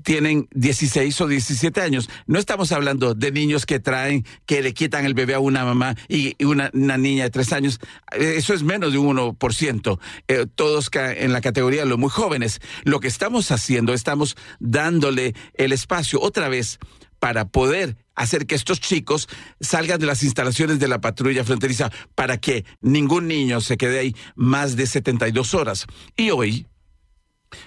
tienen 0.03 0.47
16 0.51 1.21
o 1.21 1.27
17 1.27 1.81
años. 1.81 2.09
No 2.25 2.39
estamos 2.39 2.71
hablando 2.71 3.13
de 3.13 3.31
niños 3.31 3.65
que 3.65 3.79
traen, 3.79 4.25
que 4.45 4.61
le 4.61 4.73
quitan 4.73 5.05
el 5.05 5.13
bebé 5.13 5.33
a 5.33 5.39
una 5.39 5.65
mamá 5.65 5.95
y, 6.07 6.35
una, 6.43 6.69
niña 6.73 7.25
de 7.25 7.29
3 7.29 7.53
años. 7.53 7.79
Eh, 8.13 8.35
Eso 8.37 8.53
es 8.53 8.63
menos 8.63 8.91
de 8.93 8.97
un 8.97 9.17
1%. 9.17 9.99
Eh, 10.27 10.45
todos 10.55 10.89
en 10.93 11.33
la 11.33 11.41
categoría 11.41 11.81
de 11.81 11.89
los 11.89 11.97
muy 11.97 12.09
jóvenes. 12.09 12.61
Lo 12.83 12.99
que 12.99 13.07
estamos 13.07 13.51
haciendo, 13.51 13.93
estamos 13.93 14.35
dándole 14.59 15.35
el 15.53 15.71
espacio 15.71 16.19
otra 16.21 16.49
vez 16.49 16.79
para 17.19 17.49
poder 17.49 17.97
hacer 18.15 18.45
que 18.45 18.55
estos 18.55 18.79
chicos 18.79 19.27
salgan 19.59 19.99
de 19.99 20.05
las 20.05 20.23
instalaciones 20.23 20.79
de 20.79 20.87
la 20.87 21.01
patrulla 21.01 21.43
fronteriza 21.43 21.91
para 22.15 22.37
que 22.37 22.65
ningún 22.81 23.27
niño 23.27 23.61
se 23.61 23.77
quede 23.77 23.99
ahí 23.99 24.15
más 24.35 24.75
de 24.75 24.87
72 24.87 25.53
horas. 25.53 25.87
Y 26.15 26.31
hoy, 26.31 26.67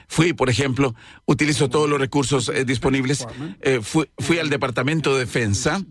Fui, 0.09 0.33
por 0.33 0.51
ejemplo, 0.51 0.95
utilizo 1.27 1.69
todos 1.69 1.89
los 1.89 1.99
recursos 1.99 2.49
eh, 2.49 2.65
disponibles. 2.65 3.27
Eh, 3.61 3.81
fui, 3.83 4.09
fui 4.19 4.39
al 4.39 4.51
Departamento 4.51 5.15
de 5.15 5.21
Defensa. 5.21 5.83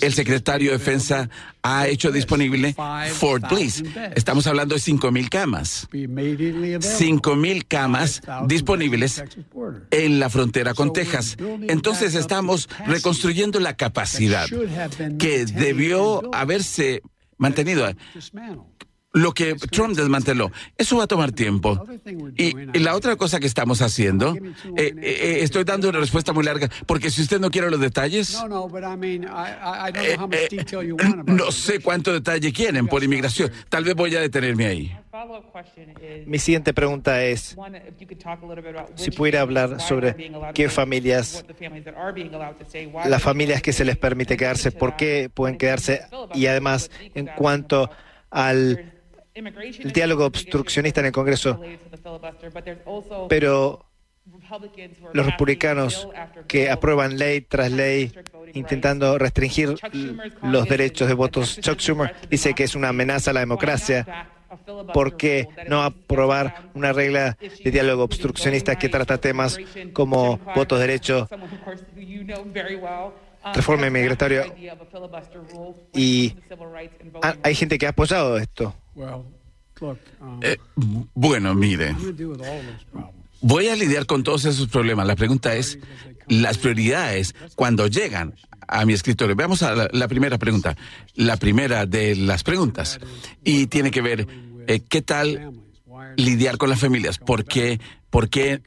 El 0.00 0.12
secretario 0.12 0.72
de 0.72 0.78
Defensa 0.78 1.28
ha 1.62 1.88
hecho 1.88 2.10
disponible 2.10 2.74
Fort 3.14 3.50
Bliss. 3.50 3.82
Estamos 4.14 4.46
hablando 4.46 4.74
de 4.74 4.80
5 4.80 5.10
mil 5.10 5.30
camas. 5.30 5.88
5 6.80 7.36
mil 7.36 7.66
camas 7.66 8.22
disponibles 8.46 9.22
en 9.90 10.20
la 10.20 10.30
frontera 10.30 10.74
con 10.74 10.92
Texas. 10.92 11.36
Entonces 11.68 12.14
estamos 12.14 12.68
reconstruyendo 12.86 13.60
la 13.60 13.76
capacidad 13.76 14.46
que 15.18 15.44
debió 15.46 16.34
haberse 16.34 17.02
mantenido. 17.38 17.86
Lo 19.12 19.32
que 19.32 19.54
Trump 19.54 19.96
desmanteló. 19.96 20.50
Eso 20.76 20.96
va 20.96 21.04
a 21.04 21.06
tomar 21.06 21.32
tiempo. 21.32 21.84
Y, 22.36 22.54
y 22.72 22.78
la 22.78 22.94
otra 22.94 23.16
cosa 23.16 23.40
que 23.40 23.46
estamos 23.46 23.82
haciendo, 23.82 24.36
eh, 24.76 24.94
eh, 24.96 25.38
estoy 25.40 25.64
dando 25.64 25.88
una 25.88 25.98
respuesta 25.98 26.32
muy 26.32 26.44
larga, 26.44 26.68
porque 26.86 27.10
si 27.10 27.22
usted 27.22 27.40
no 27.40 27.50
quiere 27.50 27.70
los 27.70 27.80
detalles, 27.80 28.32
No, 28.34 28.48
no, 28.48 28.68
but 28.68 28.82
I 28.82 28.96
mean, 28.96 29.24
I, 29.24 29.26
I 29.26 29.88
I 29.88 29.92
don't 29.92 30.04
eh, 30.04 30.16
know 30.16 30.24
how 30.24 30.28
much 30.28 30.36
eh, 30.36 30.48
detail 30.50 30.86
you 30.86 30.96
want 30.96 31.20
about 31.20 31.28
no 31.28 31.50
sé 31.50 31.80
cuánto 31.80 32.12
detalle 32.12 32.52
quieren 32.52 32.86
por 32.86 33.02
inmigración. 33.04 33.50
Tal 33.68 33.84
vez 33.84 33.94
voy 33.94 34.14
a 34.16 34.20
detenerme 34.20 34.66
ahí. 34.66 34.96
Mi 36.26 36.38
siguiente 36.38 36.72
pregunta 36.72 37.22
es 37.24 37.56
si 38.94 39.10
pudiera 39.10 39.42
hablar 39.42 39.80
sobre 39.80 40.16
qué 40.54 40.68
familias, 40.68 41.44
las 43.04 43.22
familias 43.22 43.60
que 43.60 43.72
se 43.72 43.84
les 43.84 43.96
permite 43.98 44.36
quedarse, 44.36 44.72
por 44.72 44.96
qué 44.96 45.30
pueden 45.32 45.58
quedarse 45.58 46.02
y 46.34 46.46
además 46.46 46.90
en 47.14 47.26
cuanto 47.26 47.90
al 48.30 48.62
Immigration 48.70 49.01
el 49.34 49.92
diálogo 49.92 50.26
obstruccionista 50.26 51.00
en 51.00 51.06
el 51.06 51.12
Congreso, 51.12 51.60
pero 53.28 53.86
los 55.12 55.26
republicanos 55.26 56.08
que 56.46 56.70
aprueban 56.70 57.18
ley 57.18 57.40
tras 57.40 57.72
ley 57.72 58.12
intentando 58.54 59.18
restringir 59.18 59.74
los 60.42 60.68
derechos 60.68 61.08
de 61.08 61.14
votos. 61.14 61.58
Chuck 61.60 61.80
Schumer 61.80 62.14
dice 62.30 62.54
que 62.54 62.64
es 62.64 62.74
una 62.74 62.88
amenaza 62.88 63.30
a 63.30 63.34
la 63.34 63.40
democracia. 63.40 64.28
¿Por 64.92 65.16
qué 65.16 65.48
no 65.66 65.82
aprobar 65.82 66.70
una 66.74 66.92
regla 66.92 67.38
de 67.40 67.70
diálogo 67.70 68.04
obstruccionista 68.04 68.76
que 68.76 68.90
trata 68.90 69.16
temas 69.16 69.58
como 69.94 70.36
votos 70.54 70.78
derechos, 70.78 71.26
reforma 73.54 73.88
migratoria? 73.90 74.44
Y 75.94 76.34
ha- 77.22 77.36
hay 77.42 77.54
gente 77.54 77.78
que 77.78 77.86
ha 77.86 77.90
apoyado 77.90 78.36
esto. 78.38 78.74
Um, 80.20 80.40
Eh, 80.42 80.58
bueno, 81.14 81.54
mire, 81.54 81.94
voy 83.40 83.68
a 83.68 83.74
lidiar 83.76 84.06
con 84.06 84.22
todos 84.22 84.44
esos 84.44 84.68
problemas. 84.68 85.06
La 85.06 85.16
pregunta 85.16 85.54
es, 85.54 85.78
las 86.28 86.58
prioridades 86.58 87.34
cuando 87.56 87.86
llegan 87.88 88.34
a 88.68 88.84
mi 88.86 88.92
escritorio. 88.92 89.34
Veamos 89.34 89.62
a 89.62 89.74
la, 89.74 89.88
la 89.92 90.08
primera 90.08 90.38
pregunta. 90.38 90.76
La 91.14 91.36
primera 91.36 91.84
de 91.86 92.14
las 92.16 92.42
preguntas. 92.44 93.00
Y 93.44 93.66
tiene 93.66 93.90
que 93.90 94.00
ver, 94.02 94.26
eh, 94.68 94.80
¿qué 94.88 95.02
tal 95.02 95.52
lidiar 96.16 96.58
con 96.58 96.70
las 96.70 96.80
familias? 96.80 97.18
¿Por 97.18 97.44
qué, 97.44 97.80
por 98.10 98.28
qué 98.28 98.62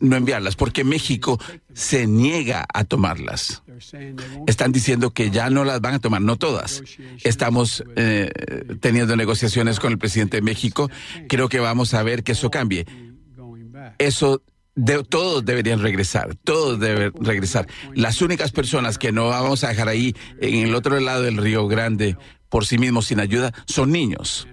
no 0.00 0.16
enviarlas? 0.16 0.56
Porque 0.56 0.84
México 0.84 1.40
se 1.74 2.06
niega 2.06 2.66
a 2.72 2.84
tomarlas. 2.84 3.62
Están 4.46 4.72
diciendo 4.72 5.10
que 5.12 5.30
ya 5.30 5.50
no 5.50 5.64
las 5.64 5.80
van 5.80 5.94
a 5.94 5.98
tomar, 5.98 6.22
no 6.22 6.36
todas. 6.36 6.82
Estamos 7.24 7.84
eh, 7.96 8.30
teniendo 8.80 9.16
negociaciones 9.16 9.80
con 9.80 9.92
el 9.92 9.98
presidente 9.98 10.38
de 10.38 10.42
México. 10.42 10.90
Creo 11.28 11.48
que 11.48 11.60
vamos 11.60 11.94
a 11.94 12.02
ver 12.02 12.22
que 12.22 12.32
eso 12.32 12.50
cambie. 12.50 12.86
Eso, 13.98 14.42
de- 14.74 15.04
todos 15.04 15.44
deberían 15.44 15.80
regresar, 15.80 16.34
todos 16.44 16.78
deben 16.80 17.12
regresar. 17.20 17.66
Las 17.94 18.20
únicas 18.22 18.52
personas 18.52 18.98
que 18.98 19.12
no 19.12 19.28
vamos 19.28 19.64
a 19.64 19.68
dejar 19.68 19.88
ahí 19.88 20.14
en 20.40 20.66
el 20.66 20.74
otro 20.74 20.98
lado 21.00 21.22
del 21.22 21.36
Río 21.36 21.66
Grande 21.68 22.16
por 22.48 22.64
sí 22.66 22.78
mismos 22.78 23.06
sin 23.06 23.20
ayuda 23.20 23.52
son 23.66 23.90
niños. 23.92 24.46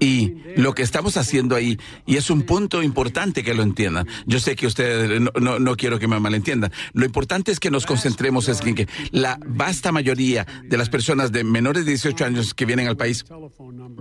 Y 0.00 0.34
lo 0.56 0.74
que 0.74 0.82
estamos 0.82 1.16
haciendo 1.16 1.54
ahí, 1.54 1.78
y 2.06 2.16
es 2.16 2.30
un 2.30 2.42
punto 2.42 2.82
importante 2.82 3.42
que 3.42 3.54
lo 3.54 3.62
entiendan. 3.62 4.06
Yo 4.26 4.40
sé 4.40 4.56
que 4.56 4.66
ustedes 4.66 5.20
no, 5.20 5.30
no, 5.40 5.58
no 5.58 5.76
quiero 5.76 5.98
que 5.98 6.08
me 6.08 6.18
malentiendan. 6.18 6.72
Lo 6.92 7.04
importante 7.04 7.52
es 7.52 7.60
que 7.60 7.70
nos 7.70 7.86
concentremos 7.86 8.48
es 8.48 8.60
que 8.60 8.88
la 9.10 9.38
vasta 9.44 9.92
mayoría 9.92 10.46
de 10.64 10.76
las 10.76 10.88
personas 10.88 11.32
de 11.32 11.44
menores 11.44 11.84
de 11.84 11.92
18 11.92 12.24
años 12.24 12.54
que 12.54 12.66
vienen 12.66 12.88
al 12.88 12.96
país 12.96 13.24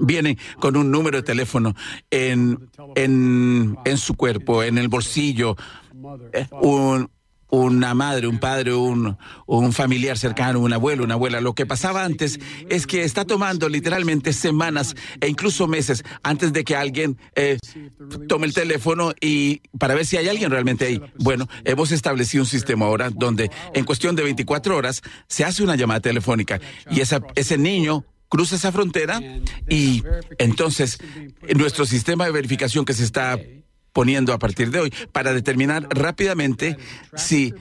vienen 0.01 0.37
con 0.59 0.75
un 0.75 0.91
número 0.91 1.17
de 1.17 1.23
teléfono 1.23 1.75
en, 2.09 2.69
en, 2.95 3.77
en 3.85 3.97
su 3.97 4.15
cuerpo, 4.15 4.63
en 4.63 4.77
el 4.77 4.87
bolsillo, 4.87 5.55
eh, 6.33 6.47
un, 6.61 7.09
una 7.51 7.93
madre, 7.93 8.27
un 8.27 8.39
padre, 8.39 8.73
un, 8.73 9.17
un 9.45 9.73
familiar 9.73 10.17
cercano, 10.17 10.59
un 10.59 10.73
abuelo, 10.73 11.03
una 11.03 11.15
abuela. 11.15 11.41
Lo 11.41 11.53
que 11.53 11.65
pasaba 11.65 12.03
antes 12.03 12.39
es 12.69 12.87
que 12.87 13.03
está 13.03 13.25
tomando 13.25 13.69
literalmente 13.69 14.33
semanas 14.33 14.95
e 15.19 15.27
incluso 15.27 15.67
meses 15.67 16.03
antes 16.23 16.53
de 16.53 16.63
que 16.63 16.75
alguien 16.75 17.17
eh, 17.35 17.59
tome 18.27 18.47
el 18.47 18.53
teléfono 18.53 19.13
y 19.19 19.61
para 19.77 19.93
ver 19.93 20.05
si 20.05 20.17
hay 20.17 20.29
alguien 20.29 20.49
realmente 20.49 20.85
ahí. 20.85 21.01
Bueno, 21.19 21.47
hemos 21.65 21.91
establecido 21.91 22.43
un 22.43 22.49
sistema 22.49 22.85
ahora 22.85 23.09
donde 23.09 23.51
en 23.73 23.85
cuestión 23.85 24.15
de 24.15 24.23
24 24.23 24.75
horas 24.75 25.01
se 25.27 25.43
hace 25.43 25.61
una 25.61 25.75
llamada 25.75 25.99
telefónica 25.99 26.59
y 26.89 27.01
esa, 27.01 27.21
ese 27.35 27.57
niño 27.57 28.05
cruza 28.29 28.55
esa 28.55 28.71
frontera 28.71 29.19
y 29.67 30.03
entonces 30.37 30.99
nuestro 31.53 31.85
sistema 31.85 32.25
de 32.25 32.31
verificación 32.31 32.85
que 32.85 32.93
se 32.93 33.03
está 33.03 33.37
poniendo 33.93 34.33
a 34.33 34.39
partir 34.39 34.71
de 34.71 34.79
hoy 34.79 34.93
para 35.11 35.33
determinar 35.33 35.87
rápidamente 35.89 36.77
si 37.15 37.53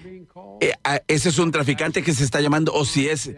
eh, 0.60 0.72
ese 1.08 1.28
es 1.28 1.38
un 1.38 1.50
traficante 1.50 2.02
que 2.02 2.12
se 2.12 2.24
está 2.24 2.40
llamando 2.40 2.72
o 2.72 2.84
si 2.84 3.08
es 3.08 3.30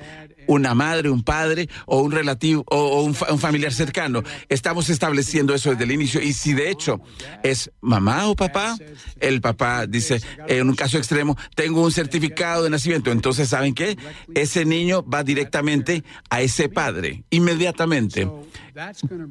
una 0.47 0.75
madre, 0.75 1.11
un 1.11 1.23
padre 1.23 1.69
o 1.87 2.01
un 2.01 2.13
relativo 2.13 2.65
o, 2.69 2.77
o 2.77 3.03
un, 3.03 3.17
un 3.31 3.39
familiar 3.39 3.73
cercano. 3.73 4.23
Estamos 4.49 4.89
estableciendo 4.91 5.55
eso 5.55 5.71
desde 5.71 5.85
el 5.85 5.93
inicio 5.93 6.21
y 6.21 6.33
si 6.33 6.53
de 6.53 6.71
hecho 6.71 7.01
es 7.43 7.71
mamá 7.81 8.29
o 8.29 8.37
papá, 8.37 8.77
el 9.21 9.41
papá 9.41 9.87
dice, 9.87 10.21
en 10.49 10.69
un 10.69 10.75
caso 10.75 10.99
extremo, 10.99 11.37
tengo 11.55 11.83
un 11.83 11.93
certificado 11.93 12.65
de 12.65 12.71
nacimiento, 12.71 13.11
entonces 13.11 13.49
¿saben 13.49 13.75
qué? 13.75 13.97
Ese 14.35 14.65
niño 14.65 15.05
va 15.05 15.23
directamente 15.23 16.05
a 16.31 16.43
ese 16.43 16.69
padre, 16.69 17.25
inmediatamente. 17.31 18.29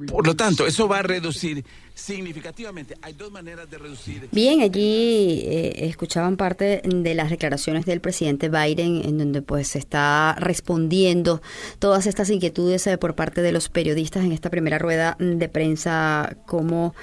Por 0.07 0.27
lo 0.27 0.35
tanto, 0.35 0.67
eso 0.67 0.87
va 0.87 0.99
a 0.99 1.03
reducir 1.03 1.65
significativamente. 1.95 2.95
Hay 3.01 3.13
dos 3.13 3.31
maneras 3.31 3.69
de 3.69 3.77
reducir. 3.77 4.29
Bien, 4.31 4.61
allí 4.61 5.41
eh, 5.45 5.87
escuchaban 5.87 6.37
parte 6.37 6.81
de 6.83 7.15
las 7.15 7.29
declaraciones 7.29 7.85
del 7.85 8.01
presidente 8.01 8.49
Biden 8.49 9.01
en 9.03 9.17
donde 9.17 9.41
pues 9.41 9.75
está 9.75 10.35
respondiendo 10.39 11.00
todas 11.79 12.07
estas 12.07 12.29
inquietudes 12.29 12.85
eh, 12.87 12.97
por 12.97 13.15
parte 13.15 13.41
de 13.41 13.51
los 13.51 13.69
periodistas 13.69 14.23
en 14.23 14.31
esta 14.31 14.49
primera 14.49 14.77
rueda 14.77 15.15
de 15.19 15.49
prensa 15.49 16.35
como 16.45 16.93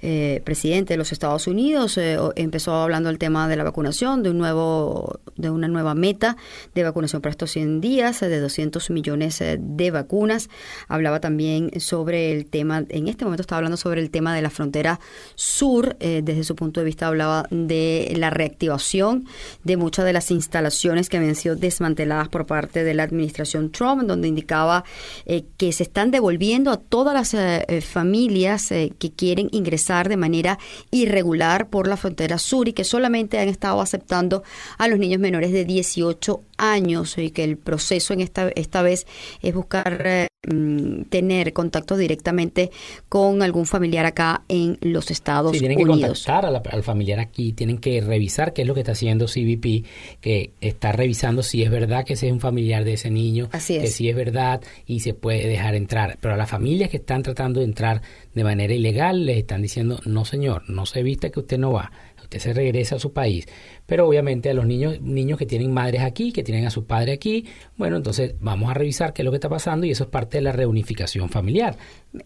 eh, 0.00 0.42
presidente 0.44 0.94
de 0.94 0.98
los 0.98 1.12
Estados 1.12 1.46
Unidos. 1.46 1.98
Eh, 1.98 2.18
empezó 2.36 2.74
hablando 2.74 3.08
del 3.08 3.18
tema 3.18 3.48
de 3.48 3.56
la 3.56 3.64
vacunación, 3.64 4.22
de 4.22 4.30
un 4.30 4.38
nuevo 4.38 5.20
de 5.36 5.50
una 5.50 5.68
nueva 5.68 5.94
meta 5.94 6.36
de 6.74 6.82
vacunación 6.82 7.22
para 7.22 7.30
estos 7.30 7.50
100 7.52 7.80
días, 7.80 8.20
de 8.20 8.40
200 8.40 8.90
millones 8.90 9.42
de 9.58 9.90
vacunas. 9.90 10.48
Hablaba 10.88 11.20
también 11.20 11.70
sobre 11.80 12.32
el 12.32 12.46
tema, 12.46 12.84
en 12.88 13.08
este 13.08 13.24
momento 13.24 13.42
estaba 13.42 13.58
hablando 13.58 13.76
sobre 13.76 14.00
el 14.00 14.10
tema 14.10 14.34
de 14.34 14.42
la 14.42 14.50
frontera 14.50 14.98
sur, 15.36 15.96
desde 15.98 16.42
su 16.42 16.56
punto 16.56 16.80
de 16.80 16.86
vista 16.86 17.06
hablaba 17.06 17.46
de 17.50 18.12
la 18.16 18.30
reactivación 18.30 19.26
de 19.62 19.76
muchas 19.76 20.04
de 20.04 20.12
las 20.12 20.30
instalaciones 20.30 21.08
que 21.08 21.18
habían 21.18 21.36
sido 21.36 21.54
desmanteladas 21.54 22.28
por 22.28 22.46
parte 22.46 22.82
de 22.82 22.94
la 22.94 23.04
administración 23.04 23.47
Trump, 23.72 24.02
donde 24.02 24.28
indicaba 24.28 24.84
eh, 25.26 25.44
que 25.56 25.72
se 25.72 25.82
están 25.82 26.10
devolviendo 26.10 26.70
a 26.70 26.76
todas 26.76 27.14
las 27.14 27.34
eh, 27.34 27.64
eh, 27.68 27.80
familias 27.80 28.70
eh, 28.72 28.92
que 28.98 29.12
quieren 29.12 29.48
ingresar 29.52 30.08
de 30.08 30.16
manera 30.16 30.58
irregular 30.90 31.68
por 31.68 31.88
la 31.88 31.96
frontera 31.96 32.38
sur 32.38 32.68
y 32.68 32.72
que 32.72 32.84
solamente 32.84 33.38
han 33.38 33.48
estado 33.48 33.80
aceptando 33.80 34.42
a 34.78 34.88
los 34.88 34.98
niños 34.98 35.20
menores 35.20 35.52
de 35.52 35.64
18 35.64 36.42
años 36.58 37.16
y 37.16 37.30
que 37.30 37.44
el 37.44 37.56
proceso 37.56 38.12
en 38.12 38.20
esta, 38.20 38.48
esta 38.50 38.82
vez 38.82 39.06
es 39.40 39.54
buscar 39.54 40.02
eh, 40.04 40.28
mm, 40.46 41.02
tener 41.10 41.52
contacto 41.52 41.96
directamente 41.96 42.70
con 43.08 43.42
algún 43.42 43.66
familiar 43.66 44.06
acá 44.06 44.42
en 44.48 44.78
los 44.80 45.10
Estados 45.10 45.52
Sí, 45.52 45.58
tienen 45.58 45.78
que 45.78 45.84
Unidos. 45.84 46.24
contactar 46.24 46.46
a 46.46 46.50
la- 46.50 46.62
al 46.70 46.82
familiar 46.82 47.18
aquí, 47.18 47.52
tienen 47.52 47.78
que 47.78 48.00
revisar 48.00 48.52
qué 48.52 48.62
es 48.62 48.68
lo 48.68 48.74
que 48.74 48.80
está 48.80 48.92
haciendo 48.92 49.26
CBP, 49.26 49.84
que 50.20 50.52
está 50.60 50.92
revisando 50.92 51.42
si 51.42 51.62
es 51.62 51.70
verdad 51.70 52.04
que 52.04 52.12
ese 52.14 52.28
es 52.28 52.32
un 52.32 52.40
familiar 52.40 52.84
de 52.84 52.92
ese 52.94 53.10
niño, 53.10 53.48
Así 53.52 53.78
que 53.78 53.84
es. 53.86 53.94
si 53.94 54.08
es 54.08 54.14
verdad 54.16 54.60
y 54.86 55.00
se 55.00 55.12
puede 55.14 55.46
dejar 55.48 55.74
entrar. 55.74 56.18
Pero 56.20 56.34
a 56.34 56.36
las 56.36 56.48
familias 56.50 56.88
que 56.90 56.98
están 56.98 57.22
tratando 57.22 57.60
de 57.60 57.66
entrar 57.66 58.02
de 58.34 58.44
manera 58.44 58.72
ilegal 58.72 59.26
les 59.26 59.38
están 59.38 59.62
diciendo, 59.62 60.00
no 60.06 60.24
señor, 60.24 60.62
no 60.70 60.86
se 60.86 61.02
vista 61.02 61.30
que 61.30 61.40
usted 61.40 61.58
no 61.58 61.72
va, 61.72 61.90
usted 62.22 62.38
se 62.38 62.52
regresa 62.52 62.96
a 62.96 62.98
su 63.00 63.12
país. 63.12 63.46
Pero 63.88 64.06
obviamente 64.06 64.50
a 64.50 64.54
los 64.54 64.66
niños, 64.66 65.00
niños 65.00 65.38
que 65.38 65.46
tienen 65.46 65.72
madres 65.72 66.02
aquí, 66.02 66.30
que 66.30 66.42
tienen 66.42 66.66
a 66.66 66.70
su 66.70 66.84
padre 66.84 67.12
aquí, 67.12 67.46
bueno, 67.78 67.96
entonces 67.96 68.34
vamos 68.38 68.70
a 68.70 68.74
revisar 68.74 69.14
qué 69.14 69.22
es 69.22 69.24
lo 69.24 69.30
que 69.30 69.38
está 69.38 69.48
pasando 69.48 69.86
y 69.86 69.90
eso 69.90 70.04
es 70.04 70.10
parte 70.10 70.36
de 70.36 70.42
la 70.42 70.52
reunificación 70.52 71.30
familiar. 71.30 71.74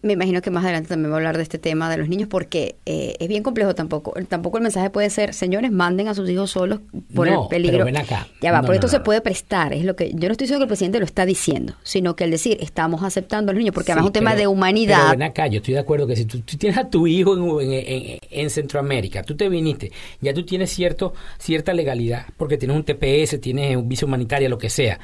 Me 0.01 0.13
imagino 0.13 0.41
que 0.41 0.49
más 0.49 0.63
adelante 0.65 0.89
también 0.89 1.11
va 1.11 1.15
a 1.15 1.17
hablar 1.19 1.37
de 1.37 1.43
este 1.43 1.59
tema 1.59 1.89
de 1.89 1.97
los 1.97 2.09
niños 2.09 2.27
porque 2.29 2.75
eh, 2.85 3.15
es 3.19 3.27
bien 3.29 3.43
complejo 3.43 3.75
tampoco. 3.75 4.13
Tampoco 4.27 4.57
el 4.57 4.63
mensaje 4.63 4.89
puede 4.89 5.09
ser, 5.09 5.33
señores, 5.33 5.71
manden 5.71 6.09
a 6.09 6.13
sus 6.15 6.29
hijos 6.29 6.51
solos 6.51 6.79
por 7.13 7.27
No, 7.29 7.43
el 7.43 7.47
peligro. 7.49 7.75
pero 7.77 7.85
ven 7.85 7.97
acá. 7.97 8.27
Ya 8.41 8.51
va, 8.51 8.57
No, 8.57 8.63
porque 8.65 8.79
no, 8.79 8.85
esto 8.85 8.87
no, 8.87 8.91
se 8.91 8.97
no. 8.97 9.03
puede 9.05 9.21
prestar. 9.21 9.71
Es 9.73 9.85
lo 9.85 9.95
que 9.95 10.09
yo 10.13 10.27
no 10.27 10.31
estoy 10.33 10.45
diciendo 10.45 10.59
que 10.59 10.63
el 10.65 10.67
presidente 10.69 10.99
lo 10.99 11.05
está 11.05 11.25
diciendo, 11.25 11.75
sino 11.83 12.15
que 12.17 12.25
el 12.25 12.31
decir, 12.31 12.57
estamos 12.59 13.03
aceptando 13.03 13.51
a 13.51 13.53
los 13.53 13.59
niños 13.59 13.73
porque 13.73 13.91
además 13.93 14.03
Sí, 14.03 14.07
es 14.07 14.09
un 14.09 14.13
tema 14.13 14.31
pero- 14.31 14.37
de 14.37 14.41
Pero 14.43 14.51
humanidad. 14.51 15.11
ven 15.11 15.23
acá, 15.23 15.47
yo 15.47 15.57
estoy 15.57 15.75
de 15.75 15.79
acuerdo 15.81 16.07
que 16.07 16.15
si 16.17 16.25
tú, 16.25 16.39
tú 16.41 16.57
tienes 16.57 16.77
a 16.77 16.89
tu 16.89 17.07
hijo 17.07 17.61
en, 17.61 17.71
en- 17.73 17.83
en- 17.85 18.19
en 18.31 18.49
Centroamérica, 18.49 19.23
tú 19.23 19.35
te 19.35 19.47
viniste, 19.49 19.91
ya 20.21 20.33
tú 20.33 20.43
tienes 20.45 20.69
cierto 20.71 21.13
cierta 21.53 21.71
legalidad, 21.71 22.25
porque 22.35 22.57
tienes 22.57 22.75
un 22.75 22.83
TPS, 22.83 23.39
tienes 23.39 23.77
un 23.77 23.87
visa 23.87 24.07
humanitaria, 24.07 24.49
lo 24.49 24.57
que 24.57 24.71
sea. 24.71 24.99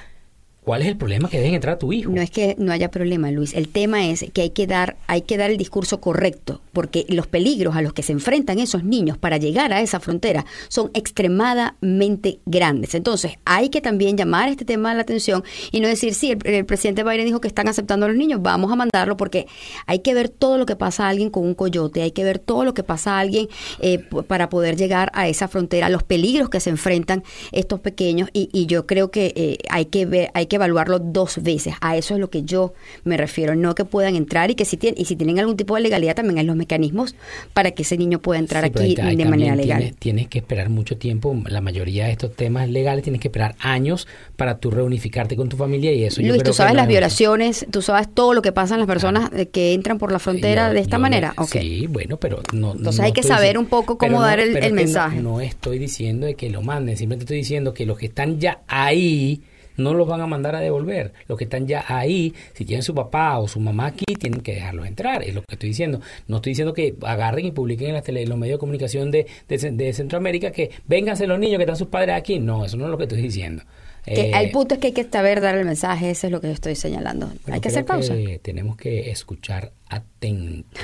¿Cuál 0.63 0.81
es 0.81 0.89
el 0.89 0.97
problema 0.97 1.29
que 1.29 1.39
dejen 1.39 1.55
entrar 1.55 1.75
a 1.75 1.79
tu 1.79 1.93
hijo? 1.93 2.11
No 2.11 2.21
es 2.21 2.29
que 2.29 2.55
no 2.59 2.73
haya 2.73 2.91
problema, 2.91 3.31
Luis. 3.31 3.53
El 3.53 3.69
tema 3.69 4.05
es 4.05 4.25
que 4.33 4.41
hay 4.41 4.49
que 4.49 4.67
dar, 4.67 4.97
hay 5.07 5.21
que 5.21 5.37
dar 5.37 5.49
el 5.49 5.57
discurso 5.57 6.01
correcto, 6.01 6.59
porque 6.73 7.05
los 7.07 7.27
peligros 7.27 7.77
a 7.77 7.81
los 7.81 7.93
que 7.93 8.03
se 8.03 8.11
enfrentan 8.11 8.59
esos 8.59 8.83
niños 8.83 9.17
para 9.17 9.37
llegar 9.37 9.71
a 9.71 9.81
esa 9.81 10.01
frontera 10.01 10.45
son 10.67 10.91
extremadamente 10.93 12.39
grandes. 12.45 12.93
Entonces, 12.93 13.33
hay 13.45 13.69
que 13.69 13.79
también 13.79 14.17
llamar 14.17 14.49
este 14.49 14.65
tema 14.65 14.91
a 14.91 14.95
la 14.95 15.01
atención 15.01 15.45
y 15.71 15.79
no 15.79 15.87
decir, 15.87 16.13
sí, 16.13 16.37
el, 16.43 16.65
presidente 16.65 17.03
Biden 17.03 17.25
dijo 17.25 17.39
que 17.39 17.47
están 17.47 17.69
aceptando 17.69 18.05
a 18.05 18.09
los 18.09 18.17
niños, 18.17 18.41
vamos 18.41 18.69
a 18.69 18.75
mandarlo, 18.75 19.15
porque 19.15 19.47
hay 19.87 19.99
que 19.99 20.13
ver 20.13 20.27
todo 20.27 20.57
lo 20.57 20.65
que 20.65 20.75
pasa 20.75 21.05
a 21.05 21.09
alguien 21.09 21.29
con 21.29 21.45
un 21.45 21.55
coyote, 21.55 22.01
hay 22.01 22.11
que 22.11 22.25
ver 22.25 22.37
todo 22.37 22.65
lo 22.65 22.73
que 22.73 22.83
pasa 22.83 23.15
a 23.15 23.19
alguien 23.21 23.47
eh, 23.79 23.99
para 24.27 24.49
poder 24.49 24.75
llegar 24.75 25.09
a 25.13 25.29
esa 25.29 25.47
frontera, 25.47 25.87
los 25.87 26.03
peligros 26.03 26.49
que 26.49 26.59
se 26.59 26.69
enfrentan 26.69 27.23
estos 27.53 27.79
pequeños, 27.79 28.29
y, 28.33 28.49
y 28.51 28.65
yo 28.65 28.85
creo 28.85 29.09
que 29.09 29.33
eh, 29.35 29.57
hay 29.69 29.85
que 29.85 30.05
ver, 30.05 30.31
hay 30.33 30.48
que 30.49 30.57
evaluarlo 30.57 30.99
dos 30.99 31.41
veces. 31.41 31.73
A 31.79 31.95
eso 31.95 32.15
es 32.15 32.19
lo 32.19 32.29
que 32.29 32.43
yo 32.43 32.73
me 33.05 33.15
refiero, 33.15 33.55
no 33.55 33.73
que 33.75 33.85
puedan 33.85 34.15
entrar 34.17 34.51
y 34.51 34.55
que 34.55 34.65
si 34.65 34.75
tienen, 34.75 34.99
y 35.01 35.05
si 35.05 35.15
tienen 35.15 35.39
algún 35.39 35.55
tipo 35.55 35.75
de 35.75 35.81
legalidad 35.81 36.15
también 36.15 36.37
hay 36.39 36.45
los 36.45 36.57
mecanismos 36.57 37.15
para 37.53 37.71
que 37.71 37.83
ese 37.83 37.97
niño 37.97 38.19
pueda 38.19 38.39
entrar 38.39 38.65
Sí, 38.65 38.71
aquí 38.99 39.15
de 39.15 39.25
manera 39.25 39.55
legal. 39.55 39.77
Tienes, 39.79 39.95
tienes 39.97 40.27
que 40.27 40.39
esperar 40.39 40.69
mucho 40.69 40.97
tiempo. 40.97 41.33
La 41.47 41.61
mayoría 41.61 42.07
de 42.07 42.11
estos 42.11 42.35
temas 42.35 42.67
legales 42.67 43.03
tienes 43.03 43.21
que 43.21 43.29
esperar 43.29 43.55
años 43.59 44.07
para 44.35 44.57
tú 44.57 44.71
reunificarte 44.71 45.35
con 45.37 45.47
tu 45.47 45.55
familia 45.55 45.93
y 45.93 46.03
eso 46.03 46.19
yo 46.21 46.29
Luis, 46.29 46.41
creo 46.41 46.51
tú 46.51 46.57
sabes 46.57 46.71
que 46.71 46.77
las 46.77 46.83
es- 46.85 46.89
violaciones, 46.89 47.65
tú 47.71 47.81
sabes 47.81 48.07
todo 48.13 48.33
lo 48.33 48.41
que 48.41 48.51
pasa 48.51 48.73
en 48.73 48.79
las 48.81 48.87
personas 48.87 49.29
eh, 49.33 49.45
que 49.47 49.73
entran 49.73 49.97
por 49.99 50.11
la 50.11 50.19
frontera 50.19 50.67
Yo- 50.69 50.73
de 50.73 50.79
esta 50.79 50.97
yo 50.97 51.01
manera. 51.01 51.33
Sí, 51.51 51.85
bueno, 51.87 52.17
pero 52.17 52.41
no. 52.53 52.71
Entonces 52.73 52.99
no 52.99 53.05
hay 53.05 53.11
que 53.13 53.23
saber 53.23 53.57
un 53.57 53.67
poco 53.67 53.97
cómo 53.97 54.21
dar 54.21 54.39
el- 54.39 54.57
el 54.57 54.73
mensaje. 54.73 55.21
No, 55.21 55.39
estoy 55.41 55.77
diciendo 55.79 56.25
de 56.25 56.33
que 56.35 56.49
lo 56.49 56.61
manden, 56.61 56.97
simplemente 56.97 57.25
estoy 57.25 57.37
diciendo 57.37 57.73
que 57.73 57.85
los 57.85 57.97
que 57.97 58.07
están 58.07 58.39
ya 58.39 58.61
ahí 58.67 59.43
no 59.79 59.93
los 59.93 60.07
van 60.07 60.21
a 60.21 60.27
mandar 60.27 60.55
a 60.55 60.59
devolver. 60.59 61.13
Los 61.27 61.37
que 61.37 61.45
están 61.45 61.67
ya 61.67 61.83
ahí, 61.87 62.33
si 62.53 62.65
tienen 62.65 62.83
su 62.83 62.93
papá 62.93 63.39
o 63.39 63.47
su 63.47 63.59
mamá 63.59 63.87
aquí, 63.87 64.05
tienen 64.19 64.41
que 64.41 64.53
dejarlos 64.55 64.85
entrar. 64.87 65.23
Es 65.23 65.33
lo 65.33 65.41
que 65.41 65.55
estoy 65.55 65.69
diciendo. 65.69 66.01
No 66.27 66.35
estoy 66.37 66.51
diciendo 66.51 66.73
que 66.73 66.95
agarren 67.03 67.45
y 67.45 67.51
publiquen 67.51 67.87
en 67.89 67.93
las 67.95 68.03
tele- 68.03 68.25
los 68.27 68.37
medios 68.37 68.57
de 68.57 68.59
comunicación 68.59 69.11
de, 69.11 69.25
de, 69.47 69.57
Ce- 69.59 69.71
de 69.71 69.93
Centroamérica 69.93 70.51
que 70.51 70.69
vénganse 70.87 71.25
los 71.27 71.39
niños 71.39 71.57
que 71.57 71.63
están 71.63 71.75
sus 71.77 71.87
padres 71.87 72.15
aquí. 72.15 72.39
No, 72.39 72.65
eso 72.65 72.77
no 72.77 72.85
es 72.85 72.91
lo 72.91 72.97
que 72.97 73.03
estoy 73.05 73.21
diciendo. 73.21 73.63
Que 74.05 74.21
Eh, 74.29 74.31
el 74.33 74.51
punto 74.51 74.75
es 74.75 74.79
que 74.79 74.87
hay 74.87 74.93
que 74.93 75.03
saber 75.03 75.41
dar 75.41 75.55
el 75.57 75.65
mensaje, 75.65 76.09
eso 76.09 76.27
es 76.27 76.31
lo 76.31 76.39
que 76.41 76.47
yo 76.47 76.53
estoy 76.53 76.75
señalando. 76.75 77.31
hay 77.51 77.59
que 77.59 77.67
hacer 77.67 77.85
pausa. 77.85 78.15
que 78.15 78.39
tenemos 78.41 78.75
que 78.77 79.09
escuchar 79.11 79.71
atentos. 79.89 80.81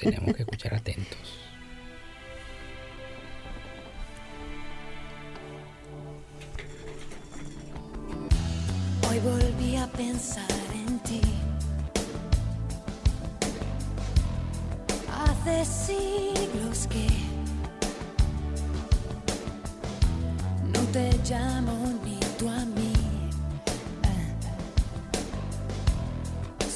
tenemos 0.00 0.34
que 0.34 0.42
escuchar 0.42 0.74
atentos. 0.74 1.18
Hoy 9.12 9.18
volví 9.18 9.76
a 9.76 9.86
pensar 9.88 10.46
en 10.72 10.98
ti. 11.00 11.20
Hace 15.12 15.66
siglos 15.66 16.86
que 16.86 17.08
no 20.72 20.80
te 20.94 21.10
llamo 21.28 21.76
ni 22.02 22.18
tú 22.38 22.48
a 22.48 22.64
mí. 22.64 22.94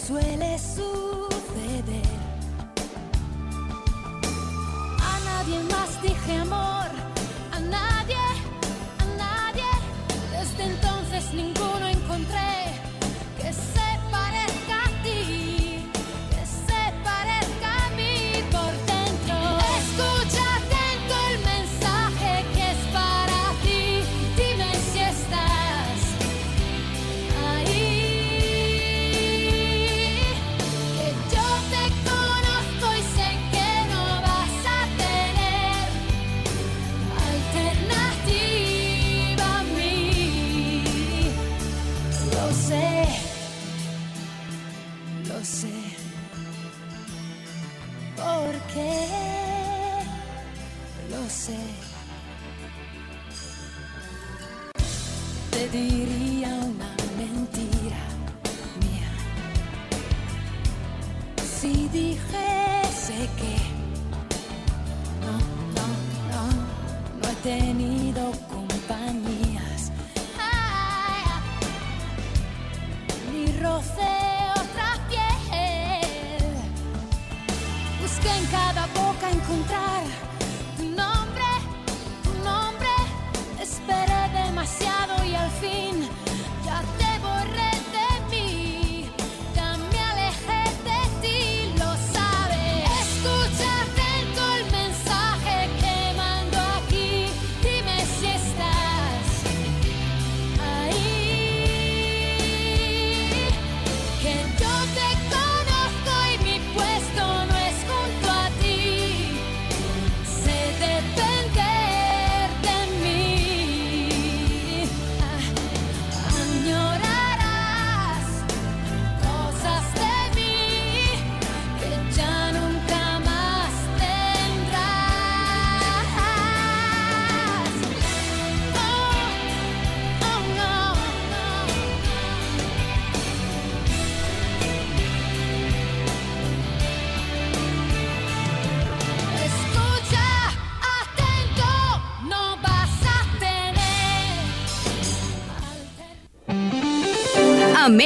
Suele 0.06 0.58
suceder. 0.58 2.10
A 5.00 5.18
nadie 5.24 5.58
más 5.72 6.02
dije 6.02 6.36
amor, 6.36 6.90
a 7.50 7.60
nadie, 7.60 8.25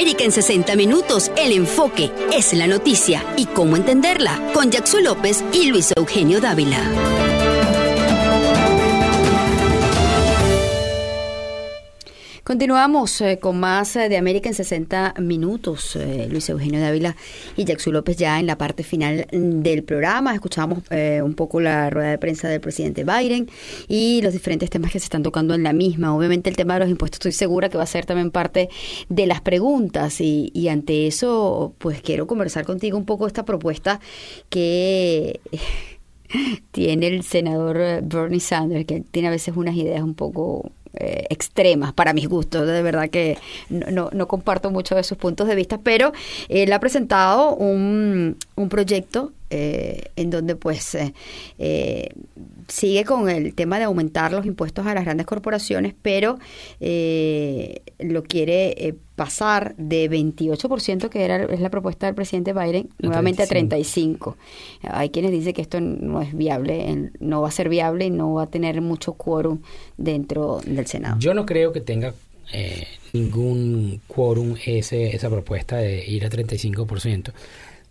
América 0.01 0.23
en 0.23 0.31
60 0.31 0.75
minutos, 0.77 1.31
el 1.37 1.51
enfoque 1.51 2.11
es 2.33 2.53
la 2.53 2.65
noticia 2.65 3.23
y 3.37 3.45
cómo 3.45 3.75
entenderla 3.75 4.49
con 4.51 4.71
Jackson 4.71 5.03
López 5.03 5.43
y 5.53 5.67
Luis 5.67 5.93
Eugenio 5.95 6.41
Dávila. 6.41 7.30
Continuamos 12.51 13.21
eh, 13.21 13.39
con 13.39 13.61
más 13.61 13.95
eh, 13.95 14.09
de 14.09 14.17
América 14.17 14.49
en 14.49 14.55
60 14.55 15.13
minutos. 15.19 15.95
Eh, 15.95 16.27
Luis 16.29 16.49
Eugenio 16.49 16.81
Dávila 16.81 17.15
y 17.55 17.63
Jackson 17.63 17.93
López 17.93 18.17
ya 18.17 18.41
en 18.41 18.45
la 18.45 18.57
parte 18.57 18.83
final 18.83 19.25
del 19.31 19.85
programa. 19.85 20.33
Escuchamos 20.33 20.79
eh, 20.89 21.21
un 21.23 21.33
poco 21.33 21.61
la 21.61 21.89
rueda 21.89 22.09
de 22.09 22.17
prensa 22.17 22.49
del 22.49 22.59
presidente 22.59 23.05
Biden 23.05 23.49
y 23.87 24.21
los 24.21 24.33
diferentes 24.33 24.69
temas 24.69 24.91
que 24.91 24.99
se 24.99 25.05
están 25.05 25.23
tocando 25.23 25.53
en 25.53 25.63
la 25.63 25.71
misma. 25.71 26.13
Obviamente 26.13 26.49
el 26.49 26.57
tema 26.57 26.73
de 26.73 26.81
los 26.81 26.89
impuestos 26.89 27.19
estoy 27.19 27.31
segura 27.31 27.69
que 27.69 27.77
va 27.77 27.83
a 27.83 27.87
ser 27.87 28.05
también 28.05 28.31
parte 28.31 28.67
de 29.07 29.27
las 29.27 29.39
preguntas 29.39 30.19
y, 30.19 30.51
y 30.53 30.67
ante 30.67 31.07
eso 31.07 31.73
pues 31.77 32.01
quiero 32.01 32.27
conversar 32.27 32.65
contigo 32.65 32.97
un 32.97 33.05
poco 33.05 33.27
esta 33.27 33.45
propuesta 33.45 34.01
que 34.49 35.39
tiene 36.71 37.07
el 37.07 37.23
senador 37.23 37.77
eh, 37.79 38.01
Bernie 38.03 38.41
Sanders, 38.41 38.85
que 38.85 38.99
tiene 38.99 39.29
a 39.29 39.31
veces 39.31 39.55
unas 39.55 39.75
ideas 39.75 40.03
un 40.03 40.15
poco 40.15 40.71
eh, 40.93 41.25
extremas 41.29 41.93
para 41.93 42.13
mis 42.13 42.27
gustos. 42.27 42.67
De 42.67 42.81
verdad 42.81 43.09
que 43.09 43.37
no, 43.69 44.09
no, 44.11 44.27
comparto 44.27 44.71
mucho 44.71 44.95
de 44.95 45.03
sus 45.03 45.17
puntos 45.17 45.47
de 45.47 45.55
vista, 45.55 45.77
pero 45.77 46.11
él 46.49 46.71
ha 46.73 46.79
presentado 46.79 47.55
un, 47.55 48.37
un 48.55 48.69
proyecto 48.69 49.31
eh, 49.49 50.03
en 50.15 50.29
donde 50.29 50.55
pues 50.55 50.95
eh, 50.95 52.09
sigue 52.71 53.03
con 53.03 53.29
el 53.29 53.53
tema 53.53 53.77
de 53.77 53.85
aumentar 53.85 54.31
los 54.31 54.45
impuestos 54.45 54.85
a 54.87 54.93
las 54.93 55.03
grandes 55.03 55.25
corporaciones, 55.27 55.93
pero 56.01 56.39
eh, 56.79 57.81
lo 57.99 58.23
quiere 58.23 58.73
eh, 58.77 58.95
pasar 59.15 59.75
de 59.75 60.09
28%, 60.09 61.09
que 61.09 61.25
era 61.25 61.43
es 61.43 61.59
la 61.59 61.69
propuesta 61.69 62.05
del 62.05 62.15
presidente 62.15 62.53
Biden, 62.53 62.89
nuevamente 62.99 63.45
35. 63.45 64.31
a 64.31 64.35
35. 64.35 64.97
Hay 64.97 65.09
quienes 65.09 65.31
dicen 65.31 65.53
que 65.53 65.61
esto 65.61 65.81
no 65.81 66.21
es 66.21 66.33
viable, 66.33 67.11
no 67.19 67.41
va 67.41 67.49
a 67.49 67.51
ser 67.51 67.67
viable 67.67 68.05
y 68.05 68.09
no 68.09 68.33
va 68.33 68.43
a 68.43 68.47
tener 68.47 68.81
mucho 68.81 69.13
quórum 69.13 69.59
dentro 69.97 70.61
del 70.65 70.87
Senado. 70.87 71.17
Yo 71.19 71.33
no 71.33 71.45
creo 71.45 71.73
que 71.73 71.81
tenga 71.81 72.13
eh, 72.53 72.87
ningún 73.11 73.99
quórum 74.07 74.55
ese, 74.65 75.13
esa 75.13 75.29
propuesta 75.29 75.77
de 75.77 76.05
ir 76.07 76.25
a 76.25 76.29
35%, 76.29 77.33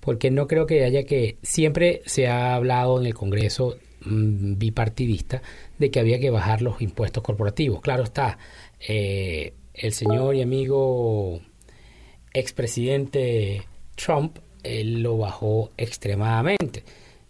porque 0.00 0.30
no 0.30 0.46
creo 0.46 0.66
que 0.66 0.84
haya 0.84 1.04
que... 1.04 1.36
Siempre 1.42 2.00
se 2.06 2.28
ha 2.28 2.54
hablado 2.54 2.98
en 2.98 3.06
el 3.06 3.14
Congreso 3.14 3.76
bipartidista 4.04 5.42
de 5.78 5.90
que 5.90 6.00
había 6.00 6.18
que 6.18 6.30
bajar 6.30 6.62
los 6.62 6.80
impuestos 6.80 7.22
corporativos. 7.22 7.80
Claro 7.80 8.04
está, 8.04 8.38
eh, 8.86 9.54
el 9.74 9.92
señor 9.92 10.34
y 10.34 10.42
amigo 10.42 11.40
expresidente 12.32 13.62
Trump 13.96 14.38
él 14.62 15.02
lo 15.02 15.18
bajó 15.18 15.70
extremadamente. 15.76 16.84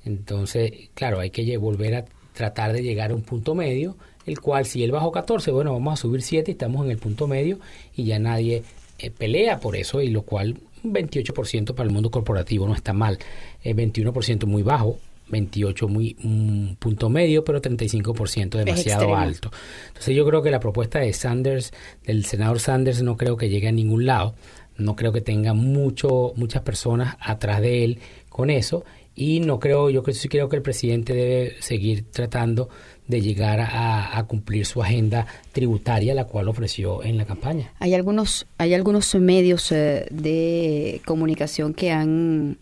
Entonces, 0.04 0.90
claro, 0.94 1.20
hay 1.20 1.30
que 1.30 1.56
volver 1.56 1.94
a 1.94 2.04
tratar 2.32 2.72
de 2.72 2.82
llegar 2.82 3.10
a 3.10 3.14
un 3.14 3.22
punto 3.22 3.54
medio, 3.54 3.96
el 4.26 4.40
cual 4.40 4.66
si 4.66 4.82
él 4.82 4.92
bajó 4.92 5.12
14, 5.12 5.50
bueno, 5.50 5.72
vamos 5.72 5.94
a 5.94 6.02
subir 6.02 6.22
7 6.22 6.50
y 6.50 6.52
estamos 6.52 6.84
en 6.84 6.90
el 6.90 6.98
punto 6.98 7.26
medio 7.26 7.58
y 7.94 8.04
ya 8.04 8.18
nadie 8.18 8.62
eh, 8.98 9.10
pelea 9.10 9.60
por 9.60 9.76
eso 9.76 10.00
y 10.00 10.08
lo 10.08 10.22
cual 10.22 10.58
un 10.82 10.94
28% 10.94 11.74
para 11.74 11.86
el 11.86 11.92
mundo 11.92 12.10
corporativo 12.10 12.66
no 12.66 12.74
está 12.74 12.92
mal, 12.92 13.18
eh, 13.62 13.74
21% 13.74 14.46
muy 14.46 14.62
bajo, 14.62 14.98
28 15.30 15.88
muy 15.88 16.16
un 16.22 16.76
punto 16.78 17.08
medio, 17.08 17.44
pero 17.44 17.60
35% 17.60 18.50
demasiado 18.50 19.14
alto. 19.14 19.50
Entonces 19.88 20.14
yo 20.14 20.26
creo 20.26 20.42
que 20.42 20.50
la 20.50 20.60
propuesta 20.60 20.98
de 20.98 21.12
Sanders, 21.12 21.72
del 22.04 22.24
senador 22.24 22.60
Sanders, 22.60 23.02
no 23.02 23.16
creo 23.16 23.36
que 23.36 23.48
llegue 23.48 23.68
a 23.68 23.72
ningún 23.72 24.06
lado. 24.06 24.34
No 24.76 24.96
creo 24.96 25.12
que 25.12 25.20
tenga 25.20 25.52
mucho, 25.52 26.32
muchas 26.36 26.62
personas 26.62 27.16
atrás 27.20 27.60
de 27.60 27.84
él 27.84 27.98
con 28.28 28.50
eso. 28.50 28.84
Y 29.14 29.40
no 29.40 29.58
creo, 29.58 29.90
yo 29.90 30.02
creo, 30.02 30.14
sí 30.14 30.28
creo 30.28 30.48
que 30.48 30.56
el 30.56 30.62
presidente 30.62 31.12
debe 31.12 31.56
seguir 31.60 32.10
tratando 32.10 32.70
de 33.06 33.20
llegar 33.20 33.60
a, 33.60 34.16
a 34.16 34.26
cumplir 34.26 34.64
su 34.64 34.82
agenda 34.82 35.26
tributaria, 35.52 36.14
la 36.14 36.24
cual 36.24 36.48
ofreció 36.48 37.02
en 37.02 37.18
la 37.18 37.26
campaña. 37.26 37.72
Hay 37.80 37.92
algunos, 37.94 38.46
hay 38.56 38.72
algunos 38.72 39.14
medios 39.16 39.72
eh, 39.72 40.06
de 40.10 41.02
comunicación 41.04 41.74
que 41.74 41.90
han 41.90 42.56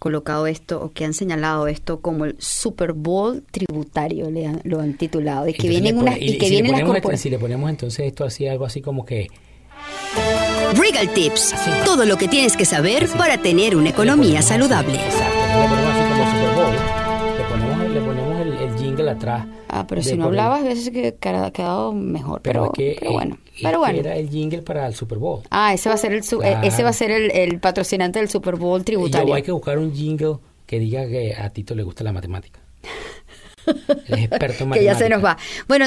colocado 0.00 0.48
esto 0.48 0.82
o 0.82 0.90
que 0.90 1.04
han 1.04 1.14
señalado 1.14 1.68
esto 1.68 2.00
como 2.00 2.24
el 2.24 2.34
Super 2.40 2.94
Bowl 2.94 3.44
tributario, 3.52 4.28
le 4.30 4.46
han- 4.46 4.60
lo 4.64 4.80
han 4.80 4.94
titulado, 4.94 5.46
y 5.46 5.52
que 5.52 5.68
Entonces 5.68 5.82
vienen 5.82 5.98
unas 6.02 6.16
y 6.18 6.38
que 6.38 6.46
si 6.46 6.54
le 6.56 6.62
vienen 6.62 6.88
las 6.88 7.20
si 7.20 7.30
le 7.30 7.38
ponemos 7.38 7.70
entonces 7.70 8.06
esto 8.06 8.24
así, 8.24 8.48
algo 8.48 8.64
así 8.64 8.80
como 8.80 9.04
que 9.04 9.28
Regal 10.74 11.12
Tips, 11.14 11.54
todo 11.84 12.04
lo 12.04 12.16
que 12.16 12.28
tienes 12.28 12.56
que 12.56 12.64
saber 12.64 13.08
para 13.08 13.38
tener 13.38 13.76
una 13.76 13.90
economía 13.90 14.40
saludable. 14.42 14.94
Exacto, 14.94 15.22
entonces 15.46 15.62
le 15.62 15.68
ponemos 15.68 15.94
así 15.94 16.10
como 16.10 16.30
Super 16.30 16.54
Bowl, 16.54 16.99
atrás. 19.10 19.46
Ah, 19.68 19.86
pero 19.88 20.02
si 20.02 20.16
no 20.16 20.26
hablabas, 20.26 20.60
a 20.62 20.64
veces 20.64 20.90
que 20.90 21.08
ha 21.28 21.50
quedado 21.50 21.92
mejor. 21.92 22.40
Pero, 22.42 22.62
Pero, 22.62 22.72
que, 22.72 22.96
pero 22.98 23.12
bueno. 23.12 23.38
es 23.46 23.62
Pero 23.62 23.70
que 23.72 23.76
bueno. 23.78 23.98
era 24.00 24.16
el 24.16 24.28
jingle 24.30 24.62
para 24.62 24.86
el 24.86 24.94
Super 24.94 25.18
Bowl. 25.18 25.42
Ah, 25.50 25.72
ese 25.74 25.88
va 25.88 25.94
a 25.94 25.98
ser 25.98 26.12
el, 26.12 26.22
su- 26.24 26.42
eh, 26.42 26.56
ese 26.62 26.82
va 26.82 26.90
a 26.90 26.92
ser 26.94 27.10
el, 27.10 27.30
el 27.30 27.60
patrocinante 27.60 28.18
del 28.18 28.28
Super 28.28 28.56
Bowl 28.56 28.80
Y 28.80 28.84
tributario. 28.84 29.28
yo 29.28 29.34
hay 29.34 29.42
que 29.42 29.52
buscar 29.52 29.78
un 29.78 29.92
jingle 29.94 30.36
que 30.66 30.78
diga 30.78 31.06
que 31.06 31.34
a 31.34 31.50
Tito 31.50 31.74
le 31.74 31.82
gusta 31.82 32.04
la 32.04 32.12
matemática. 32.12 32.60
Es 34.08 34.18
experto 34.24 34.64
en 34.64 34.70
que 34.72 34.84
ya 34.84 34.94
se 34.94 35.08
nos 35.08 35.24
va. 35.24 35.36
Bueno, 35.68 35.86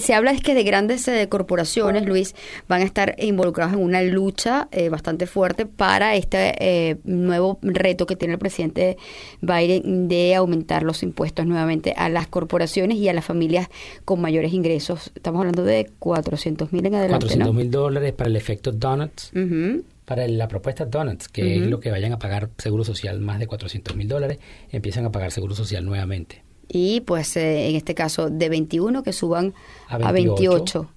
se 0.00 0.14
habla 0.14 0.32
es 0.32 0.42
que 0.42 0.54
de 0.54 0.62
grandes 0.62 1.06
eh, 1.08 1.28
corporaciones, 1.28 2.06
Luis, 2.06 2.34
van 2.68 2.82
a 2.82 2.84
estar 2.84 3.14
involucrados 3.18 3.74
en 3.74 3.80
una 3.80 4.02
lucha 4.02 4.68
eh, 4.72 4.88
bastante 4.88 5.26
fuerte 5.26 5.66
para 5.66 6.14
este 6.14 6.54
eh, 6.60 6.96
nuevo 7.04 7.58
reto 7.62 8.06
que 8.06 8.16
tiene 8.16 8.34
el 8.34 8.40
presidente 8.40 8.96
Biden 9.40 10.08
de 10.08 10.34
aumentar 10.34 10.82
los 10.82 11.02
impuestos 11.02 11.46
nuevamente 11.46 11.94
a 11.96 12.08
las 12.08 12.26
corporaciones 12.26 12.98
y 12.98 13.08
a 13.08 13.12
las 13.12 13.24
familias 13.24 13.68
con 14.04 14.20
mayores 14.20 14.52
ingresos. 14.52 15.10
Estamos 15.14 15.40
hablando 15.40 15.64
de 15.64 15.90
400 15.98 16.72
mil 16.72 16.86
en 16.86 16.94
adelante, 16.94 17.26
400 17.26 17.46
¿no? 17.54 17.58
mil 17.58 17.70
dólares 17.70 18.12
para 18.12 18.30
el 18.30 18.36
efecto 18.36 18.72
Donuts, 18.72 19.32
Ujú. 19.34 19.84
para 20.04 20.26
la 20.28 20.48
propuesta 20.48 20.84
Donuts, 20.84 21.28
que 21.28 21.54
es 21.56 21.60
Ujú. 21.62 21.70
lo 21.70 21.80
que 21.80 21.90
vayan 21.90 22.12
a 22.12 22.18
pagar 22.18 22.50
Seguro 22.58 22.84
Social, 22.84 23.20
más 23.20 23.38
de 23.38 23.46
400 23.46 23.96
mil 23.96 24.08
dólares, 24.08 24.38
empiezan 24.70 25.04
a 25.04 25.12
pagar 25.12 25.30
Seguro 25.32 25.54
Social 25.54 25.84
nuevamente. 25.84 26.42
Y 26.68 27.00
pues 27.00 27.36
eh, 27.36 27.68
en 27.70 27.76
este 27.76 27.94
caso 27.94 28.28
de 28.30 28.48
21 28.48 29.02
que 29.02 29.12
suban 29.12 29.54
A 29.88 29.96
a 29.96 30.12
28. 30.12 30.54
28. 30.80 30.88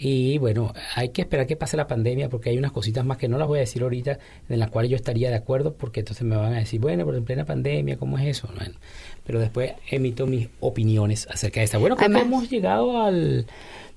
Y 0.00 0.38
bueno, 0.38 0.72
hay 0.94 1.08
que 1.08 1.22
esperar 1.22 1.48
que 1.48 1.56
pase 1.56 1.76
la 1.76 1.88
pandemia 1.88 2.28
porque 2.28 2.50
hay 2.50 2.58
unas 2.58 2.70
cositas 2.70 3.04
más 3.04 3.18
que 3.18 3.26
no 3.26 3.36
las 3.36 3.48
voy 3.48 3.58
a 3.58 3.60
decir 3.62 3.82
ahorita 3.82 4.20
en 4.48 4.58
las 4.60 4.70
cuales 4.70 4.92
yo 4.92 4.96
estaría 4.96 5.28
de 5.28 5.34
acuerdo 5.34 5.74
porque 5.74 6.00
entonces 6.00 6.22
me 6.24 6.36
van 6.36 6.52
a 6.52 6.58
decir, 6.58 6.78
bueno, 6.80 7.04
pero 7.04 7.18
en 7.18 7.24
plena 7.24 7.44
pandemia, 7.44 7.96
¿cómo 7.96 8.16
es 8.16 8.26
eso? 8.26 8.48
Bueno, 8.56 8.74
pero 9.24 9.40
después 9.40 9.72
emito 9.90 10.28
mis 10.28 10.48
opiniones 10.60 11.26
acerca 11.28 11.58
de 11.60 11.64
esta. 11.64 11.78
Bueno, 11.78 11.96
creo 11.96 12.10
que 12.10 12.14
Además- 12.14 12.32
hemos 12.32 12.48
llegado 12.50 13.02
al 13.02 13.46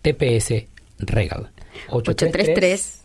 TPS 0.04 0.66
Regal. 1.00 1.50
833 1.90 3.02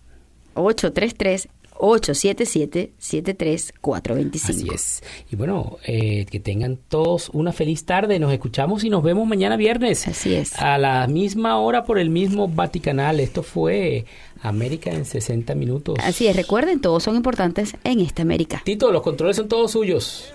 833 0.56 1.48
877 1.78 2.92
73425. 2.98 4.52
Así 4.52 4.68
es. 4.74 5.02
Y 5.30 5.36
bueno, 5.36 5.78
eh, 5.84 6.26
que 6.26 6.40
tengan 6.40 6.76
todos 6.76 7.30
una 7.32 7.52
feliz 7.52 7.84
tarde. 7.84 8.18
Nos 8.18 8.32
escuchamos 8.32 8.84
y 8.84 8.90
nos 8.90 9.02
vemos 9.02 9.26
mañana 9.26 9.56
viernes. 9.56 10.06
Así 10.06 10.34
es. 10.34 10.54
A 10.58 10.78
la 10.78 11.06
misma 11.06 11.58
hora 11.58 11.84
por 11.84 11.98
el 11.98 12.10
mismo 12.10 12.48
Vaticanal. 12.48 13.20
Esto 13.20 13.42
fue 13.42 14.04
América 14.42 14.90
en 14.90 15.04
60 15.04 15.54
minutos. 15.54 15.96
Así 16.02 16.26
es, 16.26 16.36
recuerden, 16.36 16.80
todos 16.80 17.02
son 17.02 17.16
importantes 17.16 17.76
en 17.84 18.00
esta 18.00 18.22
América. 18.22 18.62
Tito, 18.64 18.92
los 18.92 19.02
controles 19.02 19.36
son 19.36 19.48
todos 19.48 19.72
suyos. 19.72 20.32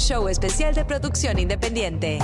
Show 0.00 0.28
especial 0.28 0.74
de 0.74 0.84
producción 0.84 1.38
independiente. 1.38 2.18